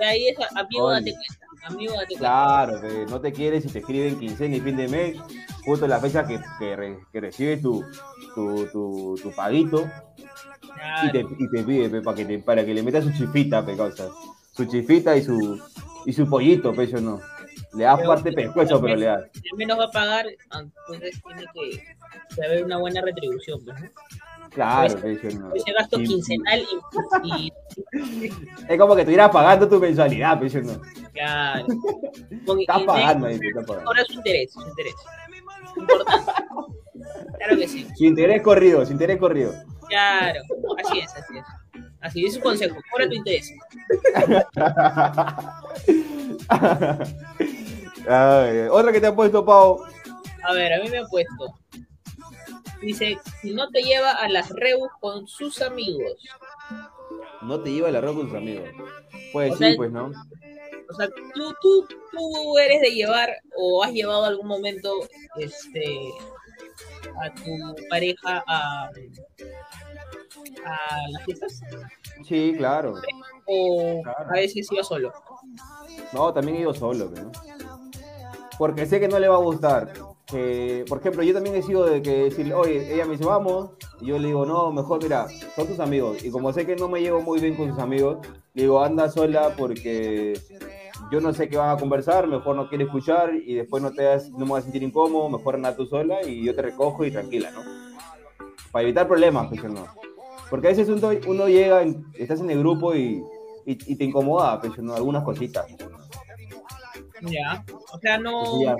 Y 0.00 0.04
ahí 0.04 0.28
es, 0.28 0.36
amigo, 0.56 0.84
Oye. 0.86 0.94
date 1.00 1.12
cuenta. 1.14 1.46
Amigo, 1.66 1.92
date 1.94 2.06
cuenta. 2.08 2.18
Claro, 2.18 2.80
pe, 2.80 3.06
no 3.08 3.20
te 3.20 3.32
quieres 3.32 3.62
si 3.64 3.70
te 3.70 3.78
escriben 3.80 4.18
quincena 4.18 4.56
y 4.56 4.60
fin 4.60 4.76
de 4.76 4.88
mes, 4.88 5.16
justo 5.64 5.86
la 5.86 5.98
fecha 6.00 6.26
que, 6.26 6.40
que, 6.58 6.76
re- 6.76 6.98
que 7.12 7.20
recibes 7.20 7.62
tu, 7.62 7.84
tu, 8.34 8.66
tu, 8.72 9.14
tu 9.22 9.30
paguito 9.32 9.86
y 11.04 11.10
te, 11.12 11.20
y 11.20 11.62
pide 11.64 11.88
pe, 11.88 12.00
para, 12.02 12.16
que 12.16 12.24
te, 12.24 12.38
para 12.38 12.64
que 12.64 12.74
le 12.74 12.82
metas 12.82 13.04
su 13.04 13.12
chifita, 13.12 13.64
pe, 13.64 13.76
causa. 13.76 14.08
Su 14.52 14.64
chifita 14.64 15.16
y 15.16 15.22
su, 15.22 15.60
y 16.06 16.12
su 16.12 16.28
pollito, 16.28 16.72
pe, 16.74 16.86
yo 16.86 17.00
no. 17.00 17.20
Le 17.78 17.84
das 17.84 17.96
Pero- 17.98 18.08
parte 18.08 18.32
pescuezo, 18.32 18.80
pero 18.82 18.96
le 18.96 19.08
al 19.08 19.30
menos 19.56 19.78
va 19.78 19.84
a 19.84 19.90
pagar, 19.90 20.26
entonces 20.26 21.22
tiene 21.22 21.44
que, 21.54 22.42
haber 22.44 22.64
una 22.64 22.78
buena 22.78 23.00
retribución. 23.00 23.64
Pues, 23.64 23.80
¿no? 23.80 23.88
Claro, 24.50 24.96
pe, 25.00 25.20
yo 25.22 25.38
no. 25.38 25.54
Ese 25.54 25.72
gasto 25.72 25.98
Sí, 25.98 26.04
quincenal 26.04 26.66
y, 27.22 27.46
y- 27.46 27.52
Es 28.68 28.78
como 28.78 28.94
que 28.96 29.02
estuvieras 29.02 29.30
pagando 29.30 29.68
tu 29.68 29.78
mensualidad, 29.78 30.40
pe, 30.40 30.48
yo 30.48 30.60
no. 30.62 30.80
claro. 31.12 31.66
Estás 32.60 32.82
pagando 32.82 33.28
estás. 33.28 33.68
Ahora 33.86 34.04
su 34.06 34.14
interés, 34.14 34.52
su 34.52 34.60
interés. 34.66 34.94
Importante. 35.76 36.32
Claro 37.38 37.56
que 37.56 37.68
sí. 37.68 37.86
Su 37.94 38.04
interés 38.06 38.42
corrido, 38.42 38.84
su 38.84 38.92
interés 38.92 39.18
corrido. 39.18 39.52
Claro. 39.88 40.40
Así 40.84 40.98
es, 40.98 41.14
así 41.14 41.38
es. 41.38 41.44
Así 42.00 42.24
es 42.26 42.34
su 42.34 42.40
consejo. 42.40 42.76
Cobra 42.90 43.06
tu 43.08 43.14
interés. 43.14 43.52
Ay, 48.08 48.68
otra 48.70 48.92
que 48.92 49.00
te 49.00 49.06
ha 49.06 49.14
puesto, 49.14 49.44
Pau. 49.44 49.82
A 50.44 50.52
ver, 50.54 50.72
a 50.72 50.82
mí 50.82 50.88
me 50.90 50.98
han 50.98 51.08
puesto. 51.08 51.54
Dice, 52.80 53.18
si 53.42 53.52
no 53.52 53.68
te 53.70 53.82
lleva 53.82 54.12
a 54.12 54.28
las 54.28 54.50
reus 54.50 54.88
con 55.00 55.26
sus 55.26 55.60
amigos. 55.62 56.12
No 57.42 57.60
te 57.60 57.70
lleva 57.72 57.88
el 57.88 57.96
arroz 57.96 58.16
con 58.16 58.26
tus 58.28 58.36
amigos. 58.36 58.68
Pues 59.32 59.52
O 59.52 59.56
sí, 59.56 59.64
sea, 59.64 59.76
pues 59.76 59.90
no. 59.90 60.12
O 60.90 60.94
sea, 60.94 61.08
tú, 61.34 61.54
tú, 61.60 61.86
tú 62.12 62.58
eres 62.58 62.80
de 62.80 62.90
llevar 62.92 63.30
o 63.56 63.82
has 63.84 63.92
llevado 63.92 64.24
algún 64.24 64.46
momento 64.46 64.90
este 65.36 65.84
a 67.22 67.34
tu 67.34 67.74
pareja 67.90 68.42
a, 68.46 68.90
a 70.64 71.08
las 71.10 71.24
fiestas 71.24 71.60
Sí, 72.26 72.54
claro. 72.56 72.94
o 73.46 74.02
Claro. 74.02 74.30
a 74.30 74.32
veces 74.32 74.70
iba 74.70 74.82
solo. 74.82 75.12
No, 76.12 76.32
también 76.32 76.56
he 76.58 76.60
ido 76.60 76.72
solo, 76.74 77.10
¿no? 77.10 77.32
Porque 78.58 78.86
sé 78.86 79.00
que 79.00 79.08
no 79.08 79.18
le 79.18 79.28
va 79.28 79.36
a 79.36 79.38
gustar. 79.38 79.92
Por 80.88 80.98
ejemplo, 80.98 81.22
yo 81.22 81.32
también 81.32 81.56
he 81.56 81.62
sido 81.62 81.86
de 81.86 82.02
que 82.02 82.24
decirle, 82.24 82.52
oye, 82.52 82.92
ella 82.92 83.06
me 83.06 83.12
dice, 83.12 83.24
vamos. 83.24 83.70
Y 84.00 84.06
yo 84.06 84.18
le 84.18 84.28
digo, 84.28 84.44
no, 84.44 84.70
mejor, 84.72 85.02
mira, 85.02 85.26
son 85.56 85.66
tus 85.66 85.80
amigos. 85.80 86.22
Y 86.22 86.30
como 86.30 86.52
sé 86.52 86.66
que 86.66 86.76
no 86.76 86.88
me 86.88 87.00
llevo 87.00 87.20
muy 87.20 87.40
bien 87.40 87.54
con 87.54 87.70
sus 87.70 87.78
amigos, 87.78 88.18
le 88.52 88.62
digo, 88.62 88.82
anda 88.82 89.08
sola 89.08 89.54
porque 89.56 90.38
yo 91.10 91.20
no 91.20 91.32
sé 91.32 91.48
qué 91.48 91.56
van 91.56 91.70
a 91.70 91.80
conversar, 91.80 92.26
mejor 92.26 92.56
no 92.56 92.68
quiere 92.68 92.84
escuchar 92.84 93.34
y 93.34 93.54
después 93.54 93.82
no 93.82 93.92
te 93.92 94.02
das, 94.02 94.28
no 94.30 94.44
me 94.44 94.52
vas 94.52 94.60
a 94.60 94.62
sentir 94.64 94.82
incómodo, 94.82 95.30
mejor 95.30 95.54
anda 95.54 95.74
tú 95.74 95.86
sola 95.86 96.22
y 96.22 96.44
yo 96.44 96.54
te 96.54 96.62
recojo 96.62 97.04
y 97.04 97.10
tranquila, 97.10 97.50
¿no? 97.50 97.62
Para 98.70 98.82
evitar 98.82 99.08
problemas, 99.08 99.48
pues 99.48 99.64
no. 99.64 99.86
Porque 100.50 100.66
a 100.66 100.70
veces 100.70 100.88
uno, 100.88 101.10
uno 101.26 101.48
llega, 101.48 101.84
estás 102.14 102.40
en 102.40 102.50
el 102.50 102.58
grupo 102.58 102.94
y, 102.94 103.22
y, 103.64 103.78
y 103.92 103.96
te 103.96 104.04
incomoda, 104.04 104.60
pues 104.60 104.76
no, 104.78 104.94
algunas 104.94 105.24
cositas. 105.24 105.66
Ya. 107.22 107.64
O 107.92 107.98
sea, 107.98 108.18
no. 108.18 108.62
Ya. 108.62 108.76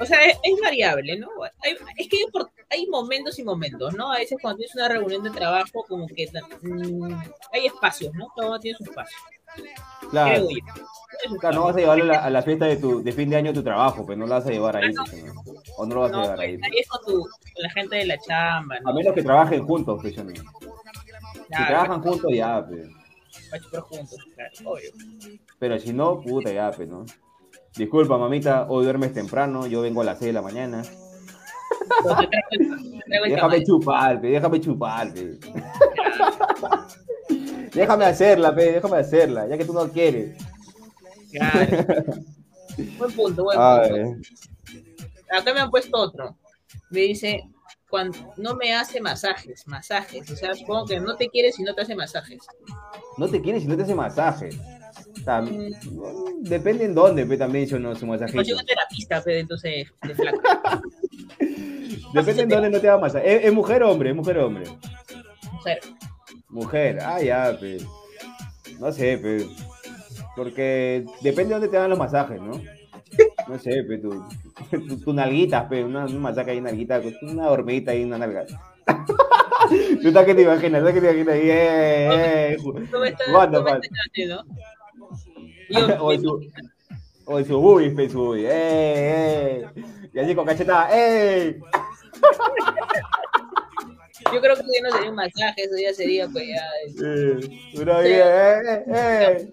O 0.00 0.04
sea, 0.04 0.24
es, 0.24 0.36
es 0.42 0.60
variable, 0.60 1.16
¿no? 1.16 1.28
Hay- 1.62 1.76
es 1.96 2.08
que 2.08 2.16
hay, 2.18 2.26
por- 2.32 2.50
hay 2.70 2.86
momentos 2.88 3.38
y 3.38 3.44
momentos, 3.44 3.94
¿no? 3.94 4.12
A 4.12 4.18
veces 4.18 4.36
cuando 4.42 4.58
tienes 4.58 4.74
una 4.74 4.88
reunión 4.88 5.22
de 5.22 5.30
trabajo, 5.30 5.84
como 5.88 6.06
que 6.08 6.28
mm, 6.62 7.12
hay 7.52 7.66
espacios, 7.66 8.12
¿no? 8.14 8.26
Cada 8.34 8.48
uno 8.48 8.58
tiene 8.60 8.76
su 8.78 8.84
espacio. 8.84 9.16
Claro. 10.10 10.30
Creo 10.30 10.42
yo. 10.42 10.48
Tiene 10.50 11.34
su 11.34 11.36
Claro, 11.36 11.54
no 11.56 11.64
vas 11.64 11.76
a 11.76 11.78
llevarlo 11.78 12.04
a 12.04 12.06
la, 12.06 12.24
a 12.24 12.30
la 12.30 12.42
fiesta 12.42 12.66
de, 12.66 12.76
tu, 12.78 13.02
de 13.02 13.12
fin 13.12 13.30
de 13.30 13.36
año 13.36 13.52
de 13.52 13.58
tu 13.58 13.62
trabajo, 13.64 14.04
pues 14.04 14.18
no 14.18 14.26
lo 14.26 14.34
vas 14.34 14.46
a 14.46 14.50
llevar 14.50 14.76
ahí. 14.76 14.92
pues, 14.92 15.24
¿no? 15.24 15.42
O 15.76 15.86
no 15.86 15.94
lo 15.94 16.00
vas 16.02 16.12
a 16.12 16.16
llevar 16.22 16.36
pues, 16.36 16.48
ahí. 16.48 16.54
ahí 16.54 16.78
es 16.80 16.88
con, 16.88 17.04
tu, 17.04 17.20
con 17.22 17.62
la 17.62 17.70
gente 17.70 17.96
de 17.96 18.06
la 18.06 18.18
chamba, 18.18 18.80
¿no? 18.80 18.90
A 18.90 18.92
menos 18.92 19.14
que 19.14 19.22
trabajen 19.22 19.64
juntos, 19.64 19.98
pues, 20.02 20.16
¿no? 20.16 20.30
Si 20.30 21.66
trabajan 21.66 22.02
juntos, 22.02 22.30
ya, 22.34 22.64
pues. 22.66 22.88
Para 23.50 23.62
chupar 23.62 23.80
juntos, 23.80 24.18
claro, 24.34 24.52
obvio. 24.64 24.90
Pero 25.58 25.78
si 25.78 25.92
no, 25.92 26.20
puta, 26.20 26.52
ya, 26.52 26.70
pues, 26.70 26.88
¿no? 26.88 27.04
Disculpa, 27.76 28.18
mamita, 28.18 28.66
hoy 28.68 28.84
duermes 28.84 29.12
temprano, 29.12 29.66
yo 29.66 29.82
vengo 29.82 30.02
a 30.02 30.04
las 30.04 30.18
6 30.18 30.28
de 30.28 30.32
la 30.32 30.42
mañana. 30.42 30.82
Déjame 33.06 33.36
caballo. 33.36 33.64
chupar, 33.64 34.20
pe, 34.20 34.28
déjame 34.28 34.60
chupar, 34.60 35.12
pe. 35.12 35.38
Déjame 37.72 38.04
hacerla, 38.06 38.54
pe, 38.54 38.72
déjame 38.72 38.96
hacerla, 38.98 39.46
ya 39.46 39.56
que 39.58 39.64
tú 39.64 39.72
no 39.72 39.88
quieres. 39.88 40.36
Claro. 41.30 41.84
Buen 42.98 43.12
punto, 43.12 43.42
buen 43.42 43.58
punto. 43.58 44.28
Acá 45.30 45.52
me 45.52 45.60
han 45.60 45.70
puesto 45.70 45.98
otro. 45.98 46.36
Me 46.90 47.00
dice, 47.00 47.42
cuando 47.88 48.18
no 48.36 48.54
me 48.54 48.74
hace 48.74 49.00
masajes, 49.00 49.66
masajes. 49.66 50.30
O 50.30 50.36
sea, 50.36 50.54
supongo 50.54 50.86
que 50.86 51.00
no 51.00 51.16
te 51.16 51.28
quiere 51.28 51.52
si 51.52 51.62
no 51.62 51.74
te 51.74 51.82
hace 51.82 51.94
masajes. 51.94 52.40
no 53.16 53.28
te 53.28 53.40
quieres 53.40 53.62
si 53.62 53.68
no 53.68 53.76
te 53.76 53.82
hace 53.82 53.94
masaje. 53.94 54.50
O 55.20 55.24
sea, 55.24 55.42
depende 56.40 56.84
en 56.84 56.94
dónde, 56.94 57.26
pe, 57.26 57.36
también 57.36 57.66
yo 57.66 57.78
no 57.78 57.94
su 57.94 58.06
masajito. 58.06 58.38
Consigo 58.38 58.58
un 58.58 58.66
terapista, 58.66 59.22
pero 59.24 59.38
entonces, 59.38 59.86
de 60.02 60.14
flaca. 60.14 60.80
Depende 62.14 62.42
en 62.42 62.48
dónde 62.48 62.70
no 62.70 62.80
te 62.80 62.86
da 62.86 62.96
masaje. 62.96 63.36
¿Es, 63.36 63.44
es 63.44 63.52
mujer 63.52 63.82
o 63.82 63.90
hombre? 63.90 64.10
¿Es 64.10 64.16
mujer 64.16 64.38
o 64.38 64.46
hombre? 64.46 64.64
Mujer. 65.52 65.80
Mujer, 66.48 66.98
ah, 67.02 67.20
ya, 67.20 67.56
pe. 67.58 67.78
No 68.78 68.90
sé, 68.92 69.18
pe. 69.18 69.46
Porque 70.34 71.04
depende 71.20 71.48
de 71.48 71.54
dónde 71.54 71.68
te 71.68 71.76
dan 71.76 71.90
los 71.90 71.98
masajes, 71.98 72.40
¿no? 72.40 72.52
No 73.48 73.58
sé, 73.58 73.82
pe, 73.84 73.98
tu, 73.98 74.24
tu, 74.70 75.00
tu 75.00 75.12
nalguita, 75.12 75.68
pe, 75.68 75.84
una, 75.84 76.04
un 76.04 76.20
masaje 76.20 76.50
ahí, 76.52 76.60
nalguita, 76.60 77.00
una 77.22 77.46
dormidita 77.46 77.92
ahí, 77.92 78.04
una 78.04 78.18
nalga. 78.18 78.44
Tú 80.02 80.08
estás 80.08 80.24
que 80.24 80.34
te 80.34 80.42
imaginas, 80.42 80.80
estás 80.80 80.94
que 80.94 81.00
te 81.00 81.06
imaginas 81.10 81.34
ahí, 81.34 81.50
eh, 81.50 82.52
eh. 82.52 82.56
Yo, 85.70 85.98
o 87.28 87.44
su 87.44 87.60
boobies, 87.60 87.94
pe, 87.94 88.08
su 88.08 88.18
boobies, 88.18 88.50
eh, 88.50 89.68
eh. 89.76 89.82
Y 90.14 90.18
así 90.18 90.34
con 90.34 90.46
cachetada, 90.46 90.88
eh. 90.92 91.60
Yo 94.32 94.40
creo 94.40 94.56
que 94.56 94.62
ya 94.62 94.82
no 94.82 94.90
sería 94.90 95.10
un 95.10 95.16
masaje, 95.16 95.62
eso 95.62 95.74
ya 95.80 95.94
sería, 95.94 96.28
pues, 96.28 96.44
ya. 96.46 97.04
eh, 97.04 97.60
una 97.80 98.00
vida, 98.00 98.60
eh, 98.60 98.84
eh. 98.86 99.52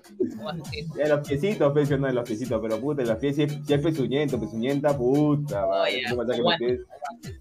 Ya 0.97 1.07
los 1.15 1.27
piecitos, 1.27 1.73
pues, 1.73 1.89
yo 1.89 1.97
no 1.97 2.09
los 2.11 2.27
piecitos, 2.27 2.59
pero 2.61 2.79
puta, 2.79 3.03
los 3.03 3.17
pies 3.17 3.35
si 3.35 3.43
es, 3.43 3.53
si 3.65 3.73
es 3.73 3.81
pezuñento, 3.81 4.39
pezuñenta, 4.39 4.97
puta, 4.97 5.65
madre, 5.65 6.01
ya, 6.01 6.09
¿qué 6.09 6.15
pasa 6.15 6.31
que 6.31 6.37
los 6.37 6.39
aguanta, 6.39 6.65
pies? 6.65 6.79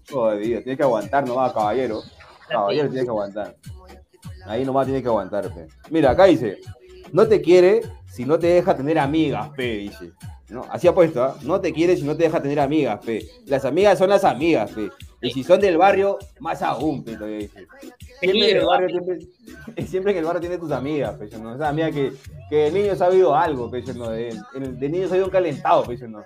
Jodido, 0.09 0.61
tienes 0.61 0.77
que 0.77 0.83
aguantar 0.83 1.27
nomás, 1.27 1.53
caballero. 1.53 2.01
Caballero, 2.49 2.89
tienes 2.89 3.05
que 3.05 3.09
aguantar. 3.09 3.55
Ahí 4.45 4.63
nomás 4.63 4.85
tienes 4.85 5.01
que 5.01 5.09
aguantar, 5.09 5.53
pe. 5.53 5.67
Mira, 5.89 6.11
acá 6.11 6.25
dice, 6.25 6.59
no 7.11 7.27
te 7.27 7.41
quiere 7.41 7.81
si 8.05 8.25
no 8.25 8.37
te 8.37 8.47
deja 8.47 8.75
tener 8.75 8.99
amigas, 8.99 9.49
pe, 9.55 9.77
dice. 9.77 10.11
¿No? 10.49 10.63
Así 10.69 10.87
ha 10.87 10.93
puesto, 10.93 11.23
¿ah? 11.23 11.35
No 11.41 11.59
te 11.59 11.73
quiere 11.73 11.97
si 11.97 12.03
no 12.03 12.15
te 12.15 12.23
deja 12.23 12.39
tener 12.39 12.59
amigas, 12.59 12.99
pe. 13.03 13.25
Las 13.47 13.65
amigas 13.65 13.97
son 13.97 14.09
las 14.09 14.23
amigas, 14.23 14.69
pe. 14.71 14.89
Y 15.27 15.31
si 15.31 15.43
son 15.43 15.59
del 15.59 15.77
barrio, 15.77 16.17
más 16.39 16.61
aún, 16.61 17.03
pe, 17.03 17.15
todavía 17.15 17.37
dice. 17.39 17.67
Siempre 18.19 18.51
en 18.51 18.57
el 18.57 18.65
barrio, 18.65 18.89
siempre, 18.89 19.19
siempre 19.87 20.11
en 20.13 20.17
el 20.19 20.25
barrio 20.25 20.39
tiene 20.41 20.57
tus 20.57 20.71
amigas, 20.71 21.15
pe, 21.17 21.29
¿no? 21.37 21.55
Esa 21.55 21.69
amiga 21.69 21.91
que, 21.91 22.13
que 22.49 22.55
de 22.55 22.71
niño 22.71 22.93
ha 22.93 22.95
sabido 22.95 23.35
algo, 23.35 23.69
pe, 23.69 23.81
¿no? 23.95 24.09
De, 24.09 24.33
de 24.59 24.89
niño 24.89 25.07
se 25.07 25.13
ha 25.15 25.17
ido 25.17 25.25
un 25.25 25.31
calentado, 25.31 25.83
pe, 25.85 25.97
¿no? 26.07 26.23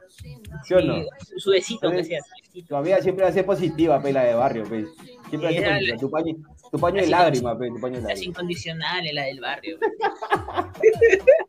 ¿Sí 0.65 0.73
o 0.73 0.81
no? 0.81 1.01
Su- 1.27 1.39
Su 1.39 1.49
besito, 1.51 1.89
que 1.91 2.03
sea. 2.03 2.19
Tu 2.67 2.75
amiga 2.75 3.01
siempre 3.01 3.23
va 3.23 3.29
a 3.29 3.33
ser 3.33 3.45
positiva, 3.45 4.01
pe, 4.01 4.11
la 4.13 4.23
de 4.23 4.33
barrio, 4.33 4.63
pe. 4.65 4.85
Siempre 5.29 5.61
va 5.61 5.75
a 5.75 5.79
ser 5.79 5.97
Tu 5.99 6.09
paño, 6.09 6.35
tu 6.71 6.79
paño 6.79 7.01
de 7.01 7.07
lágrimas, 7.07 7.57
pe, 7.57 7.67
tu 7.67 7.79
paño 7.79 7.95
de 7.95 8.01
lágrimas. 8.01 8.21
incondicionales, 8.23 9.13
la 9.13 9.23
del 9.25 9.39
barrio. 9.39 9.77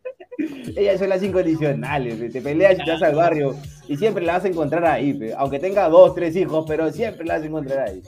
Ellas 0.77 0.99
son 0.99 1.09
las 1.09 1.23
incondicionales, 1.23 2.33
te 2.33 2.41
peleas 2.41 2.79
y 2.79 2.85
te 2.85 2.91
vas 2.91 3.03
al 3.03 3.15
barrio 3.15 3.57
y 3.89 3.97
siempre 3.97 4.25
la 4.25 4.35
vas 4.35 4.45
a 4.45 4.49
encontrar 4.49 4.85
ahí, 4.85 5.15
pe. 5.15 5.35
aunque 5.35 5.59
tenga 5.59 5.89
dos, 5.89 6.15
tres 6.15 6.37
hijos, 6.37 6.65
pero 6.67 6.91
siempre 6.93 7.27
la 7.27 7.35
vas 7.35 7.43
a 7.43 7.47
encontrar 7.47 7.89
ahí. 7.89 8.03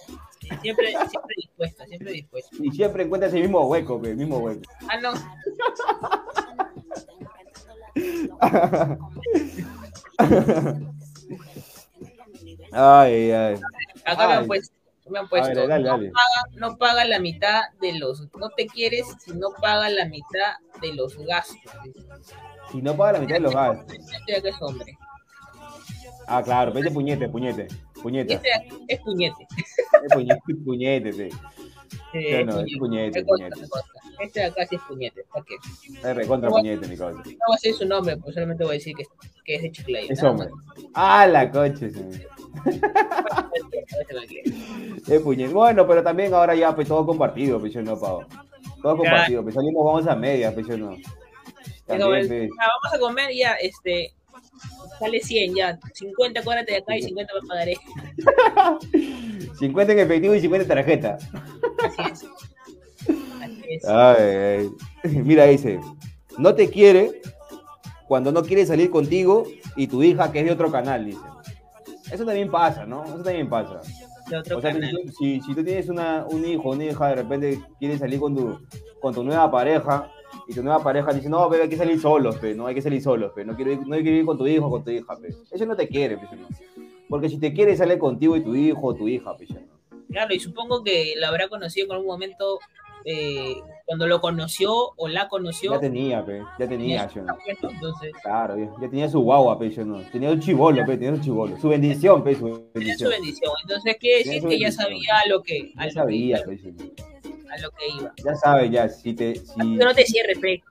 Siempre, 0.60 0.88
siempre 0.88 1.34
dispuesta, 1.36 1.86
siempre 1.86 2.12
dispuesta. 2.12 2.56
Y 2.60 2.70
siempre 2.70 3.04
encuentras 3.04 3.32
el 3.32 3.42
mismo 3.42 3.66
hueco, 3.66 4.00
pe, 4.00 4.10
el 4.10 4.16
mismo 4.16 4.38
hueco. 4.38 4.62
Ah, 4.88 5.00
no. 5.00 5.12
Ay, 12.72 13.30
ay. 13.30 13.60
Acá 14.04 14.28
me 14.28 14.34
han 14.34 14.46
puesto, 14.46 14.74
me 15.12 15.18
han 15.20 15.28
puesto 15.28 15.48
ver, 15.54 15.68
dale, 15.68 15.84
no, 15.84 15.90
dale. 15.90 16.10
Paga, 16.10 16.56
no 16.56 16.76
paga 16.76 17.04
la 17.04 17.20
mitad 17.20 17.62
de 17.80 17.92
los, 17.98 18.28
no 18.36 18.50
te 18.50 18.66
quieres 18.66 19.06
si 19.24 19.32
no 19.32 19.48
paga 19.60 19.88
la 19.90 20.06
mitad 20.06 20.56
de 20.80 20.92
los 20.94 21.16
gastos. 21.18 21.56
Si 22.72 22.82
no 22.82 22.96
paga 22.96 23.12
la 23.12 23.18
mitad 23.20 23.34
de 23.36 23.40
los 23.40 23.54
gastos. 23.54 23.94
Este 24.26 24.48
es 24.48 24.56
hombre. 24.60 24.98
Ah, 26.26 26.42
claro, 26.42 26.76
ese 26.78 26.90
puñete, 26.90 27.28
puñete, 27.28 27.68
Y 27.96 28.00
puñeta. 28.00 28.34
este 28.34 28.48
es 28.88 29.00
puñete. 29.00 29.46
Es 30.04 30.12
puñete, 30.12 30.54
puñete, 30.64 31.12
pe. 31.12 31.28
Eh, 32.14 32.44
no, 32.44 32.60
es 32.60 32.66
puñete, 32.78 33.24
consta, 33.24 33.48
puñete. 33.48 33.68
consta. 33.70 33.90
Este 34.20 34.40
de 34.40 34.46
acá 34.46 34.66
sí 34.66 34.76
es 34.76 34.82
puñete. 34.82 35.24
¿Para 35.32 35.44
qué? 35.46 35.54
Es 36.08 36.14
recontra 36.16 36.50
Bueno. 36.50 36.62
puñete, 36.62 36.86
mi 36.88 36.96
causa. 36.98 37.16
No 37.16 37.22
voy 37.24 37.32
a 37.32 37.54
decir 37.54 37.74
su 37.74 37.86
nombre, 37.86 38.16
pues 38.18 38.34
solamente 38.34 38.64
voy 38.64 38.72
a 38.72 38.74
decir 38.74 38.94
que, 38.94 39.04
que 39.46 39.54
es 39.56 39.62
de 39.62 39.72
Chiclayo. 39.72 40.06
Es 40.10 40.22
hombre. 40.22 40.48
Ah, 40.92 41.26
la 41.26 41.50
coche, 41.50 41.88
sí. 41.90 42.00
Más. 42.52 43.46
Es 45.08 45.20
puñete. 45.20 45.52
Bueno, 45.52 45.86
pero 45.86 46.02
también 46.02 46.32
ahora 46.34 46.54
ya, 46.54 46.74
pues 46.74 46.88
todo 46.88 47.04
compartido, 47.06 47.58
pues 47.58 47.72
yo 47.72 47.82
no, 47.82 47.98
pavo. 47.98 48.24
Todo 48.82 48.96
compartido, 48.96 49.42
pues 49.42 49.54
salimos, 49.54 49.84
vamos 49.84 50.06
a 50.06 50.14
medias, 50.14 50.52
pues 50.54 50.66
yo 50.66 50.76
no. 50.76 50.96
También, 51.86 52.28
pues. 52.28 52.50
ah, 52.60 52.68
vamos 52.82 52.94
a 52.94 52.98
comer 52.98 53.30
ya, 53.34 53.54
este, 53.54 54.14
sale 54.98 55.20
100 55.20 55.54
ya, 55.54 55.78
50 55.94 56.40
acuérdate 56.40 56.72
de 56.72 56.78
acá 56.78 56.96
y 56.96 57.02
50 57.02 57.32
me 57.40 57.48
pagaré. 57.48 57.76
50 59.58 59.92
en 59.92 59.98
efectivo 59.98 60.34
y 60.34 60.40
50 60.40 60.62
en 60.62 60.68
tarjeta. 60.68 61.18
Así 61.84 62.12
es. 62.12 62.26
Así 63.40 63.64
es. 63.68 63.84
Ay, 63.84 64.70
ay. 65.04 65.10
Mira, 65.24 65.44
dice, 65.46 65.80
no 66.38 66.54
te 66.54 66.70
quiere 66.70 67.20
cuando 68.06 68.32
no 68.32 68.42
quiere 68.42 68.66
salir 68.66 68.90
contigo 68.90 69.44
y 69.76 69.86
tu 69.86 70.02
hija 70.02 70.30
que 70.32 70.40
es 70.40 70.44
de 70.46 70.52
otro 70.52 70.70
canal, 70.70 71.06
dice. 71.06 71.31
Eso 72.12 72.24
también 72.24 72.50
pasa, 72.50 72.84
¿no? 72.86 73.04
Eso 73.04 73.22
también 73.22 73.48
pasa. 73.48 73.80
otro 74.38 74.58
O 74.58 74.60
sea, 74.60 74.74
si, 75.18 75.40
si- 75.40 75.54
tú 75.54 75.64
tienes 75.64 75.88
una, 75.88 76.24
un 76.28 76.44
hijo, 76.44 76.70
una 76.70 76.84
hija, 76.84 77.08
de 77.08 77.14
repente 77.16 77.60
quiere 77.78 77.98
salir 77.98 78.20
con 78.20 78.34
tu, 78.36 78.58
con 79.00 79.14
tu 79.14 79.22
nueva 79.24 79.50
pareja 79.50 80.10
y 80.46 80.54
tu 80.54 80.62
nueva 80.62 80.82
pareja 80.82 81.12
dice, 81.12 81.28
no, 81.28 81.48
bebé, 81.48 81.64
hay 81.64 81.68
que 81.68 81.76
salir 81.76 82.00
solos, 82.00 82.36
pe, 82.36 82.54
no 82.54 82.66
hay 82.66 82.74
que 82.74 82.82
salir 82.82 83.02
solos, 83.02 83.32
pe, 83.34 83.44
no 83.44 83.54
quiero 83.56 83.72
ir, 83.72 83.78
no 83.86 83.96
quiero 83.96 84.10
ir 84.16 84.24
con 84.24 84.38
tu 84.38 84.46
hijo 84.46 84.66
o 84.66 84.70
con 84.70 84.84
tu 84.84 84.90
hija, 84.90 85.16
pe. 85.16 85.28
Eso 85.50 85.66
no 85.66 85.74
te 85.76 85.88
quiere, 85.88 86.16
pe, 86.18 86.24
no. 86.36 86.48
Porque 87.08 87.28
si 87.28 87.38
te 87.38 87.52
quiere, 87.52 87.76
sale 87.76 87.98
contigo 87.98 88.36
y 88.36 88.42
tu 88.42 88.54
hijo 88.54 88.80
o 88.88 88.94
tu 88.94 89.08
hija, 89.08 89.36
pe, 89.36 89.46
no. 89.50 89.60
Claro, 90.08 90.34
y 90.34 90.40
supongo 90.40 90.82
que 90.84 91.14
la 91.16 91.28
habrá 91.28 91.48
conocido 91.48 91.86
en 91.86 91.92
algún 91.92 92.06
momento, 92.08 92.58
eh, 93.04 93.56
cuando 93.84 94.06
lo 94.06 94.20
conoció 94.20 94.72
o 94.96 95.08
la 95.08 95.28
conoció. 95.28 95.72
Ya 95.72 95.80
tenía, 95.80 96.24
pe, 96.24 96.42
ya 96.58 96.68
tenía, 96.68 97.08
yo 97.08 97.22
no. 97.22 97.36
Entonces, 97.46 98.12
Claro, 98.22 98.56
ya, 98.58 98.70
ya 98.80 98.88
tenía 98.88 99.08
su 99.08 99.20
guagua, 99.20 99.58
pe, 99.58 99.70
yo 99.70 99.84
no. 99.84 100.00
Tenía 100.10 100.30
un 100.30 100.40
chivolo, 100.40 100.84
pe, 100.86 100.96
tenía 100.96 101.12
un 101.12 101.20
chivolo. 101.20 101.58
Su 101.58 101.68
bendición, 101.68 102.22
pe, 102.24 102.34
su 102.34 102.40
tenía 102.72 102.96
su 102.96 103.04
bendición. 103.04 103.10
bendición. 103.10 103.52
Entonces, 103.62 103.96
quiere 103.98 104.22
Tenía 104.24 104.34
decir 104.34 104.48
que 104.48 104.58
ya 104.58 104.68
bendición. 104.68 104.86
sabía 104.86 105.18
a 105.24 105.28
lo 105.28 105.42
que, 105.42 105.72
a 105.76 105.80
Ya 105.82 105.86
lo 105.86 105.92
sabía, 105.92 106.38
que, 106.42 106.44
pe, 106.48 106.56
yo 106.58 106.70
no. 106.70 107.52
a 107.52 107.58
lo 107.58 107.70
que 107.70 107.88
iba. 108.00 108.12
Ya 108.24 108.34
sabes, 108.36 108.70
ya, 108.70 108.88
si 108.88 109.14
te, 109.14 109.34
si, 109.36 109.52
Pero 109.56 109.84
no 109.90 109.94
te 109.94 110.04
cierres, 110.06 110.38
pe. 110.38 110.62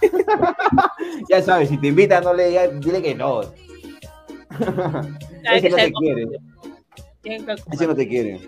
ya 1.30 1.42
sabes, 1.42 1.68
si 1.68 1.78
te 1.78 1.88
invitan, 1.88 2.24
no 2.24 2.32
le 2.34 2.48
digas, 2.48 2.80
dile 2.80 3.02
que 3.02 3.14
no. 3.14 3.40
Ese 5.52 5.62
que 5.62 5.70
no 5.70 5.76
te 5.76 5.92
quiere. 5.92 6.26
Ese 7.72 7.86
no 7.86 7.94
te 7.94 8.08
quiere. 8.08 8.40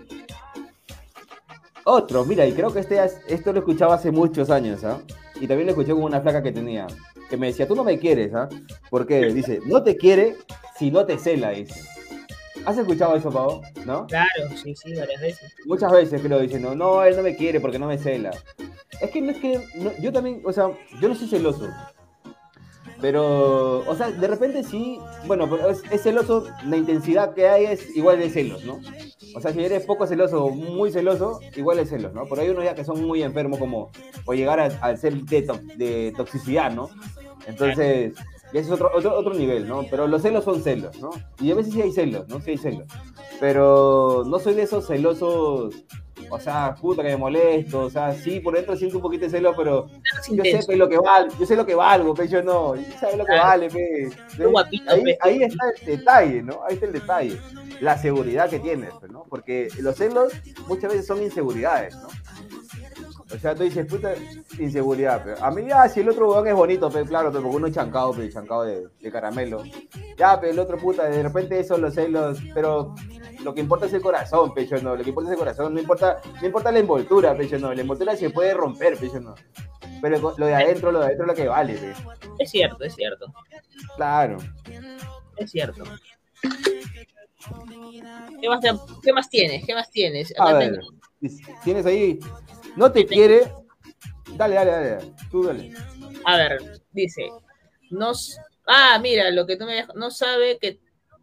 Otro, 1.83 2.25
mira, 2.25 2.45
y 2.45 2.53
creo 2.53 2.71
que 2.71 2.79
este, 2.79 2.99
esto 3.27 3.51
lo 3.53 3.59
escuchaba 3.59 3.95
hace 3.95 4.11
muchos 4.11 4.49
años, 4.49 4.83
¿ah? 4.83 4.99
Y 5.39 5.47
también 5.47 5.65
lo 5.65 5.71
escuché 5.71 5.93
con 5.93 6.03
una 6.03 6.21
flaca 6.21 6.43
que 6.43 6.51
tenía, 6.51 6.85
que 7.29 7.37
me 7.37 7.47
decía, 7.47 7.67
tú 7.67 7.75
no 7.75 7.83
me 7.83 7.97
quieres, 7.97 8.33
¿ah? 8.35 8.47
Porque 8.89 9.25
dice, 9.33 9.59
no 9.65 9.81
te 9.81 9.97
quiere 9.97 10.35
si 10.77 10.91
no 10.91 11.05
te 11.05 11.17
cela, 11.17 11.49
dice. 11.49 11.81
¿Has 12.65 12.77
escuchado 12.77 13.15
eso, 13.15 13.31
Pavo? 13.31 13.61
¿No? 13.85 14.05
Claro, 14.05 14.29
sí, 14.61 14.75
sí, 14.75 14.93
varias 14.93 15.19
veces. 15.19 15.51
Muchas 15.65 15.91
veces 15.91 16.21
creo 16.21 16.39
dicen, 16.39 16.61
no, 16.61 16.75
no, 16.75 17.03
él 17.03 17.15
no 17.15 17.23
me 17.23 17.35
quiere 17.35 17.59
porque 17.59 17.79
no 17.79 17.87
me 17.87 17.97
cela. 17.97 18.29
Es 19.01 19.09
que 19.09 19.19
no 19.19 19.31
es 19.31 19.37
que, 19.39 19.59
no- 19.75 19.91
yo 19.99 20.13
también, 20.13 20.41
o 20.45 20.53
sea, 20.53 20.69
yo 21.01 21.09
no 21.09 21.15
soy 21.15 21.27
celoso. 21.27 21.67
Pero, 22.99 23.79
o 23.89 23.95
sea, 23.95 24.11
de 24.11 24.27
repente 24.27 24.63
sí, 24.63 24.99
bueno, 25.25 25.49
pero 25.49 25.71
es, 25.71 25.81
es 25.89 26.03
celoso, 26.03 26.45
la 26.67 26.77
intensidad 26.77 27.33
que 27.33 27.47
hay 27.47 27.65
es 27.65 27.95
igual 27.97 28.19
de 28.19 28.29
celos, 28.29 28.63
¿no? 28.63 28.79
O 29.35 29.41
sea, 29.41 29.53
si 29.53 29.63
eres 29.63 29.85
poco 29.85 30.05
celoso 30.07 30.45
o 30.45 30.49
muy 30.49 30.91
celoso, 30.91 31.39
igual 31.55 31.79
es 31.79 31.89
celos, 31.89 32.13
¿no? 32.13 32.25
Pero 32.29 32.41
hay 32.41 32.49
unos 32.49 32.63
ya 32.63 32.75
que 32.75 32.83
son 32.83 33.05
muy 33.05 33.23
enfermos 33.23 33.59
como, 33.59 33.91
o 34.25 34.33
llegar 34.33 34.59
al 34.59 34.97
ser 34.97 35.13
de, 35.13 35.41
de 35.77 36.13
toxicidad, 36.15 36.71
¿no? 36.71 36.89
Entonces, 37.47 38.13
ese 38.53 38.59
es 38.59 38.71
otro, 38.71 38.91
otro, 38.93 39.17
otro 39.17 39.33
nivel, 39.33 39.67
¿no? 39.67 39.83
Pero 39.89 40.07
los 40.07 40.21
celos 40.21 40.43
son 40.43 40.61
celos, 40.61 40.99
¿no? 40.99 41.09
Y 41.39 41.51
a 41.51 41.55
veces 41.55 41.73
sí 41.73 41.81
hay 41.81 41.91
celos, 41.91 42.27
¿no? 42.27 42.41
Sí 42.41 42.51
hay 42.51 42.57
celos. 42.57 42.87
Pero 43.39 44.23
no 44.25 44.39
soy 44.39 44.53
de 44.55 44.63
esos 44.63 44.87
celosos, 44.87 45.73
o 46.31 46.39
sea, 46.39 46.73
puta 46.79 47.03
que 47.03 47.09
me 47.09 47.17
molesto, 47.17 47.81
o 47.81 47.89
sea, 47.89 48.13
sí, 48.13 48.39
por 48.39 48.55
dentro 48.55 48.75
siento 48.77 48.97
un 48.97 49.03
poquito 49.03 49.25
de 49.25 49.31
celo, 49.31 49.53
pero 49.55 49.87
yo 50.29 50.43
sé 50.43 50.65
pe, 50.65 50.77
lo 50.77 50.87
que 50.87 50.97
vale, 50.97 51.29
yo 51.37 51.45
sé 51.45 51.57
lo 51.57 51.65
que 51.65 51.75
valgo, 51.75 52.13
pe, 52.13 52.27
yo 52.27 52.41
no, 52.41 52.73
yo 52.73 52.83
sé 52.97 53.17
lo 53.17 53.25
que 53.25 53.33
vale, 53.33 53.69
pe. 53.69 54.09
Qué 54.37 54.45
guapito, 54.45 54.91
ahí, 54.91 55.43
está 55.43 55.65
el 55.77 55.85
detalle, 55.85 56.41
¿no? 56.41 56.61
Ahí 56.65 56.75
está 56.75 56.85
el 56.85 56.93
detalle. 56.93 57.37
La 57.81 57.97
seguridad 57.97 58.49
que 58.49 58.59
tienes, 58.59 58.93
¿no? 59.09 59.25
Porque 59.27 59.67
los 59.79 59.97
celos 59.97 60.31
muchas 60.67 60.91
veces 60.91 61.05
son 61.05 61.21
inseguridades, 61.21 61.95
¿no? 61.95 62.07
O 63.33 63.37
sea, 63.37 63.53
tú 63.53 63.63
dices, 63.63 63.85
puta, 63.85 64.13
inseguridad, 64.57 65.21
pero 65.23 65.43
a 65.43 65.51
mí 65.51 65.65
ya, 65.67 65.87
si 65.89 65.99
el 65.99 66.09
otro 66.09 66.29
huevón 66.29 66.47
es 66.47 66.55
bonito, 66.55 66.89
pe, 66.89 67.03
claro, 67.03 67.29
pero 67.29 67.43
porque 67.43 67.57
uno 67.57 67.67
es 67.67 67.73
chancado, 67.73 68.13
pe, 68.13 68.29
chancado 68.29 68.63
de, 68.63 68.87
de 69.01 69.11
caramelo. 69.11 69.63
Ya, 70.17 70.39
pero 70.39 70.53
el 70.53 70.59
otro 70.59 70.77
puta, 70.77 71.09
de 71.09 71.23
repente 71.23 71.59
eso, 71.59 71.77
los 71.77 71.93
celos, 71.93 72.39
pero 72.53 72.95
lo 73.43 73.53
que 73.53 73.61
importa 73.61 73.85
es 73.85 73.93
el 73.93 74.01
corazón, 74.01 74.53
pecho 74.53 74.77
no, 74.81 74.95
lo 74.95 75.03
que 75.03 75.09
importa 75.09 75.29
es 75.29 75.33
el 75.33 75.39
corazón, 75.39 75.73
no 75.73 75.79
importa, 75.79 76.21
no 76.39 76.45
importa 76.45 76.71
la 76.71 76.79
envoltura, 76.79 77.35
pecho 77.35 77.57
no, 77.57 77.73
la 77.73 77.81
envoltura 77.81 78.15
se 78.15 78.29
puede 78.29 78.53
romper, 78.53 78.97
pecho 78.97 79.19
no. 79.19 79.35
Pero 80.01 80.33
lo 80.37 80.45
de 80.45 80.55
adentro, 80.55 80.91
lo 80.91 80.99
de 80.99 81.05
adentro 81.05 81.25
es 81.25 81.29
lo 81.29 81.35
que 81.43 81.47
vale. 81.47 81.93
Es 82.39 82.49
cierto, 82.51 82.83
es 82.83 82.95
cierto. 82.95 83.25
Claro. 83.95 84.37
Es 85.37 85.51
cierto. 85.51 85.83
¿Qué 88.39 88.49
más, 88.49 88.59
te- 88.59 88.71
qué 89.03 89.13
más 89.13 89.29
tienes? 89.29 89.65
¿Qué 89.65 89.73
más 89.75 89.89
tienes? 89.91 90.33
A 90.39 90.53
ver, 90.53 90.79
tienes 91.63 91.85
ahí, 91.85 92.19
no 92.75 92.91
te 92.91 93.05
quiere, 93.05 93.51
dale, 94.35 94.55
dale, 94.55 94.71
dale, 94.71 95.13
tú 95.29 95.43
dale. 95.43 95.71
A 96.25 96.37
ver, 96.37 96.81
dice, 96.91 97.29
no, 97.91 98.11
s- 98.11 98.37
ah, 98.67 98.97
mira, 99.01 99.29
lo 99.31 99.45
que 99.45 99.55
tú 99.57 99.65
me 99.65 99.73
dejas, 99.75 99.95
no 99.95 100.09
sabe 100.11 100.57
que, 100.59 100.79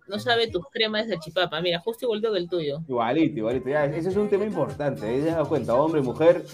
no 0.08 0.18
sabe 0.18 0.48
tus 0.48 0.64
cremas 0.70 1.06
de 1.06 1.14
salchipapa, 1.14 1.60
mira, 1.60 1.78
justo 1.80 2.06
igual 2.06 2.20
que 2.20 2.28
el 2.28 2.48
tuyo. 2.48 2.80
Igualito, 2.88 3.38
igualito, 3.38 3.68
ya, 3.68 3.84
ese 3.84 4.08
es 4.08 4.16
un 4.16 4.28
tema 4.28 4.44
importante, 4.44 5.06
ahí 5.06 5.20
te 5.20 5.26
das 5.26 5.46
cuenta, 5.48 5.74
hombre, 5.74 6.00
mujer, 6.00 6.44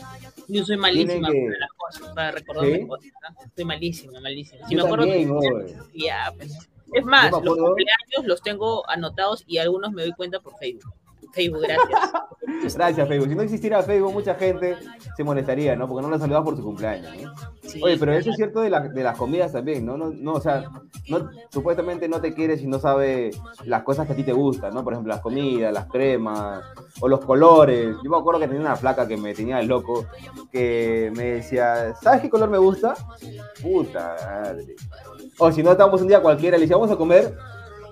Yo 0.48 0.64
soy 0.64 0.76
malísima 0.76 1.30
que- 1.30 1.46
para 1.46 1.58
las 1.58 1.70
cosas, 1.76 2.14
para 2.14 2.30
recordarme 2.32 2.78
¿Sí? 2.80 2.86
cosas, 2.86 3.12
¿no? 3.22 3.50
Soy 3.54 3.64
malísima, 3.64 4.20
malísima. 4.20 4.68
Si 4.68 4.74
yo 4.74 4.80
me 4.80 4.84
acuerdo 4.84 5.06
también, 5.06 5.28
que- 5.40 5.48
oye. 5.54 5.76
ya, 5.94 6.32
pues, 6.36 6.68
es 6.92 7.04
más, 7.04 7.30
los 7.30 7.56
cumpleaños 7.56 8.24
los 8.26 8.42
tengo 8.42 8.88
anotados 8.90 9.42
y 9.46 9.58
algunos 9.58 9.92
me 9.92 10.02
doy 10.02 10.12
cuenta 10.12 10.40
por 10.40 10.56
Facebook. 10.58 10.92
Facebook, 11.34 11.62
gracias. 11.62 12.12
Gracias, 12.76 13.08
Facebook. 13.08 13.28
Si 13.28 13.34
no 13.34 13.42
existiera 13.42 13.82
Facebook, 13.82 14.12
mucha 14.12 14.34
gente 14.36 14.76
se 15.16 15.24
molestaría, 15.24 15.74
¿no? 15.76 15.86
Porque 15.88 16.02
no 16.02 16.10
la 16.10 16.18
saludas 16.18 16.42
por 16.44 16.56
su 16.56 16.62
cumpleaños, 16.62 17.12
¿no? 17.22 17.34
Sí, 17.62 17.80
Oye, 17.82 17.96
pero 17.98 18.12
eso 18.12 18.30
es 18.30 18.36
cierto 18.36 18.60
de, 18.60 18.70
la- 18.70 18.80
de 18.88 19.02
las 19.02 19.16
comidas 19.18 19.52
también, 19.52 19.84
¿no? 19.84 19.96
No, 19.98 20.10
no 20.10 20.32
o 20.34 20.40
sea, 20.40 20.64
no, 21.08 21.30
supuestamente 21.50 22.08
no 22.08 22.20
te 22.20 22.32
quiere 22.34 22.56
si 22.56 22.66
no 22.66 22.78
sabe 22.78 23.32
las 23.64 23.82
cosas 23.82 24.06
que 24.06 24.12
a 24.12 24.16
ti 24.16 24.22
te 24.24 24.32
gustan, 24.32 24.72
¿no? 24.72 24.84
Por 24.84 24.92
ejemplo, 24.94 25.12
las 25.12 25.20
comidas, 25.22 25.72
las 25.74 25.86
cremas, 25.86 26.62
o 27.00 27.08
los 27.08 27.24
colores. 27.24 27.96
Yo 28.02 28.10
me 28.10 28.16
acuerdo 28.16 28.40
que 28.40 28.46
tenía 28.46 28.62
una 28.62 28.76
flaca 28.76 29.06
que 29.08 29.16
me 29.16 29.34
tenía 29.34 29.56
de 29.56 29.64
loco, 29.64 30.06
que 30.52 31.12
me 31.16 31.24
decía, 31.32 31.94
¿sabes 32.00 32.20
qué 32.22 32.30
color 32.30 32.48
me 32.50 32.58
gusta? 32.58 32.94
Puta 33.62 34.16
madre. 34.42 34.76
O 35.38 35.50
si 35.52 35.62
no, 35.62 35.72
estábamos 35.72 36.00
un 36.02 36.08
día 36.08 36.20
cualquiera, 36.22 36.56
le 36.56 36.62
decía, 36.62 36.76
¿vamos 36.76 36.92
a 36.92 36.96
comer? 36.96 37.34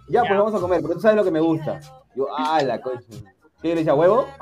Ya, 0.09 0.21
pues 0.21 0.39
vamos 0.39 0.55
a 0.55 0.59
comer, 0.61 0.81
pero 0.83 0.95
tú 0.95 1.01
sabes 1.01 1.17
lo 1.17 1.25
que 1.25 1.31
me 1.31 1.41
gusta. 1.41 1.81
Yo, 2.15 2.27
ah, 2.37 2.63
la 2.63 2.81
coche. 2.81 3.07
¿Qué 3.63 3.69
le 3.69 3.77
decía, 3.77 3.95
huevo? 3.95 4.27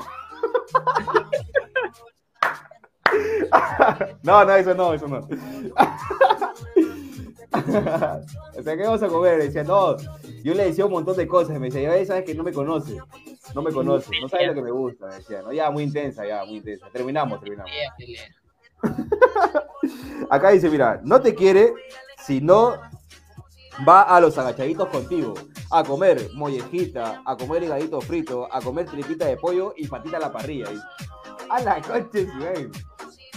No, 4.22 4.44
no, 4.44 4.54
eso 4.54 4.74
no, 4.74 4.94
eso 4.94 5.08
no. 5.08 5.18
o 7.50 8.62
sea, 8.62 8.76
¿qué 8.76 8.82
vamos 8.84 9.02
a 9.02 9.08
comer? 9.08 9.42
Decía, 9.42 9.64
no, 9.64 9.96
yo 10.44 10.54
le 10.54 10.66
decía 10.66 10.84
un 10.84 10.92
montón 10.92 11.16
de 11.16 11.26
cosas. 11.26 11.58
Me 11.58 11.70
decía, 11.70 11.98
ya 11.98 12.06
sabes 12.06 12.24
que 12.24 12.34
no 12.34 12.44
me 12.44 12.52
conoce, 12.52 12.98
no 13.54 13.62
me 13.62 13.72
conoce, 13.72 14.10
no 14.20 14.28
sabe 14.28 14.46
lo 14.46 14.54
que 14.54 14.62
me 14.62 14.70
gusta. 14.70 15.06
Me 15.06 15.14
decía, 15.16 15.42
no, 15.42 15.52
ya, 15.52 15.70
muy 15.70 15.82
intensa, 15.84 16.24
ya, 16.26 16.44
muy 16.44 16.58
intensa. 16.58 16.86
Terminamos, 16.92 17.40
terminamos. 17.40 17.72
Acá 20.30 20.50
dice, 20.50 20.70
mira, 20.70 21.00
no 21.02 21.20
te 21.20 21.34
quiere 21.34 21.74
si 22.18 22.40
no 22.40 22.78
va 23.86 24.02
a 24.02 24.20
los 24.20 24.38
agachaditos 24.38 24.88
contigo. 24.88 25.34
A 25.72 25.84
comer 25.84 26.30
mollejita, 26.34 27.22
a 27.24 27.36
comer 27.36 27.62
higadito 27.62 28.00
frito, 28.00 28.48
a 28.52 28.60
comer 28.60 28.86
tripita 28.86 29.26
de 29.26 29.36
pollo 29.36 29.72
y 29.76 29.86
patita 29.86 30.16
a 30.16 30.20
la 30.20 30.32
parrilla. 30.32 30.66
A 31.48 31.60
la 31.60 31.80
coche, 31.80 32.24
güey. 32.38 32.68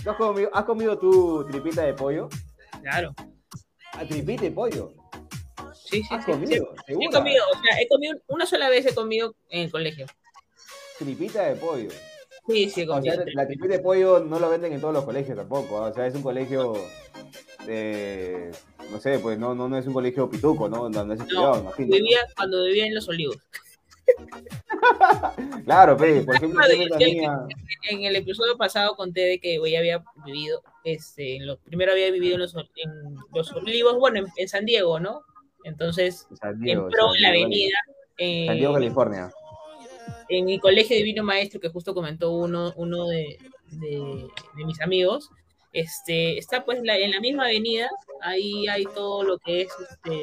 ¿Tú 0.03 0.09
has 0.09 0.17
comido, 0.17 0.49
has 0.53 0.65
comido 0.65 0.97
tu 0.97 1.45
tripita 1.49 1.83
de 1.83 1.93
pollo? 1.93 2.29
Claro. 2.81 3.13
¿A 3.93 4.05
tripita 4.05 4.41
de 4.43 4.51
pollo? 4.51 4.93
Sí, 5.73 6.01
sí, 6.01 6.07
¿Has 6.09 6.25
sí, 6.25 6.31
comido? 6.31 6.73
sí. 6.87 6.93
He 6.99 7.09
comido, 7.11 7.43
o 7.53 7.61
sea, 7.61 7.79
he 7.79 7.87
comido, 7.87 8.17
una 8.27 8.45
sola 8.47 8.69
vez 8.69 8.85
he 8.87 8.95
comido 8.95 9.35
en 9.49 9.61
el 9.65 9.71
colegio. 9.71 10.07
Tripita 10.97 11.43
de 11.43 11.55
pollo. 11.55 11.89
Sí, 12.47 12.69
sí, 12.69 12.81
he 12.81 12.89
O 12.89 12.99
sea, 13.01 13.13
comido. 13.15 13.23
la 13.35 13.45
tripita 13.45 13.73
de 13.75 13.79
pollo 13.79 14.19
no 14.21 14.39
lo 14.39 14.49
venden 14.49 14.73
en 14.73 14.81
todos 14.81 14.93
los 14.93 15.05
colegios 15.05 15.37
tampoco. 15.37 15.77
¿ah? 15.77 15.89
O 15.89 15.93
sea, 15.93 16.07
es 16.07 16.15
un 16.15 16.23
colegio 16.23 16.73
de... 17.65 18.51
No 18.91 18.99
sé, 18.99 19.19
pues 19.19 19.39
no, 19.39 19.55
no, 19.55 19.67
no 19.69 19.77
es 19.77 19.87
un 19.87 19.93
colegio 19.93 20.29
pituco, 20.29 20.67
¿no? 20.69 20.89
No, 20.89 21.03
no 21.05 21.13
es 21.13 21.19
estudiado, 21.21 21.55
No, 21.55 21.61
imagino. 21.61 21.87
¿no? 21.89 21.95
vivía, 21.95 22.19
cuando 22.35 22.63
vivía 22.65 22.85
en 22.85 22.95
Los 22.95 23.07
Olivos. 23.09 23.37
Claro, 25.65 25.95
pe, 25.97 26.21
por 26.23 26.35
ejemplo, 26.35 26.61
tenía... 26.97 27.39
En 27.89 28.03
el 28.03 28.15
episodio 28.15 28.57
pasado 28.57 28.95
conté 28.95 29.21
de 29.21 29.39
que 29.39 29.57
güey 29.57 29.75
había 29.75 30.03
vivido, 30.25 30.61
este, 30.83 31.37
en 31.37 31.47
lo, 31.47 31.57
primero 31.57 31.91
había 31.91 32.11
vivido 32.11 32.35
en 32.35 32.41
los, 32.41 32.55
en 32.55 33.15
los 33.33 33.51
olivos, 33.53 33.97
bueno, 33.97 34.19
en, 34.19 34.25
en 34.37 34.47
San 34.47 34.65
Diego, 34.65 34.99
¿no? 34.99 35.21
Entonces, 35.63 36.27
San 36.39 36.59
Diego, 36.59 36.83
en 36.85 36.89
pro 36.91 37.11
San 37.13 37.21
la 37.21 37.29
avenida, 37.29 37.77
eh, 38.17 38.45
San 38.47 38.57
Diego, 38.57 38.73
California. 38.73 39.31
en 40.29 40.45
mi 40.45 40.59
colegio 40.59 40.95
divino 40.97 41.23
maestro, 41.23 41.59
que 41.59 41.69
justo 41.69 41.93
comentó 41.93 42.31
uno, 42.31 42.73
uno 42.75 43.07
de, 43.07 43.37
de- 43.71 44.27
de 44.57 44.65
mis 44.65 44.79
amigos, 44.81 45.29
este, 45.73 46.37
está 46.37 46.63
pues 46.63 46.79
la- 46.83 46.97
en 46.97 47.11
la 47.11 47.19
misma 47.19 47.45
avenida, 47.45 47.89
ahí 48.21 48.67
hay 48.67 48.85
todo 48.93 49.23
lo 49.23 49.37
que 49.39 49.63
es, 49.63 49.69
este, 49.89 50.19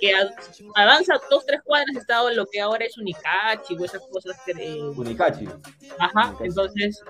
que 0.00 0.12
a- 0.14 0.28
avanza 0.74 1.14
dos, 1.30 1.46
tres 1.46 1.60
cuadras, 1.64 1.96
está 1.96 2.28
lo 2.32 2.44
que 2.46 2.60
ahora 2.60 2.84
es 2.84 2.98
Unicachi 2.98 3.76
o 3.78 3.84
esas 3.84 4.02
cosas 4.12 4.36
que, 4.44 4.52
eh, 4.52 4.80
Unicachi. 4.96 5.46
Ajá, 5.98 6.32
Ok. 6.32 6.40
entonces, 6.42 7.00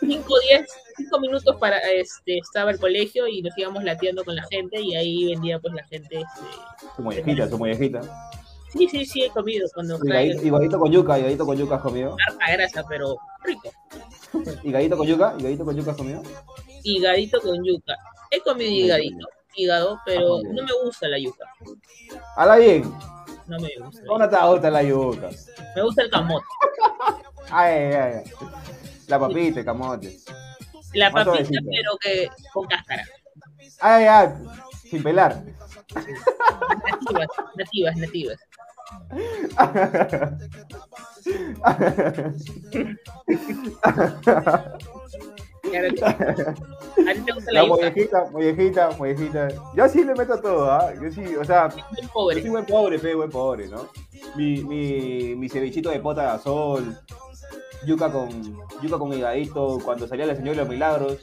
5, 0.00 0.34
10, 0.48 0.66
5 0.96 1.20
minutos 1.20 1.56
para, 1.56 1.78
este, 1.78 2.38
estaba 2.38 2.70
el 2.70 2.78
colegio 2.78 3.26
y 3.26 3.42
nos 3.42 3.56
íbamos 3.58 3.82
lateando 3.84 4.24
con 4.24 4.36
la 4.36 4.44
gente 4.44 4.80
y 4.80 4.94
ahí 4.94 5.26
vendía 5.26 5.58
pues 5.58 5.74
la 5.74 5.84
gente, 5.84 6.16
este, 6.20 6.86
Su 6.96 7.02
mollejita, 7.02 7.48
su 7.48 7.58
mollejita. 7.58 8.00
sí, 8.68 8.88
sí, 8.88 9.04
sí, 9.06 9.22
he 9.24 9.30
comido 9.30 9.66
cuando 9.74 9.98
Higadito, 10.04 10.46
higadito 10.46 10.78
con 10.78 10.92
yuca, 10.92 11.18
higadito 11.18 11.44
con 11.46 11.56
yuca 11.56 11.76
has 11.76 11.82
comido. 11.82 12.16
harta 12.28 12.52
grasa, 12.52 12.84
pero 12.88 13.16
rico. 13.42 13.70
Higadito 14.62 14.96
con 14.96 15.06
yuca, 15.06 15.34
higadito 15.38 15.64
con 15.64 15.76
yuca 15.76 15.90
has 15.92 15.96
comido. 15.96 16.22
Higadito 16.82 17.40
con 17.40 17.64
yuca. 17.64 17.94
He 18.30 18.40
comido 18.40 18.70
higadito, 18.70 19.28
hígado, 19.54 20.00
pero 20.04 20.38
Ah, 20.38 20.40
no 20.52 20.62
me 20.64 20.72
gusta 20.84 21.08
la 21.08 21.18
yuca, 21.18 21.44
Hala 22.36 22.56
bien. 22.56 22.82
no 23.46 23.58
me 23.58 23.68
gusta. 23.80 24.02
¿Cómo 24.06 24.18
no 24.18 24.28
te 24.28 24.36
gusta 24.46 24.70
la 24.70 24.82
yuca? 24.82 25.30
Me 25.74 25.82
gusta 25.82 26.02
el 26.02 26.10
camote. 26.10 26.44
Ay, 27.50 27.74
ay, 27.94 28.12
ay. 28.16 28.24
La 29.06 29.20
papita, 29.20 29.60
el 29.60 29.64
camote. 29.64 30.18
La 30.94 31.10
Más 31.10 31.24
papita, 31.24 31.60
pero 31.64 31.96
que 32.00 32.28
con 32.52 32.66
cáscara. 32.66 33.06
Ay, 33.80 34.04
ay, 34.06 34.28
sin 34.90 35.00
pelar. 35.02 35.40
Nativas, 35.94 37.28
nativas, 37.56 37.96
nativas. 37.96 38.38
Claro 45.62 45.88
que 45.94 45.96
sí. 45.96 46.12
¿A 47.08 47.14
ti 47.14 47.20
te 47.26 47.32
gusta 47.32 47.52
la 47.52 47.66
mollejita, 47.66 48.24
mollejita, 48.30 48.90
mollejita. 48.98 49.48
Yo 49.74 49.88
sí 49.88 50.04
le 50.04 50.14
meto 50.14 50.40
todo, 50.40 50.70
¿ah? 50.70 50.92
Yo 51.02 51.10
sí, 51.10 51.34
o 51.36 51.44
sea, 51.44 51.68
Muy 51.68 52.02
yo 52.02 52.08
pobre. 52.12 52.40
soy 52.40 52.50
buen 52.50 52.66
pobre, 52.66 52.98
fe, 52.98 53.14
buen 53.14 53.30
pobre, 53.30 53.68
¿no? 53.68 53.88
Mi, 54.36 54.62
mi, 54.62 55.34
mi 55.34 55.48
cevichito 55.48 55.90
de 55.90 55.98
pota 56.00 56.22
de 56.22 56.28
azul, 56.28 56.96
yuca 57.84 58.10
con, 58.12 58.28
yuca 58.82 58.98
con 58.98 59.12
higadito, 59.12 59.78
cuando 59.84 60.06
salía 60.06 60.26
la 60.26 60.36
señora 60.36 60.52
de 60.52 60.58
los 60.58 60.68
milagros, 60.68 61.18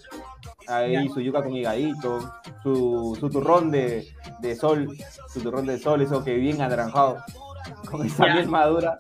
ahí 0.67 0.93
Ya. 0.93 1.13
su 1.13 1.21
yuca 1.21 1.41
con 1.41 1.55
higadito, 1.55 2.19
su, 2.63 3.15
su 3.19 3.29
turrón 3.29 3.71
de, 3.71 4.07
de 4.41 4.55
sol, 4.55 4.89
su 5.29 5.39
turrón 5.41 5.65
de 5.65 5.79
sol, 5.79 6.01
eso 6.01 6.23
que 6.23 6.35
bien 6.35 6.61
anaranjado, 6.61 7.17
con 7.89 8.05
esa 8.05 8.27
Ya. 8.27 8.45
madura. 8.45 8.97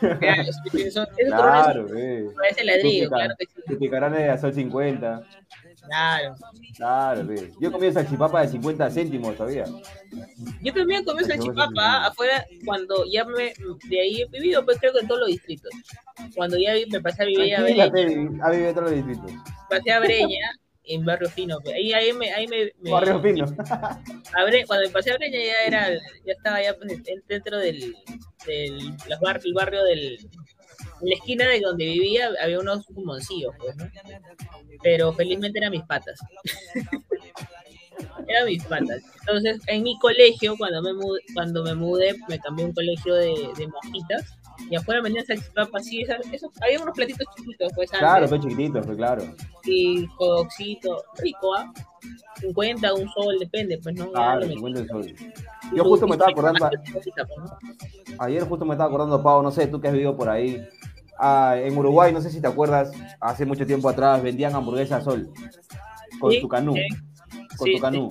Claro, 0.00 0.42
eso- 0.74 1.06
parece 2.36 2.64
ladrillo, 2.64 3.04
Su 3.04 3.10
pica- 3.10 3.16
claro 3.16 3.34
que 3.38 3.46
sí. 3.46 3.52
Su 3.68 3.78
picarane 3.78 4.18
de 4.18 4.30
azul 4.30 4.52
50. 4.52 5.22
Claro. 5.86 6.34
Claro, 6.76 7.26
fe. 7.26 7.52
Yo 7.58 7.72
comí 7.72 7.90
salchipapa 7.90 8.42
de 8.42 8.48
50 8.48 8.90
céntimos 8.90 9.34
todavía. 9.36 9.64
Yo 10.62 10.72
también 10.74 11.04
comí 11.04 11.24
salchipapa 11.24 12.06
afuera 12.06 12.44
cuando 12.64 13.04
ya 13.10 13.24
me, 13.24 13.52
de 13.88 14.00
ahí 14.00 14.22
he 14.22 14.26
vivido, 14.28 14.64
pues 14.64 14.78
creo 14.78 14.92
que 14.92 15.00
en 15.00 15.08
todos 15.08 15.20
los 15.20 15.28
distritos. 15.30 15.70
Cuando 16.36 16.58
ya 16.58 16.72
me 16.90 17.00
pasé 17.00 17.22
a 17.22 17.26
vivir 17.26 17.56
a 17.56 17.62
Breña, 17.62 17.88
vivido 17.88 18.68
en 18.68 18.74
todos 18.74 18.90
los 18.90 18.94
distritos. 19.06 19.32
pasé 19.68 19.90
a 19.92 20.00
Breña 20.00 20.50
en 20.84 21.04
Barrio 21.04 21.28
Fino. 21.30 21.58
Ahí, 21.74 21.92
ahí 21.92 22.12
me, 22.12 22.32
ahí 22.32 22.46
me, 22.46 22.72
me- 22.80 22.90
Barrio 22.90 23.20
fino. 23.20 23.46
cuando 24.66 24.86
me 24.86 24.92
pasé 24.92 25.12
a 25.12 25.16
Breña 25.16 25.38
ya 25.38 25.64
era, 25.66 25.90
ya 26.24 26.32
estaba 26.32 26.62
ya 26.62 26.74
pues, 26.76 26.90
en- 27.06 27.22
dentro 27.28 27.58
del, 27.58 27.94
del 28.46 28.78
los 29.08 29.20
bar- 29.20 29.40
el 29.44 29.52
barrio 29.54 29.84
del, 29.84 30.18
en 31.02 31.08
la 31.08 31.14
esquina 31.14 31.48
de 31.48 31.60
donde 31.60 31.84
vivía 31.84 32.30
había 32.42 32.58
unos 32.60 32.88
moncillos, 32.90 33.54
pues, 33.58 33.76
¿no? 33.76 33.88
Pero 34.82 35.12
felizmente 35.12 35.58
eran 35.58 35.72
mis 35.72 35.82
patas. 35.82 36.18
eran 38.28 38.46
mis 38.46 38.64
patas. 38.64 39.02
Entonces, 39.20 39.60
en 39.66 39.82
mi 39.82 39.98
colegio, 39.98 40.56
cuando 40.56 40.82
me 40.82 40.92
mudé, 40.94 41.20
cuando 41.34 41.62
me 41.62 41.74
mudé, 41.74 42.14
me 42.28 42.38
cambié 42.38 42.64
a 42.64 42.68
un 42.68 42.74
colegio 42.74 43.14
de, 43.14 43.34
de 43.56 43.68
monjitas. 43.68 44.38
Y 44.68 44.76
afuera 44.76 45.00
vendían 45.02 45.24
salchipapas, 45.26 45.84
sí, 45.84 46.02
esas, 46.02 46.18
esos, 46.32 46.50
había 46.60 46.80
unos 46.82 46.94
platitos 46.94 47.26
chiquitos, 47.36 47.72
pues, 47.74 47.90
Claro, 47.90 48.24
antes, 48.24 48.30
fue 48.30 48.40
chiquitito, 48.40 48.82
fue 48.82 48.96
claro. 48.96 49.24
y 49.64 50.06
codoxito, 50.16 51.02
rico, 51.18 51.54
¿ah? 51.56 51.72
50, 52.40 52.94
un 52.94 53.08
sol, 53.10 53.36
depende, 53.38 53.78
pues, 53.82 53.94
¿no? 53.96 54.10
Claro, 54.12 54.40
lo 54.40 54.46
metí. 54.46 54.54
50 54.58 54.86
soles. 54.86 55.14
Y 55.72 55.76
Yo 55.76 55.84
justo 55.84 56.06
me 56.06 56.12
estaba 56.12 56.30
acordando, 56.30 56.68
pues, 56.92 57.08
ayer 58.18 58.44
justo 58.44 58.64
me 58.64 58.74
estaba 58.74 58.88
acordando, 58.88 59.22
Pau, 59.22 59.42
no 59.42 59.50
sé, 59.50 59.66
tú 59.66 59.80
que 59.80 59.88
has 59.88 59.92
vivido 59.92 60.16
por 60.16 60.28
ahí. 60.28 60.62
Ah, 61.18 61.54
en 61.58 61.76
Uruguay, 61.76 62.12
no 62.12 62.20
sé 62.20 62.30
si 62.30 62.40
te 62.40 62.46
acuerdas, 62.48 62.92
hace 63.20 63.44
mucho 63.44 63.66
tiempo 63.66 63.88
atrás 63.88 64.22
vendían 64.22 64.54
hamburguesas 64.54 65.04
sol. 65.04 65.30
Con 66.18 66.32
Sí, 66.32 66.40
tu 66.40 66.48
canú. 66.48 66.74
sí. 66.74 66.86
Con 67.58 67.66
Sí, 67.66 67.74
tu 67.76 67.80
canú. 67.82 68.08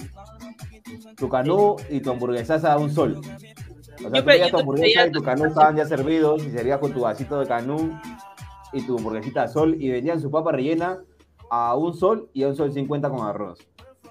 Tu 1.16 1.30
canú 1.30 1.76
y 1.89 2.00
tu 2.02 2.12
hamburguesaza 2.12 2.74
a 2.74 2.78
un 2.78 2.91
sol. 2.93 3.20
O 4.00 4.10
sea, 4.10 4.12
tú 4.12 4.26
pedías 4.26 4.52
tu 4.52 4.58
hamburguesa 4.60 5.08
y 5.08 5.12
tu 5.12 5.22
canú 5.24 5.45
estaban 5.45 5.76
ya 5.76 5.86
servidos 5.86 6.43
y 6.45 6.52
sería 6.52 6.80
con 6.80 6.93
tu 6.93 7.02
vasito 7.02 7.39
de 7.39 7.47
canú 7.47 8.00
y 8.74 8.82
tu 8.86 8.97
hamburguesita 8.97 9.47
sol 9.47 9.76
y 9.80 9.89
vendían 9.89 10.22
su 10.22 10.32
papa 10.32 10.52
rellena 10.52 11.00
a 11.50 11.76
un 11.76 11.93
sol 11.93 12.30
y 12.34 12.43
a 12.43 12.47
un 12.50 12.56
sol 12.56 12.72
50 12.72 13.10
con 13.10 13.26
arroz. 13.28 13.60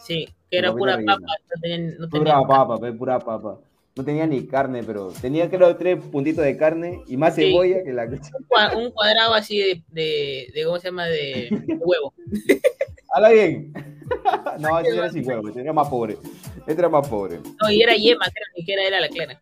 Sí, 0.01 0.29
que 0.51 0.59
era 0.59 0.73
pura 0.73 0.97
rellena. 0.97 1.15
papa, 1.17 1.27
no 1.55 1.61
tenían, 1.61 1.87
no 1.99 2.09
Pura 2.09 2.25
tenían 2.25 2.47
papa, 2.47 2.79
pe, 2.79 2.93
pura 2.93 3.19
papa. 3.19 3.59
No 3.97 4.05
tenía 4.05 4.27
ni 4.29 4.47
carne, 4.47 4.85
pero 4.85 5.09
tenía 5.21 5.51
creo 5.51 5.77
tres 5.77 5.99
puntitos 6.05 6.45
de 6.45 6.57
carne 6.57 7.03
y 7.09 7.17
más 7.17 7.35
Sí. 7.35 7.43
cebolla 7.51 7.83
que 7.83 7.93
la 7.93 8.05
un 8.05 8.19
cua- 8.49 8.77
un 8.77 8.91
cuadrado 8.93 9.35
así 9.35 9.59
de, 9.59 9.83
de, 9.89 10.53
de 10.55 10.65
¿cómo 10.65 10.79
se 10.79 10.89
llama? 10.89 11.07
De, 11.07 11.49
huevo. 11.81 12.15
¡Hala 13.15 13.31
bien! 13.31 13.73
no, 14.61 14.79
este 14.79 14.95
era 14.97 15.11
sin 15.11 15.27
huevo, 15.27 15.49
era 15.49 15.73
más 15.73 15.89
pobre. 15.89 16.17
Este 16.67 16.81
era 16.81 16.89
más 16.89 17.09
pobre. 17.09 17.41
No, 17.61 17.71
y 17.71 17.83
era 17.83 17.95
yema, 17.97 18.25
creo, 18.27 18.47
ni 18.55 18.61
siquiera 18.61 18.83
era 18.85 19.01
la 19.01 19.09
clara. 19.09 19.41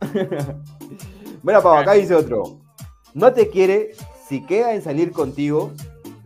Mira, 1.42 1.62
Pau, 1.62 1.74
acá 1.74 1.92
dice 1.92 2.14
otro. 2.14 2.60
No 3.14 3.32
te 3.32 3.48
quiere 3.48 3.92
si 4.28 4.44
queda 4.44 4.74
en 4.74 4.82
salir 4.82 5.12
contigo 5.12 5.72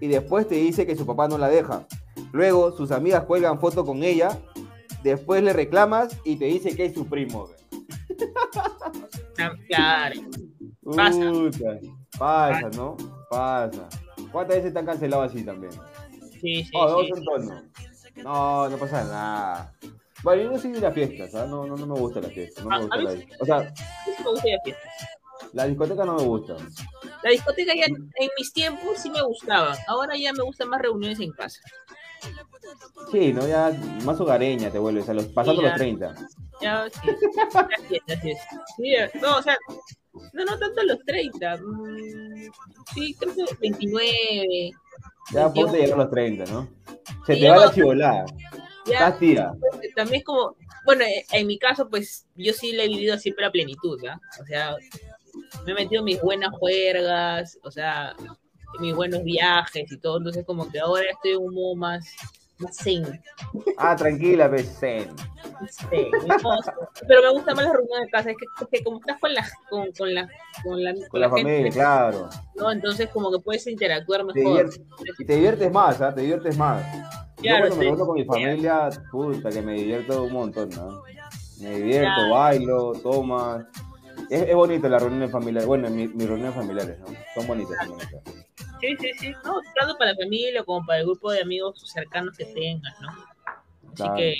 y 0.01 0.09
después 0.09 0.47
te 0.49 0.55
dice 0.55 0.87
que 0.87 0.97
su 0.97 1.05
papá 1.07 1.29
no 1.29 1.39
la 1.39 1.49
deja. 1.49 1.87
Luego 2.33 2.73
sus 2.73 2.91
amigas 2.91 3.25
cuelgan 3.25 3.59
foto 3.61 3.85
con 3.85 4.03
ella, 4.03 4.39
después 5.03 5.43
le 5.43 5.53
reclamas 5.53 6.17
y 6.25 6.37
te 6.37 6.47
dice 6.47 6.75
que 6.77 6.87
es 6.87 6.95
su 6.95 7.07
primo. 7.07 7.49
Claro. 9.69 10.21
Pasa. 10.97 11.33
Pasa, 12.19 12.71
¿no? 12.77 12.97
Pasa. 13.31 13.89
¿Cuántas 14.33 14.57
veces 14.57 14.73
te 14.73 14.79
han 14.79 14.87
cancelado 14.87 15.23
así 15.23 15.43
también? 15.43 15.73
Sí, 16.41 16.65
sí, 16.65 16.71
Oh, 16.75 17.03
sí. 17.03 17.09
dos 17.11 17.19
en 17.19 17.25
tono. 17.25 17.63
No, 18.23 18.69
no 18.69 18.77
pasa 18.79 19.05
nada. 19.05 19.73
Bueno, 20.23 20.43
yo 20.43 20.51
no 20.51 20.59
soy 20.59 20.73
de 20.73 20.81
las 20.81 20.95
fiestas, 20.95 21.35
¿ah? 21.35 21.47
no, 21.47 21.65
no, 21.67 21.77
no 21.77 21.87
me 21.87 21.95
gusta 21.99 22.21
la 22.21 22.29
fiesta. 22.29 22.63
No 22.63 22.69
me 22.71 22.77
A- 22.77 22.79
gusta 22.81 22.97
la... 22.97 23.11
O 23.41 23.45
sea, 23.45 23.59
me 24.25 24.31
gusta 24.31 24.49
ir 24.49 24.55
a 24.59 24.63
fiestas. 24.63 24.93
la 25.53 25.67
discoteca 25.67 26.05
no 26.05 26.17
me 26.17 26.23
gusta. 26.25 26.57
La 27.23 27.31
discoteca 27.31 27.73
ya 27.75 27.85
en 27.87 28.29
mis 28.37 28.53
tiempos 28.53 28.99
sí 28.99 29.11
me 29.11 29.23
gustaba. 29.23 29.77
Ahora 29.87 30.17
ya 30.17 30.33
me 30.33 30.43
gustan 30.43 30.69
más 30.69 30.81
reuniones 30.83 31.21
en 31.21 31.31
casa. 31.33 31.61
Sí, 33.13 33.33
¿no? 33.33 33.47
Ya 33.47 33.71
más 34.05 34.21
hogareña 34.21 34.71
te 34.71 34.79
vuelves, 34.79 35.09
a 35.09 35.15
los, 35.15 35.27
pasando 35.27 35.63
ya. 35.63 35.69
los 35.69 35.77
30. 35.79 36.15
Ya, 36.61 36.89
sí. 36.91 37.09
La 37.55 37.79
fiesta, 37.89 38.13
así 38.15 38.31
es. 38.33 38.39
Sí, 38.77 39.19
no, 39.21 39.37
o 39.39 39.43
sea, 39.43 39.57
no, 40.33 40.45
no 40.45 40.59
tanto 40.59 40.83
los 40.83 40.99
30. 41.05 41.57
mm, 41.59 42.51
Sí, 42.95 43.15
creo 43.19 43.35
que 43.35 43.45
29. 43.61 44.71
Ya 45.33 45.45
21. 45.45 45.53
ponte 45.55 45.79
llegar 45.79 45.95
a 46.01 46.03
los 46.03 46.11
30, 46.11 46.45
¿no? 46.53 46.69
Se 47.27 47.37
te 47.37 47.49
va 47.49 47.57
la 47.59 47.73
chivolada. 47.73 48.25
Ya, 48.89 49.17
pues, 49.19 49.95
también 49.95 50.21
es 50.21 50.25
como, 50.25 50.57
bueno, 50.85 51.05
eh, 51.05 51.25
en 51.33 51.47
mi 51.47 51.59
caso, 51.59 51.89
pues 51.89 52.27
yo 52.37 52.53
sí 52.53 52.73
le 52.73 52.85
he 52.85 52.89
vivido 52.89 53.19
siempre 53.19 53.45
a 53.47 53.53
plenitud, 53.53 54.01
¿ya? 54.03 54.21
O 54.41 54.47
sea, 54.47 54.77
me 55.65 55.73
he 55.73 55.75
metido 55.75 56.01
en 56.01 56.07
mis 56.07 56.21
buenas 56.21 56.51
juergas, 56.59 57.59
o 57.63 57.71
sea, 57.71 58.15
en 58.19 58.81
mis 58.81 58.95
buenos 58.95 59.23
viajes 59.25 59.91
y 59.91 59.99
todo, 59.99 60.19
entonces 60.19 60.45
como 60.45 60.71
que 60.71 60.79
ahora 60.79 61.11
estoy 61.11 61.33
en 61.33 61.39
un 61.39 61.55
modo 61.55 61.75
más, 61.75 62.07
más 62.61 62.77
zen, 62.77 63.05
Ah, 63.77 63.95
tranquila, 63.97 64.51
este, 64.57 65.07
¿no? 65.07 65.15
pero 67.07 67.23
me 67.23 67.31
gusta 67.33 67.55
más 67.55 67.65
la 67.67 67.73
reunión 67.73 68.03
de 68.05 68.09
casa, 68.11 68.31
es 68.31 68.37
que, 68.37 68.47
es 68.65 68.69
que 68.71 68.85
como 68.85 68.99
estás 69.01 69.19
con 69.21 69.33
la, 69.35 69.47
con, 69.71 69.93
con 69.93 70.15
la, 70.15 70.29
con 70.63 70.83
la, 70.83 70.95
Con 71.09 71.21
la 71.21 71.29
familia, 71.31 71.53
gente, 71.55 71.71
claro. 71.73 72.29
¿no? 72.57 72.73
Entonces 72.73 73.09
como 73.11 73.31
que 73.33 73.39
puedes 73.41 73.67
interactuar 73.67 74.27
Te 74.33 74.43
mejor. 74.45 74.71
y 75.19 75.25
te 75.25 75.35
diviertes 75.37 75.73
más, 75.73 76.01
¿ah? 76.01 76.15
Te 76.15 76.23
diviertes 76.23 76.57
más. 76.57 76.83
Claro, 77.37 77.69
Yo 77.69 77.69
cuando 77.69 77.77
me 77.77 77.83
sí. 77.83 77.89
reúno 77.89 78.07
con 78.07 78.15
mi 78.17 78.25
familia, 78.25 78.89
puta, 79.11 79.51
que 79.51 79.63
me 79.63 79.75
divierto 79.75 80.25
un 80.25 80.33
montón, 80.33 80.69
¿no? 80.71 81.03
Me 81.61 81.71
divierto, 81.77 82.15
Claro. 82.15 82.31
bailo, 82.35 82.93
tomas. 83.03 83.65
Es, 84.31 84.43
es 84.49 84.55
bonito 84.55 84.89
la 84.89 84.99
reunión 84.99 85.31
familiar. 85.31 85.65
Bueno, 85.67 85.89
mi, 85.91 86.09
mis 86.09 86.29
reuniones 86.29 86.55
familiares, 86.55 86.99
¿no? 87.01 87.07
Son 87.35 87.47
bonitas. 87.47 87.77
son 87.79 87.91
bonitas. 87.91 88.23
Sí, 88.81 88.97
sí, 89.01 89.11
sí. 89.19 89.33
No, 89.45 89.61
tanto 89.79 89.97
para 89.99 90.13
la 90.13 90.17
familia 90.17 90.63
como 90.65 90.85
para 90.87 91.01
el 91.01 91.07
grupo 91.07 91.31
de 91.33 91.43
amigos 91.43 91.81
cercanos 91.93 92.37
que 92.37 92.45
tengas, 92.45 92.95
¿no? 93.01 93.09
Así 93.09 93.95
Claro. 93.97 94.15
que, 94.17 94.35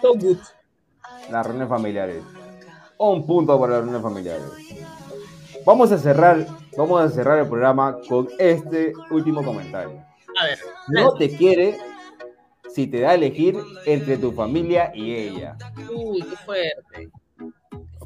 so 0.00 0.14
good. 0.14 0.38
Las 1.30 1.44
reuniones 1.44 1.68
familiares. 1.68 2.22
Un 2.98 3.26
punto 3.26 3.58
para 3.60 3.72
las 3.72 3.80
reuniones 3.82 4.02
familiares. 4.02 4.44
Vamos 5.66 5.90
a 5.92 5.98
cerrar, 5.98 6.46
vamos 6.76 7.00
a 7.02 7.08
cerrar 7.10 7.38
el 7.40 7.48
programa 7.48 7.98
con 8.08 8.28
este 8.38 8.92
último 9.10 9.42
comentario. 9.44 10.02
A 10.40 10.44
ver, 10.46 10.58
No 10.88 11.14
te 11.14 11.36
quiere 11.36 11.76
si 12.72 12.86
te 12.86 13.00
da 13.00 13.10
a 13.10 13.14
elegir 13.14 13.56
entre 13.84 14.16
tu 14.18 14.32
familia 14.32 14.92
y 14.94 15.12
ella. 15.14 15.56
uy, 15.92 16.20
qué 16.22 16.36
fuerte. 16.36 17.10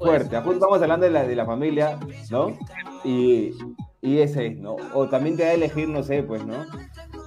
Fuerte, 0.01 0.37
justo 0.37 0.53
estamos 0.53 0.83
hablando 0.83 1.07
de 1.07 1.13
la, 1.13 1.25
de 1.25 1.37
la 1.37 1.45
familia, 1.45 1.99
¿no? 2.31 2.59
Y, 3.05 3.53
y 4.01 4.19
ese 4.21 4.47
es, 4.47 4.57
¿no? 4.57 4.77
O 4.95 5.09
también 5.09 5.37
te 5.37 5.45
da 5.45 5.51
a 5.51 5.55
elegir, 5.55 5.89
no 5.89 6.03
sé, 6.03 6.23
pues, 6.23 6.45
¿no? 6.45 6.65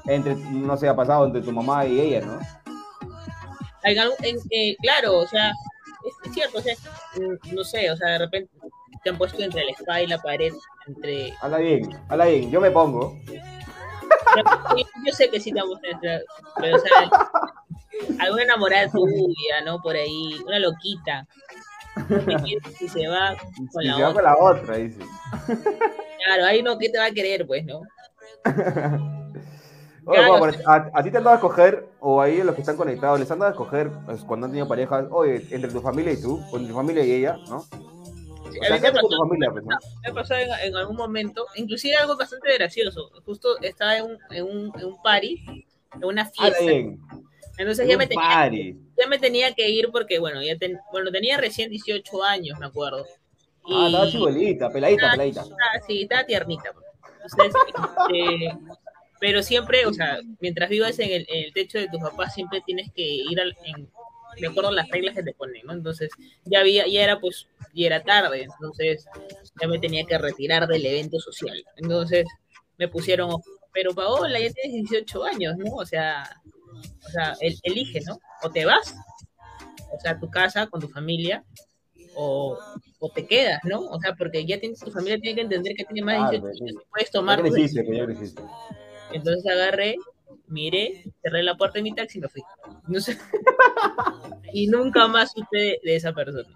Entre, 0.05 0.35
no 0.35 0.75
sé, 0.75 0.87
ha 0.87 0.95
pasado 0.95 1.25
entre 1.27 1.41
tu 1.41 1.51
mamá 1.51 1.85
y 1.85 1.99
ella, 1.99 2.21
¿no? 2.21 2.39
En 3.83 4.37
eh, 4.49 4.75
claro, 4.81 5.19
o 5.19 5.27
sea, 5.27 5.51
es, 6.05 6.13
es 6.25 6.33
cierto, 6.33 6.57
o 6.57 6.61
sea, 6.61 6.73
mm, 7.17 7.55
no 7.55 7.63
sé, 7.63 7.91
o 7.91 7.97
sea, 7.97 8.13
de 8.13 8.17
repente 8.19 8.51
te 9.03 9.09
han 9.09 9.17
puesto 9.17 9.41
entre 9.41 9.65
la 9.65 9.71
espada 9.71 10.01
y 10.01 10.07
la 10.07 10.21
pared, 10.21 10.53
entre... 10.87 11.33
Habla 11.41 11.57
bien, 11.57 11.89
habla 12.09 12.25
bien, 12.25 12.49
yo 12.49 12.61
me 12.61 12.71
pongo. 12.71 13.19
Yo, 13.27 14.83
yo 15.05 15.13
sé 15.13 15.29
que 15.29 15.39
sí 15.39 15.51
te 15.51 15.59
han 15.59 15.67
puesto 15.67 15.87
entre... 15.91 16.23
Pero, 16.55 16.77
o 16.77 16.79
sea, 16.79 17.09
alguna 18.19 18.43
enamorada 18.43 18.89
tuya, 18.89 19.61
¿no? 19.65 19.81
Por 19.81 19.95
ahí, 19.95 20.39
una 20.45 20.59
loquita. 20.59 21.27
Y 22.79 22.87
se 22.89 23.07
va 23.07 23.35
con 23.71 23.83
Y 23.83 23.87
la 23.87 23.95
se 23.95 24.01
va 24.03 24.09
otra. 24.09 24.13
con 24.13 24.23
la 24.23 24.37
otra, 24.37 24.75
dice. 24.77 24.99
Claro, 26.25 26.45
ahí 26.45 26.61
no, 26.63 26.77
¿qué 26.77 26.89
te 26.89 26.97
va 26.97 27.05
a 27.05 27.11
querer, 27.11 27.45
pues, 27.45 27.65
no? 27.65 27.81
Oye, 30.05 30.17
Claro, 30.17 30.45
a, 30.67 30.91
a 30.93 31.03
ti 31.03 31.11
te 31.11 31.17
han 31.17 31.23
dado 31.23 31.35
a 31.35 31.35
escoger, 31.35 31.87
o 32.01 32.21
ahí 32.21 32.43
los 32.43 32.55
que 32.55 32.61
están 32.61 32.75
conectados, 32.75 33.19
les 33.21 33.31
han 33.31 33.39
dado 33.39 33.51
a 33.51 33.53
escoger 33.53 33.89
pues, 34.05 34.21
cuando 34.23 34.45
han 34.45 34.51
tenido 34.51 34.67
parejas, 34.67 35.05
oye, 35.11 35.47
entre 35.49 35.71
tu 35.71 35.79
familia 35.81 36.11
y 36.11 36.21
tú, 36.21 36.41
o 36.51 36.57
entre 36.57 36.67
tu 36.67 36.75
familia 36.75 37.05
y 37.05 37.11
ella, 37.13 37.37
¿no? 37.47 37.57
O 37.57 38.65
sea, 38.65 38.77
me 38.79 38.91
tu 38.99 39.09
familia, 39.17 39.49
pues, 39.51 39.63
me 40.05 40.13
pasó 40.13 40.35
en, 40.35 40.49
en 40.61 40.75
algún 40.75 40.97
momento, 40.97 41.45
inclusive 41.55 41.95
algo 41.95 42.17
bastante 42.17 42.53
gracioso. 42.53 43.09
Justo 43.25 43.59
estaba 43.61 43.97
en 43.97 44.03
un, 44.05 44.17
en 44.29 44.43
un, 44.43 44.71
en 44.77 44.85
un 44.85 45.01
party, 45.01 45.65
en 45.95 46.03
una 46.03 46.23
Habla 46.23 46.31
fiesta. 46.31 46.63
bien. 46.65 46.99
Entonces 47.57 47.87
ya 47.87 47.97
me, 47.97 48.07
tenía, 48.07 48.23
party. 48.23 48.75
ya 48.97 49.07
me 49.07 49.19
tenía 49.19 49.53
que 49.53 49.69
ir 49.69 49.89
porque, 49.91 50.19
bueno, 50.19 50.41
ya 50.41 50.57
ten- 50.57 50.79
bueno, 50.91 51.11
tenía 51.11 51.37
recién 51.37 51.69
18 51.69 52.23
años, 52.23 52.57
me 52.59 52.65
acuerdo. 52.65 53.05
Ah, 53.65 53.85
estaba 53.87 54.09
chibolita, 54.09 54.69
peladita, 54.71 55.07
Ah, 55.07 55.11
peladita. 55.11 55.41
Ah, 55.41 55.79
sí, 55.87 56.01
estaba 56.01 56.25
tiernita. 56.25 56.71
Entonces, 57.23 57.53
este, 58.09 58.57
pero 59.19 59.41
siempre, 59.43 59.85
o 59.85 59.93
sea, 59.93 60.19
mientras 60.39 60.69
vivas 60.69 60.97
en 60.99 61.11
el, 61.11 61.25
en 61.29 61.45
el 61.45 61.53
techo 61.53 61.77
de 61.77 61.87
tus 61.87 62.01
papás, 62.01 62.33
siempre 62.33 62.61
tienes 62.65 62.91
que 62.93 63.03
ir 63.03 63.39
al, 63.39 63.55
en, 63.63 63.87
de 64.37 64.47
acuerdo 64.47 64.69
a 64.69 64.73
las 64.73 64.89
reglas 64.89 65.15
que 65.15 65.23
te 65.23 65.33
ponen, 65.33 65.65
¿no? 65.65 65.73
Entonces, 65.73 66.09
ya 66.43 66.59
había, 66.59 66.87
ya 66.87 67.03
era 67.03 67.19
pues, 67.19 67.47
ya 67.73 67.85
era 67.87 68.03
tarde, 68.03 68.43
entonces 68.43 69.05
ya 69.61 69.67
me 69.67 69.79
tenía 69.79 70.03
que 70.05 70.17
retirar 70.17 70.67
del 70.67 70.85
evento 70.85 71.19
social. 71.19 71.63
Entonces, 71.77 72.25
me 72.77 72.87
pusieron, 72.89 73.29
pero 73.71 73.93
Paola, 73.93 74.39
ya 74.39 74.51
tienes 74.51 74.89
18 74.89 75.23
años, 75.23 75.55
¿no? 75.57 75.73
O 75.75 75.85
sea, 75.85 76.23
o 77.05 77.09
sea, 77.09 77.35
el- 77.41 77.59
elige, 77.63 78.01
¿no? 78.05 78.19
O 78.43 78.49
te 78.49 78.65
vas, 78.65 78.95
o 79.91 79.99
sea, 79.99 80.11
a 80.11 80.19
tu 80.19 80.29
casa 80.29 80.67
con 80.67 80.81
tu 80.81 80.87
familia, 80.89 81.43
o, 82.15 82.57
o 82.99 83.09
te 83.09 83.25
quedas, 83.25 83.59
¿no? 83.63 83.79
O 83.81 83.99
sea, 83.99 84.13
porque 84.15 84.45
ya 84.45 84.59
tienes, 84.59 84.79
tu 84.79 84.91
familia 84.91 85.19
tiene 85.19 85.35
que 85.35 85.41
entender 85.41 85.73
que 85.75 85.85
tiene 85.85 86.03
más 86.03 86.29
de 86.31 86.39
Claro, 86.39 86.47
18 86.47 86.49
pues, 86.49 86.57
sí. 86.57 86.63
años, 86.75 86.83
puedes 86.91 87.11
tomar 87.11 87.41
tu 87.43 87.49
creciste, 87.51 87.97
ya 87.97 88.05
creciste. 88.05 88.43
entonces 89.13 89.51
agarré, 89.51 89.95
miré, 90.47 91.03
cerré 91.23 91.41
la 91.43 91.55
puerta 91.55 91.79
de 91.79 91.83
mi 91.83 91.93
taxi 91.95 92.19
y 92.19 92.21
me 92.21 92.27
fui. 92.29 92.43
No 92.87 92.99
sé. 92.99 93.17
y 94.53 94.67
nunca 94.67 95.07
más 95.07 95.31
supe 95.31 95.79
de 95.83 95.95
esa 95.95 96.13
persona. 96.13 96.47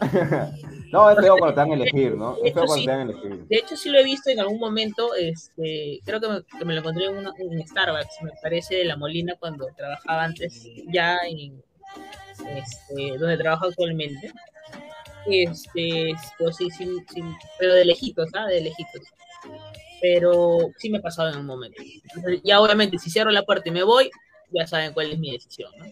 No, 0.92 1.08
es 1.08 1.18
feo 1.20 1.36
cuando 1.38 1.54
te 1.54 1.60
dan 1.60 1.70
a 1.70 1.74
elegir, 1.74 2.16
¿no? 2.16 2.36
Es 2.44 2.52
feo 2.52 2.64
cuando 2.66 2.74
sí. 2.74 2.84
te 2.84 2.90
dan 2.90 3.00
a 3.00 3.12
elegir. 3.12 3.44
De 3.46 3.56
hecho, 3.58 3.76
sí 3.76 3.90
lo 3.90 3.98
he 4.00 4.02
visto 4.04 4.28
en 4.28 4.40
algún 4.40 4.58
momento, 4.58 5.14
este, 5.14 6.00
creo 6.04 6.20
que 6.20 6.28
me, 6.28 6.42
que 6.58 6.64
me 6.64 6.72
lo 6.74 6.80
encontré 6.80 7.04
en, 7.04 7.16
una- 7.16 7.32
en 7.38 7.64
Starbucks, 7.68 8.22
me 8.22 8.32
parece, 8.42 8.74
de 8.74 8.84
La 8.86 8.96
Molina, 8.96 9.34
cuando 9.38 9.68
trabajaba 9.76 10.24
antes, 10.24 10.66
ya 10.92 11.16
en 11.28 11.62
este, 12.56 13.18
donde 13.18 13.36
trabajo 13.38 13.66
actualmente. 13.66 14.32
Este, 15.26 16.12
pero 16.38 16.52
sí, 16.52 16.68
sí, 16.70 16.88
sí, 17.14 17.22
pero 17.58 17.74
de 17.74 17.84
lejitos, 17.84 18.28
¿ah? 18.34 18.46
De 18.46 18.60
lejitos. 18.60 19.02
Pero 20.00 20.70
sí 20.78 20.90
me 20.90 20.98
ha 20.98 21.02
pasado 21.02 21.28
en 21.30 21.38
un 21.38 21.46
momento. 21.46 21.80
Ya 22.42 22.60
obviamente, 22.60 22.98
si 22.98 23.10
cierro 23.10 23.30
la 23.30 23.42
puerta 23.44 23.68
y 23.68 23.72
me 23.72 23.82
voy, 23.84 24.10
ya 24.50 24.66
saben 24.66 24.92
cuál 24.92 25.12
es 25.12 25.18
mi 25.20 25.30
decisión, 25.30 25.70
¿no? 25.78 25.84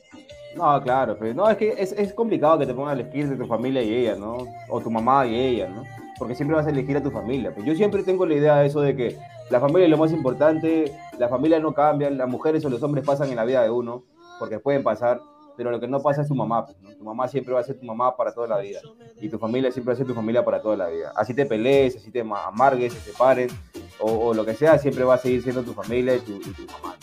No, 0.56 0.80
claro, 0.82 1.16
pero 1.18 1.34
no, 1.34 1.48
es 1.48 1.56
que 1.56 1.74
es, 1.76 1.92
es 1.92 2.12
complicado 2.12 2.58
que 2.58 2.66
te 2.66 2.74
pongan 2.74 2.96
a 2.96 3.00
elegir 3.00 3.28
de 3.28 3.36
tu 3.36 3.46
familia 3.46 3.82
y 3.82 3.94
ella, 3.94 4.16
¿no? 4.16 4.38
O 4.68 4.80
tu 4.80 4.90
mamá 4.90 5.26
y 5.26 5.34
ella, 5.36 5.68
¿no? 5.68 5.84
Porque 6.18 6.34
siempre 6.34 6.56
vas 6.56 6.66
a 6.66 6.70
elegir 6.70 6.96
a 6.96 7.02
tu 7.02 7.10
familia. 7.10 7.54
Pues 7.54 7.64
yo 7.66 7.74
siempre 7.74 8.02
tengo 8.02 8.26
la 8.26 8.34
idea 8.34 8.56
de 8.56 8.66
eso 8.66 8.80
de 8.80 8.96
que 8.96 9.16
la 9.50 9.60
familia 9.60 9.84
es 9.84 9.90
lo 9.90 9.98
más 9.98 10.10
importante, 10.12 10.92
la 11.18 11.28
familia 11.28 11.60
no 11.60 11.72
cambia, 11.74 12.10
las 12.10 12.28
mujeres 12.28 12.64
o 12.64 12.70
los 12.70 12.82
hombres 12.82 13.04
pasan 13.04 13.28
en 13.30 13.36
la 13.36 13.44
vida 13.44 13.62
de 13.62 13.70
uno, 13.70 14.04
porque 14.38 14.58
pueden 14.58 14.82
pasar, 14.82 15.20
pero 15.56 15.70
lo 15.70 15.78
que 15.78 15.86
no 15.86 16.00
pasa 16.00 16.22
es 16.22 16.28
tu 16.28 16.34
mamá, 16.34 16.66
¿no? 16.82 16.90
Tu 16.96 17.04
mamá 17.04 17.28
siempre 17.28 17.54
va 17.54 17.60
a 17.60 17.64
ser 17.64 17.78
tu 17.78 17.86
mamá 17.86 18.16
para 18.16 18.32
toda 18.32 18.48
la 18.48 18.58
vida. 18.58 18.80
Y 19.20 19.28
tu 19.28 19.38
familia 19.38 19.70
siempre 19.70 19.92
va 19.92 19.94
a 19.94 19.96
ser 19.98 20.06
tu 20.06 20.14
familia 20.14 20.44
para 20.44 20.60
toda 20.60 20.76
la 20.76 20.88
vida. 20.88 21.12
Así 21.14 21.34
te 21.34 21.46
pelees, 21.46 21.96
así 21.96 22.10
te 22.10 22.24
ma- 22.24 22.46
amargues, 22.46 22.94
te 22.94 23.00
separes, 23.12 23.52
o, 24.00 24.10
o 24.28 24.34
lo 24.34 24.44
que 24.44 24.54
sea, 24.54 24.78
siempre 24.78 25.04
va 25.04 25.14
a 25.14 25.18
seguir 25.18 25.42
siendo 25.42 25.62
tu 25.62 25.72
familia 25.72 26.16
y 26.16 26.20
tu, 26.20 26.32
y 26.36 26.40
tu 26.52 26.62
mamá. 26.72 26.96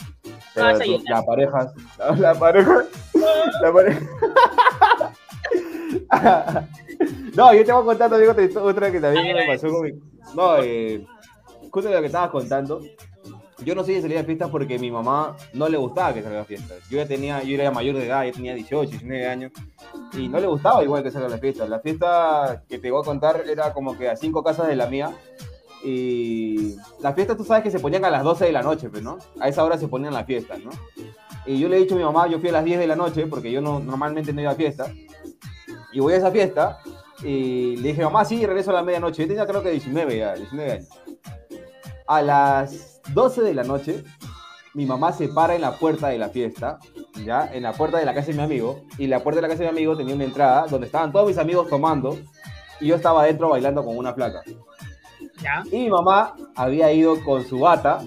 Pero 0.54 0.68
pareja, 1.26 1.74
la 2.18 2.34
pareja. 2.34 2.84
no, 7.36 7.54
yo 7.54 7.66
te 7.66 7.72
voy 7.72 7.82
a 7.82 7.86
contar 7.86 8.10
también 8.10 8.32
otra, 8.32 8.62
otra 8.62 8.92
que 8.92 9.00
también 9.00 9.36
me 9.36 9.48
pasó 9.48 9.70
con 9.70 9.84
mi... 9.84 9.92
No, 10.36 10.58
eh, 10.58 11.06
justo 11.72 11.90
lo 11.90 12.00
que 12.00 12.08
estabas 12.08 12.30
contando. 12.30 12.82
Yo 13.64 13.74
no 13.74 13.84
soy 13.84 13.96
de 13.96 14.02
salir 14.02 14.18
a 14.18 14.24
fiestas 14.24 14.50
porque 14.50 14.78
mi 14.78 14.92
mamá 14.92 15.38
no 15.54 15.70
le 15.70 15.78
gustaba 15.78 16.14
que 16.14 16.22
salga 16.22 16.42
a 16.42 16.46
fiestas. 16.46 16.78
Yo 16.90 16.98
ya 16.98 17.08
tenía, 17.08 17.42
yo 17.44 17.56
era 17.56 17.72
mayor 17.72 17.96
de 17.96 18.06
edad, 18.06 18.26
ya 18.26 18.34
tenía 18.34 18.54
18, 18.54 18.92
19 18.92 19.28
años, 19.28 19.52
y 20.14 20.28
no 20.28 20.40
le 20.40 20.48
gustaba 20.48 20.84
igual 20.84 21.04
que 21.04 21.12
salga 21.12 21.28
a 21.28 21.32
las 21.32 21.40
fiestas. 21.40 21.70
La 21.70 21.80
fiesta 21.80 22.64
que 22.68 22.80
te 22.80 22.92
voy 22.92 23.02
a 23.02 23.06
contar 23.06 23.44
era 23.48 23.72
como 23.72 23.98
que 23.98 24.10
a 24.10 24.18
cinco 24.18 24.44
casas 24.44 24.68
de 24.68 24.76
la 24.76 24.88
mía, 24.88 25.12
y 25.86 26.76
las 27.00 27.16
fiestas 27.16 27.38
tú 27.38 27.46
sabes 27.46 27.64
que 27.64 27.72
se 27.72 27.80
ponían 27.80 28.04
a 28.06 28.10
las 28.10 28.24
12 28.24 28.46
de 28.46 28.52
la 28.52 28.62
noche, 28.62 28.90
pues, 28.90 29.04
¿no? 29.04 29.20
A 29.40 29.48
esa 29.48 29.64
hora 29.64 29.78
se 29.78 29.88
ponían 29.88 30.14
las 30.14 30.26
fiestas, 30.26 30.60
¿no? 30.60 30.72
Y 31.46 31.60
yo 31.60 31.70
le 31.70 31.78
he 31.78 31.80
dicho 31.82 31.96
a 31.96 31.98
mi 31.98 32.04
mamá, 32.04 32.28
yo 32.28 32.40
fui 32.40 32.50
a 32.50 32.54
las 32.54 32.66
10 32.66 32.80
de 32.80 32.88
la 32.88 32.96
noche, 32.96 33.28
porque 33.28 33.52
yo 33.52 33.62
no, 33.62 33.80
normalmente 33.80 34.34
no 34.34 34.42
iba 34.42 34.52
a 34.52 34.56
fiesta, 34.56 34.92
y 35.92 36.00
voy 36.00 36.14
a 36.14 36.18
esa 36.18 36.32
fiesta, 36.32 36.80
y 37.24 37.78
le 37.78 37.90
dije, 37.90 38.04
mamá, 38.04 38.26
sí, 38.26 38.46
regreso 38.46 38.72
a 38.72 38.76
la 38.76 38.84
medianoche. 38.84 39.24
Yo 39.24 39.28
tenía 39.28 39.46
creo 39.46 39.64
que 39.64 39.72
19 39.72 40.18
ya, 40.18 40.34
19 40.34 40.72
años. 40.72 40.90
A 42.08 42.22
las 42.22 43.02
12 43.14 43.42
de 43.42 43.54
la 43.54 43.64
noche, 43.64 44.04
mi 44.74 44.86
mamá 44.86 45.14
se 45.14 45.30
para 45.30 45.56
en 45.56 45.62
la 45.62 45.72
puerta 45.78 46.10
de 46.10 46.18
la 46.18 46.30
fiesta, 46.30 46.80
ya, 47.24 47.50
en 47.54 47.64
la 47.64 47.74
puerta 47.74 47.98
de 47.98 48.06
la 48.06 48.14
casa 48.14 48.28
de 48.28 48.34
mi 48.34 48.44
amigo, 48.44 48.82
y 48.98 49.08
la 49.08 49.24
puerta 49.24 49.38
de 49.38 49.44
la 49.44 49.48
casa 49.48 49.64
de 49.64 49.72
mi 49.72 49.78
amigo 49.78 49.96
tenía 49.96 50.16
una 50.16 50.26
entrada 50.26 50.68
donde 50.68 50.88
estaban 50.88 51.12
todos 51.12 51.28
mis 51.28 51.38
amigos 51.38 51.70
tomando, 51.70 52.18
y 52.82 52.88
yo 52.88 52.96
estaba 52.96 53.22
adentro 53.22 53.50
bailando 53.50 53.86
con 53.86 53.98
una 53.98 54.14
placa. 54.14 54.42
¿Ya? 55.42 55.64
Y 55.72 55.84
mi 55.84 55.90
mamá 55.90 56.36
había 56.56 56.92
ido 56.92 57.24
con 57.24 57.46
su 57.46 57.60
bata, 57.60 58.00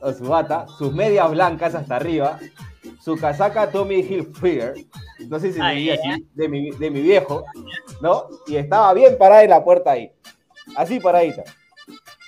o 0.00 0.12
su 0.12 0.24
bata, 0.24 0.66
sus 0.78 0.94
medias 0.94 1.30
blancas 1.30 1.74
hasta 1.74 1.96
arriba, 1.96 2.38
su 3.08 3.16
casaca 3.18 3.70
Tommy 3.70 4.00
Hilfiger, 4.00 4.74
no 5.28 5.38
sé 5.38 5.48
si 5.48 5.54
se 5.54 5.62
Ah, 5.62 5.70
diría 5.70 5.94
así, 5.94 6.26
de 6.34 6.46
mi, 6.48 6.70
de 6.72 6.90
mi 6.90 7.00
viejo, 7.00 7.42
¿no? 8.02 8.26
Y 8.46 8.56
estaba 8.56 8.92
bien 8.92 9.16
parada 9.16 9.44
en 9.44 9.50
la 9.50 9.64
puerta 9.64 9.92
ahí, 9.92 10.12
así 10.76 11.00
paradita. 11.00 11.42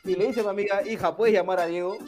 Y 0.05 0.15
le 0.17 0.29
dice 0.29 0.41
a 0.41 0.45
mi 0.45 0.49
amiga, 0.49 0.81
hija, 0.89 1.15
¿puedes 1.15 1.35
llamar 1.35 1.61
a 1.61 1.67
Diego? 1.67 1.99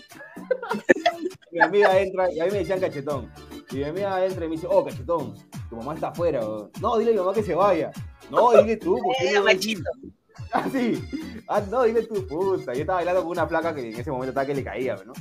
mi 1.50 1.60
amiga 1.60 2.00
entra, 2.00 2.32
y 2.32 2.40
a 2.40 2.46
mí 2.46 2.50
me 2.50 2.58
decían 2.60 2.80
cachetón. 2.80 3.30
Y 3.70 3.76
mi 3.76 3.84
amiga 3.84 4.24
entra 4.24 4.46
y 4.46 4.48
me 4.48 4.54
dice, 4.56 4.66
oh, 4.70 4.82
cachetón, 4.82 5.34
tu 5.68 5.76
mamá 5.76 5.92
está 5.94 6.08
afuera. 6.08 6.40
weón". 6.40 6.70
No, 6.80 6.96
dile 6.96 7.10
a 7.10 7.14
mi 7.14 7.20
mamá 7.20 7.34
que 7.34 7.42
se 7.42 7.54
vaya. 7.54 7.92
No, 8.30 8.52
dile 8.52 8.78
tú, 8.78 8.98
porque 9.04 9.34
Eh, 9.36 9.40
machito. 9.40 9.82
Ah, 10.54 10.66
sí. 10.72 11.02
Ah, 11.48 11.62
no, 11.70 11.82
dile 11.82 12.02
tu 12.06 12.26
puta. 12.26 12.72
Yo 12.74 12.80
estaba 12.80 12.96
bailando 12.98 13.22
con 13.22 13.30
una 13.32 13.46
placa 13.48 13.74
que 13.74 13.88
en 13.90 13.96
ese 14.00 14.10
momento 14.10 14.30
estaba 14.30 14.46
que 14.46 14.54
le 14.54 14.64
caía, 14.64 14.96
¿no? 15.06 15.12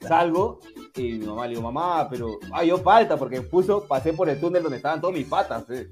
Salgo 0.00 0.60
y 0.94 1.14
mi 1.14 1.26
mamá 1.26 1.46
le 1.46 1.54
digo, 1.56 1.62
mamá, 1.62 2.08
pero 2.08 2.38
ay, 2.52 2.68
yo 2.68 2.78
falta 2.78 3.16
porque 3.16 3.40
puso, 3.40 3.86
pasé 3.86 4.12
por 4.12 4.28
el 4.28 4.38
túnel 4.38 4.62
donde 4.62 4.76
estaban 4.76 5.00
todos 5.00 5.14
mis 5.14 5.26
patas, 5.26 5.68
¿eh? 5.70 5.90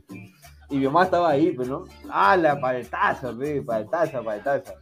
Y 0.68 0.76
mi 0.76 0.86
mamá 0.86 1.05
estaba 1.05 1.30
ahí, 1.30 1.51
pues, 1.53 1.68
¿no? 1.68 1.84
Ah, 2.09 2.36
la 2.36 2.61
paltaza, 2.61 3.32
pe, 3.36 3.62
paltaza, 3.62 4.22
paltaza. 4.22 4.74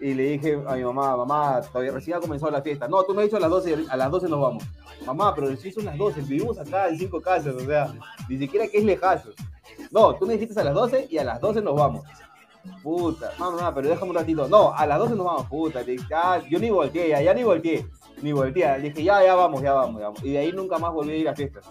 Y 0.00 0.12
le 0.12 0.24
dije 0.24 0.60
a 0.66 0.74
mi 0.74 0.84
mamá, 0.84 1.16
mamá, 1.16 1.62
todavía 1.62 1.92
recién 1.92 2.16
ha 2.16 2.20
comenzado 2.20 2.50
la 2.50 2.60
fiesta. 2.60 2.88
No, 2.88 3.04
tú 3.04 3.14
me 3.14 3.22
has 3.22 3.28
dicho 3.28 3.36
a 3.36 3.40
las 3.40 3.50
12, 3.50 3.86
a 3.88 3.96
las 3.96 4.10
12 4.10 4.28
nos 4.28 4.40
vamos. 4.40 4.64
Mamá, 5.06 5.34
pero 5.34 5.48
recién 5.48 5.72
son 5.72 5.84
las 5.84 5.96
12, 5.96 6.20
vivimos 6.22 6.58
acá 6.58 6.88
en 6.88 6.98
cinco 6.98 7.20
casas, 7.20 7.54
o 7.54 7.60
sea, 7.60 7.94
ni 8.28 8.38
siquiera 8.38 8.66
que 8.68 8.78
es 8.78 8.84
lejazo. 8.84 9.30
No, 9.90 10.14
tú 10.14 10.26
me 10.26 10.34
dijiste 10.34 10.60
a 10.60 10.64
las 10.64 10.74
12 10.74 11.08
y 11.10 11.18
a 11.18 11.24
las 11.24 11.40
12 11.40 11.62
nos 11.62 11.74
vamos. 11.74 12.04
puta, 12.82 13.32
no, 13.38 13.74
pero 13.74 13.88
déjame 13.88 14.10
un 14.10 14.16
ratito. 14.16 14.48
No, 14.48 14.74
a 14.74 14.84
las 14.84 14.98
12 14.98 15.14
nos 15.14 15.26
vamos, 15.26 15.46
puta. 15.46 15.82
Dije, 15.82 16.04
ah, 16.14 16.40
yo 16.50 16.58
ni 16.58 16.70
volteé, 16.70 17.08
ya, 17.08 17.22
ya 17.22 17.32
ni 17.32 17.44
volteé, 17.44 17.86
ni 18.24 18.32
volteé. 18.32 18.78
Le 18.78 18.88
dije, 18.88 19.04
ya, 19.04 19.22
ya 19.22 19.34
vamos, 19.34 19.60
ya 19.62 19.74
vamos, 19.74 20.00
ya 20.00 20.06
vamos. 20.08 20.24
Y 20.24 20.32
de 20.32 20.38
ahí 20.38 20.52
nunca 20.52 20.78
más 20.78 20.92
volví 20.92 21.12
a 21.12 21.16
ir 21.16 21.28
a 21.28 21.36
fiestas. 21.36 21.64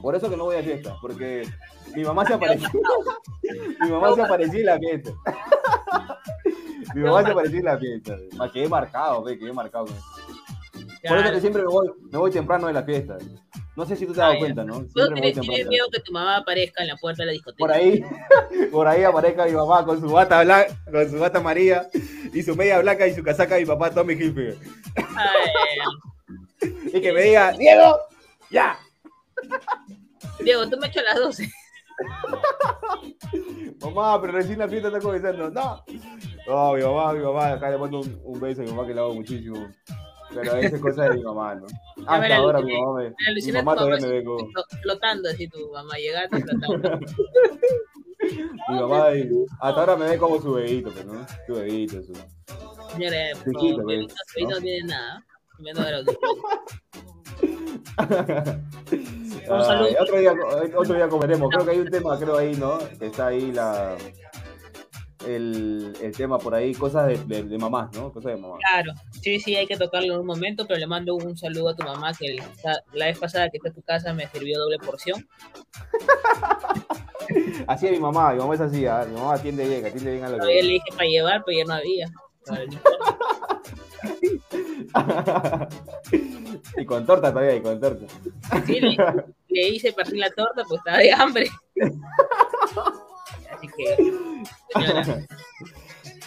Por 0.00 0.16
eso 0.16 0.28
que 0.28 0.36
no 0.36 0.44
voy 0.44 0.56
a 0.56 0.62
fiestas, 0.62 0.96
porque 1.00 1.46
mi 1.94 2.02
mamá 2.02 2.24
se 2.24 2.32
apareció. 2.32 2.68
mi 3.80 3.90
mamá 3.90 4.14
se 4.14 4.22
apareció 4.22 4.58
en 4.58 4.66
la 4.66 4.78
fiesta. 4.78 5.10
mi 6.94 7.02
mamá 7.02 7.22
se 7.22 7.30
apareció 7.30 7.58
en 7.58 7.64
la 7.66 7.78
fiesta. 7.78 8.16
Me 8.38 8.50
quedé 8.50 8.68
marcado, 8.68 9.22
ve, 9.22 9.38
quedé 9.38 9.52
marcado. 9.52 9.84
Por 9.84 11.18
eso 11.18 11.30
que 11.30 11.40
siempre 11.40 11.62
me 11.62 11.68
voy, 11.68 11.92
me 12.10 12.18
voy 12.18 12.30
temprano 12.30 12.68
de 12.68 12.72
la 12.72 12.82
fiesta. 12.82 13.18
No 13.74 13.86
sé 13.86 13.96
si 13.96 14.06
tú 14.06 14.12
te 14.12 14.20
has 14.20 14.28
dado 14.28 14.38
cuenta, 14.38 14.64
¿no? 14.64 14.84
Tienes, 14.84 14.94
temprano. 14.94 15.40
tienes 15.40 15.66
miedo 15.66 15.86
que 15.90 16.00
tu 16.00 16.12
mamá 16.12 16.36
aparezca 16.36 16.82
en 16.82 16.88
la 16.88 16.96
puerta 16.96 17.22
de 17.22 17.26
la 17.26 17.32
discoteca. 17.32 17.58
Por 17.58 17.72
ahí, 17.72 18.04
por 18.70 18.86
ahí 18.86 19.02
aparezca 19.02 19.46
mi 19.46 19.52
mamá 19.52 19.84
con 19.84 19.98
su 19.98 20.10
bata 20.10 20.42
blanca, 20.42 20.76
con 20.90 21.10
su 21.10 21.18
bata 21.18 21.38
amarilla 21.38 21.88
y 22.34 22.42
su 22.42 22.54
media 22.54 22.80
blanca 22.80 23.06
y 23.06 23.14
su 23.14 23.22
casaca 23.22 23.56
mi 23.56 23.64
papá 23.64 23.90
Tommy 23.90 24.14
Hilfiger. 24.14 24.58
Y 26.94 27.00
que 27.00 27.12
me 27.12 27.22
diga, 27.22 27.52
Diego, 27.52 27.98
ya. 28.50 28.78
Diego, 30.38 30.68
tú 30.68 30.76
me 30.76 30.86
echas 30.86 31.02
a 31.06 31.14
las 31.14 31.20
12. 31.24 31.50
Mamá, 33.80 34.20
pero 34.20 34.34
recién 34.34 34.58
la 34.58 34.68
fiesta 34.68 34.88
está 34.88 35.00
comenzando. 35.00 35.50
No. 35.50 35.84
No, 36.46 36.74
mi 36.74 36.82
mamá, 36.82 37.12
mi 37.14 37.24
mamá, 37.24 37.52
acá 37.52 37.70
le 37.70 37.78
mando 37.78 38.00
un, 38.00 38.20
un 38.24 38.40
beso 38.40 38.60
a 38.60 38.64
mi 38.64 38.70
mamá 38.70 38.86
que 38.86 38.94
la 38.94 39.00
hago 39.02 39.14
muchísimo. 39.14 39.68
Pero 40.34 40.56
esa 40.56 40.76
es 40.76 40.82
cosa 40.82 41.04
de 41.04 41.14
mi 41.16 41.22
mamá, 41.22 41.54
¿no? 41.54 41.66
Me 41.66 42.04
Hasta 42.06 42.28
la 42.28 42.36
ahora 42.36 42.60
mi 42.60 42.72
mamá 42.80 42.98
me, 43.00 43.10
Me 43.10 43.14
mi 43.46 43.52
mamá 43.52 43.76
todavía 43.76 44.06
me 44.06 44.12
ve 44.12 44.24
como, 44.24 44.38
flo- 44.48 44.80
flotando 44.82 45.28
así 45.28 45.48
tu 45.48 45.70
mamá, 45.72 45.94
llegando 45.96 46.38
y 46.38 46.42
flotando. 46.42 46.98
mi 48.68 48.74
mamá 48.80 49.14
y- 49.14 49.28
hasta 49.60 49.80
ahora 49.80 49.96
me 49.96 50.06
ve 50.10 50.18
como 50.18 50.40
su 50.40 50.52
bebito, 50.54 50.90
pues, 50.90 51.04
¿no? 51.06 51.26
Su 51.46 51.54
bebito, 51.54 52.02
su... 52.02 52.12
Favor, 52.14 52.76
pues, 52.98 52.98
Bebito, 52.98 53.84
Bebito 53.84 54.54
¿no? 54.54 54.60
tiene 54.60 54.86
nada. 54.88 55.24
Menos 55.58 55.84
de 55.86 55.92
los 55.92 56.04
Ay, 59.50 59.64
saludo. 59.64 59.88
otro, 60.02 60.18
día, 60.18 60.34
otro 60.76 60.94
día 60.94 61.08
comeremos. 61.08 61.50
Creo 61.50 61.64
que 61.64 61.70
hay 61.72 61.78
un 61.80 61.90
tema, 61.90 62.18
creo 62.18 62.36
ahí, 62.38 62.54
¿no? 62.56 62.78
Está 63.00 63.26
ahí 63.28 63.52
la, 63.52 63.96
el, 65.26 65.92
el 66.00 66.16
tema 66.16 66.38
por 66.38 66.54
ahí, 66.54 66.74
cosas 66.74 67.06
de, 67.08 67.18
de, 67.24 67.42
de 67.44 67.58
mamás, 67.58 67.92
¿no? 67.94 68.12
Cosas 68.12 68.34
de 68.34 68.40
mamás. 68.40 68.60
Claro, 68.68 68.92
sí, 69.20 69.38
sí, 69.40 69.56
hay 69.56 69.66
que 69.66 69.76
tocarlo 69.76 70.14
en 70.14 70.20
un 70.20 70.26
momento, 70.26 70.66
pero 70.66 70.78
le 70.80 70.86
mando 70.86 71.14
un 71.14 71.36
saludo 71.36 71.68
a 71.70 71.76
tu 71.76 71.82
mamá 71.84 72.12
que 72.18 72.36
la, 72.64 72.82
la 72.92 73.06
vez 73.06 73.18
pasada 73.18 73.48
que 73.50 73.58
fue 73.60 73.70
a 73.70 73.72
tu 73.72 73.82
casa 73.82 74.12
me 74.12 74.26
sirvió 74.28 74.58
doble 74.58 74.78
porción. 74.78 75.26
Así 77.66 77.86
es 77.86 77.92
mi 77.92 78.00
mamá, 78.00 78.32
mi 78.32 78.40
mamá 78.40 78.54
es 78.54 78.60
así, 78.60 78.84
¿ah? 78.84 79.06
mi 79.08 79.14
mamá 79.14 79.34
atiende 79.34 79.66
bien, 79.66 79.86
atiende 79.86 80.10
bien 80.12 80.24
a 80.24 80.28
lo 80.28 80.36
Todavía 80.38 80.62
le 80.62 80.68
que... 80.68 80.72
dije 80.74 80.92
para 80.92 81.08
llevar, 81.08 81.42
pero 81.46 81.58
ya 81.58 81.64
no 81.64 81.74
había. 81.74 82.10
Y 86.76 86.84
con 86.84 87.06
torta 87.06 87.30
todavía, 87.30 87.54
y 87.56 87.62
con 87.62 87.80
torta. 87.80 88.04
Sí, 88.66 88.80
le, 88.80 88.96
le 89.48 89.68
hice 89.68 89.92
partir 89.92 90.18
la 90.18 90.30
torta, 90.30 90.62
pues 90.68 90.78
estaba 90.78 90.98
de 90.98 91.12
hambre. 91.12 91.48
Así 93.62 93.68
que, 93.76 93.96
señora, 94.74 95.04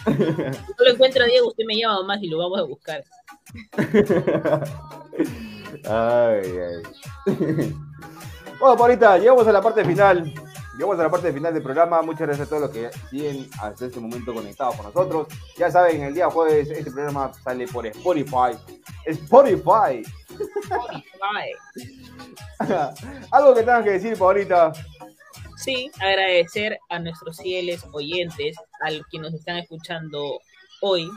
no 0.06 0.84
lo 0.84 0.90
encuentra 0.90 1.26
Diego, 1.26 1.48
usted 1.48 1.64
me 1.66 1.76
llama 1.76 2.02
más 2.04 2.22
y 2.22 2.28
lo 2.28 2.38
vamos 2.38 2.60
a 2.60 2.62
buscar. 2.62 3.04
Ay, 5.84 6.52
ay. 6.58 7.74
Bueno, 8.58 8.76
Paulita, 8.76 9.18
llegamos 9.18 9.46
a 9.46 9.52
la 9.52 9.60
parte 9.60 9.84
final. 9.84 10.32
Llegamos 10.74 10.98
a 10.98 11.02
la 11.02 11.10
parte 11.10 11.32
final 11.32 11.52
del 11.52 11.62
programa. 11.62 12.00
Muchas 12.02 12.26
gracias 12.26 12.46
a 12.46 12.48
todos 12.48 12.62
los 12.62 12.70
que 12.70 12.90
siguen 13.10 13.48
hasta 13.60 13.86
este 13.86 14.00
momento 14.00 14.32
conectados 14.32 14.76
con 14.76 14.86
nosotros. 14.86 15.26
Ya 15.58 15.70
saben, 15.70 16.02
el 16.02 16.14
día 16.14 16.30
jueves 16.30 16.70
este 16.70 16.90
programa 16.90 17.32
sale 17.44 17.68
por 17.68 17.86
Spotify. 17.86 18.56
Spotify. 19.04 20.02
Ay. 21.34 21.52
Algo 23.30 23.54
que 23.54 23.60
tengas 23.60 23.84
que 23.84 23.90
decir, 23.90 24.18
Paulita. 24.18 24.72
Sí, 25.56 25.90
agradecer 26.00 26.78
a 26.90 26.98
nuestros 26.98 27.38
fieles 27.38 27.84
oyentes, 27.92 28.56
al 28.82 29.02
que 29.10 29.18
nos 29.18 29.32
están 29.34 29.56
escuchando 29.56 30.38
hoy, 30.82 31.08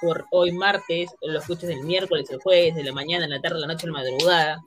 por 0.00 0.26
hoy 0.32 0.52
martes, 0.52 1.10
lo 1.22 1.38
escuches 1.38 1.70
el 1.70 1.82
miércoles, 1.84 2.28
el 2.30 2.40
jueves, 2.40 2.74
de 2.74 2.84
la 2.84 2.92
mañana, 2.92 3.24
en 3.24 3.30
la 3.30 3.40
tarde, 3.40 3.60
la 3.60 3.66
noche, 3.68 3.86
la 3.86 3.92
madrugada. 3.94 4.62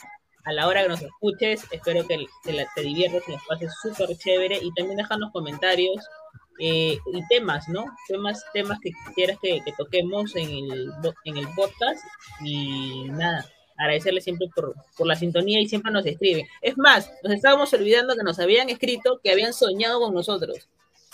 A 0.45 0.53
la 0.53 0.67
hora 0.67 0.83
que 0.83 0.89
nos 0.89 1.01
escuches, 1.01 1.65
espero 1.71 2.07
que 2.07 2.25
te, 2.43 2.53
la- 2.53 2.67
te 2.75 2.81
diviertas, 2.81 3.23
que 3.23 3.33
nos 3.33 3.45
pases 3.45 3.71
súper 3.81 4.15
chévere 4.17 4.57
y 4.61 4.71
también 4.73 4.97
dejarnos 4.97 5.31
comentarios 5.31 6.05
eh, 6.59 6.97
y 7.13 7.27
temas, 7.27 7.67
¿no? 7.67 7.85
Temas, 8.07 8.43
temas 8.53 8.79
que 8.79 8.91
quisieras 9.07 9.37
que, 9.41 9.61
que 9.65 9.73
toquemos 9.73 10.35
en 10.35 10.49
el, 10.49 10.91
en 11.25 11.37
el 11.37 11.47
podcast 11.55 12.03
y 12.41 13.05
nada, 13.09 13.45
agradecerles 13.77 14.23
siempre 14.23 14.47
por, 14.55 14.73
por 14.97 15.07
la 15.07 15.15
sintonía 15.15 15.59
y 15.59 15.67
siempre 15.67 15.91
nos 15.91 16.05
escriben. 16.05 16.45
Es 16.61 16.77
más, 16.77 17.11
nos 17.23 17.33
estábamos 17.33 17.73
olvidando 17.73 18.15
que 18.15 18.23
nos 18.23 18.39
habían 18.39 18.69
escrito 18.69 19.19
que 19.23 19.31
habían 19.31 19.53
soñado 19.53 19.99
con 19.99 20.13
nosotros. 20.13 20.69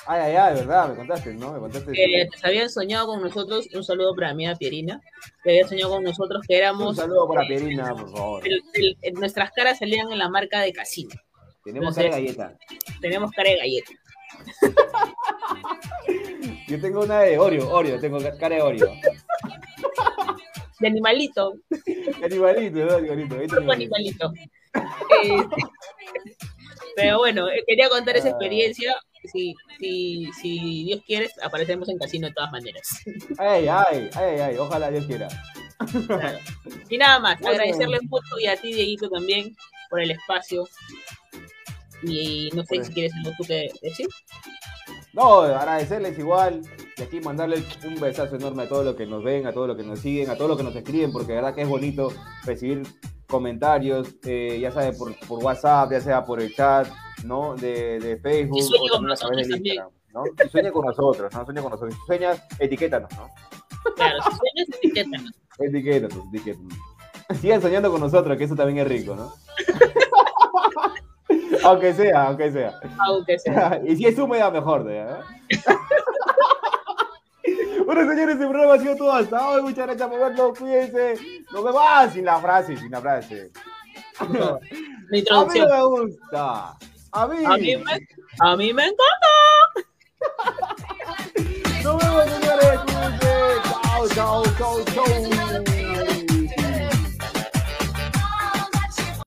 Ay, 0.07 0.19
ay, 0.21 0.35
ay, 0.35 0.53
verdad, 0.55 0.89
me 0.89 0.95
contaste, 0.95 1.31
¿no? 1.35 1.53
Me 1.53 1.59
contaste. 1.59 1.91
Que 1.91 2.27
habían 2.41 2.69
soñado 2.71 3.05
con 3.05 3.21
nosotros. 3.21 3.67
Un 3.73 3.83
saludo 3.83 4.15
para 4.15 4.29
mi 4.33 4.45
amiga 4.45 4.57
Pierina. 4.57 4.99
Que 5.43 5.51
había 5.51 5.67
soñado 5.67 5.91
con 5.91 6.03
nosotros 6.03 6.41
que 6.47 6.55
Un 6.55 6.59
éramos. 6.59 6.95
saludo 6.97 7.27
para 7.27 7.47
Pierina, 7.47 7.93
por 7.93 8.09
favor. 8.11 8.47
el- 8.47 8.63
el- 8.73 8.97
el- 9.01 9.13
nuestras 9.13 9.51
caras 9.51 9.77
salían 9.77 10.11
en 10.11 10.17
la 10.17 10.27
marca 10.27 10.59
de 10.61 10.73
casino. 10.73 11.13
Tenemos 11.63 11.93
cara 11.93 12.15
de 12.15 12.23
galleta. 12.23 12.57
Tenemos 12.99 13.31
cara 13.31 13.51
de 13.51 13.57
galleta. 13.57 13.91
Yo 16.67 16.79
tengo 16.81 17.01
una 17.03 17.19
de 17.21 17.37
Oreo, 17.37 17.69
Oreo, 17.69 17.99
tengo 17.99 18.17
cara 18.39 18.55
de 18.55 18.61
Oreo. 18.61 18.91
De 20.81 20.87
animalito. 20.87 21.53
Animalito, 22.23 22.85
¿no? 22.85 22.95
Animalito. 23.11 23.55
ahí 23.59 23.69
animalito. 23.71 24.33
Eh, 24.73 25.43
pero 26.95 27.17
bueno, 27.19 27.49
eh, 27.49 27.63
quería 27.67 27.89
contar 27.89 28.15
esa 28.17 28.27
Ah. 28.27 28.31
experiencia. 28.31 28.95
Si, 29.31 29.53
si, 29.79 30.29
si 30.41 30.83
Dios 30.85 31.01
quiere, 31.05 31.29
aparecemos 31.43 31.87
en 31.89 31.97
casino 31.97 32.27
de 32.27 32.33
todas 32.33 32.51
maneras. 32.51 32.87
Ay, 33.37 33.67
ay, 33.67 34.09
ay, 34.15 34.39
ay, 34.39 34.57
ojalá 34.57 34.89
Dios 34.89 35.05
quiera. 35.05 35.27
Claro. 36.07 36.39
Y 36.89 36.97
nada 36.97 37.19
más, 37.19 37.39
Bueno. 37.39 37.53
agradecerle 37.55 37.99
mucho 38.09 38.39
y 38.39 38.47
a 38.47 38.55
ti, 38.57 38.73
Dieguito, 38.73 39.09
también 39.09 39.55
por 39.89 40.01
el 40.01 40.11
espacio. 40.11 40.67
Y 42.03 42.49
no 42.55 42.63
sé 42.63 42.67
Bueno. 42.75 42.85
si 42.85 42.93
quieres 42.93 43.13
algo 43.15 43.31
tú 43.37 43.43
que 43.45 43.69
decir. 43.81 44.07
No, 45.13 45.41
agradecerles 45.41 46.17
igual 46.17 46.61
y 46.97 47.01
aquí 47.01 47.19
mandarles 47.19 47.65
un 47.85 47.99
besazo 47.99 48.37
enorme 48.37 48.63
a 48.63 48.69
todos 48.69 48.85
los 48.85 48.95
que 48.95 49.05
nos 49.05 49.23
ven, 49.23 49.45
a 49.45 49.51
todos 49.51 49.67
los 49.67 49.77
que 49.77 49.83
nos 49.83 49.99
siguen, 49.99 50.29
a 50.29 50.35
todos 50.35 50.49
los 50.49 50.57
que 50.57 50.63
nos 50.63 50.75
escriben, 50.75 51.11
porque 51.11 51.33
de 51.33 51.35
verdad 51.35 51.53
que 51.53 51.63
es 51.63 51.67
bonito 51.67 52.13
recibir 52.45 52.83
comentarios, 53.27 54.15
eh, 54.23 54.59
ya 54.61 54.71
sea 54.71 54.91
por, 54.93 55.13
por 55.27 55.43
WhatsApp, 55.43 55.91
ya 55.91 56.01
sea 56.01 56.23
por 56.23 56.41
el 56.41 56.53
chat, 56.53 56.87
¿no? 57.25 57.55
De, 57.55 57.99
de 57.99 58.17
Facebook 58.17 58.59
Y 58.59 58.61
sueñe 58.61 58.89
o 58.89 58.95
con 58.95 59.05
a 59.05 59.09
nosotros 59.09 59.47
también. 59.49 59.83
¿no? 60.13 60.23
Y 60.25 60.49
sueña 60.49 60.71
con 60.71 60.85
nosotros, 60.85 61.33
¿no? 61.33 61.45
Sueña 61.45 61.61
con 61.61 61.71
nosotros. 61.71 61.95
Si 61.95 62.05
sueñas, 62.05 62.43
etiquétanos, 62.59 63.09
¿no? 63.17 63.29
Claro, 63.95 64.17
si 64.23 64.29
sueñas, 64.37 64.67
etiquétanos. 64.81 65.31
Etiquétanos, 65.59 66.25
etiquétanos. 66.33 66.73
Sigan 67.39 67.61
soñando 67.61 67.91
con 67.91 68.01
nosotros, 68.01 68.37
que 68.37 68.43
eso 68.43 68.55
también 68.55 68.79
es 68.79 68.87
rico, 68.87 69.15
¿no? 69.15 69.33
aunque 71.63 71.93
sea, 71.93 72.27
aunque 72.27 72.51
sea. 72.51 72.73
Aunque 73.07 73.39
sea. 73.39 73.79
y 73.85 73.95
si 73.95 74.05
es 74.05 74.17
húmeda, 74.17 74.51
mejor. 74.51 74.85
¿ya? 74.91 75.21
bueno, 77.85 78.09
señores, 78.09 78.39
el 78.39 78.47
programa 78.47 78.73
ha 78.73 78.79
sido 78.79 78.95
todo 78.95 79.11
hasta 79.11 79.49
hoy. 79.49 79.61
Muchas 79.61 79.85
gracias 79.87 80.09
por 80.09 80.19
vernos. 80.19 80.57
Cuídense. 80.57 81.15
Nos 81.51 81.63
vemos 81.63 81.81
Ah, 81.85 82.09
sin 82.11 82.25
la 82.25 82.39
frase, 82.39 82.75
sin 82.77 82.91
la 82.91 83.01
frase. 83.01 83.51
La 84.19 84.59
A 85.31 85.45
mí 85.45 85.59
me 85.59 85.83
gusta. 85.83 86.77
A 87.11 87.27
mí. 87.27 87.43
A 87.45 87.57
mí 87.57 87.77
me, 87.77 88.07
a 88.39 88.55
mí 88.55 88.73
me 88.73 88.83
encanta. 88.83 89.27
Nos 91.83 91.97
vemos, 91.97 92.25
señores. 92.25 92.79
Cuídense. 92.85 93.31
Chao, 93.73 94.07
chao, 94.09 94.43
chao, 94.57 94.83
chao. 94.85 95.05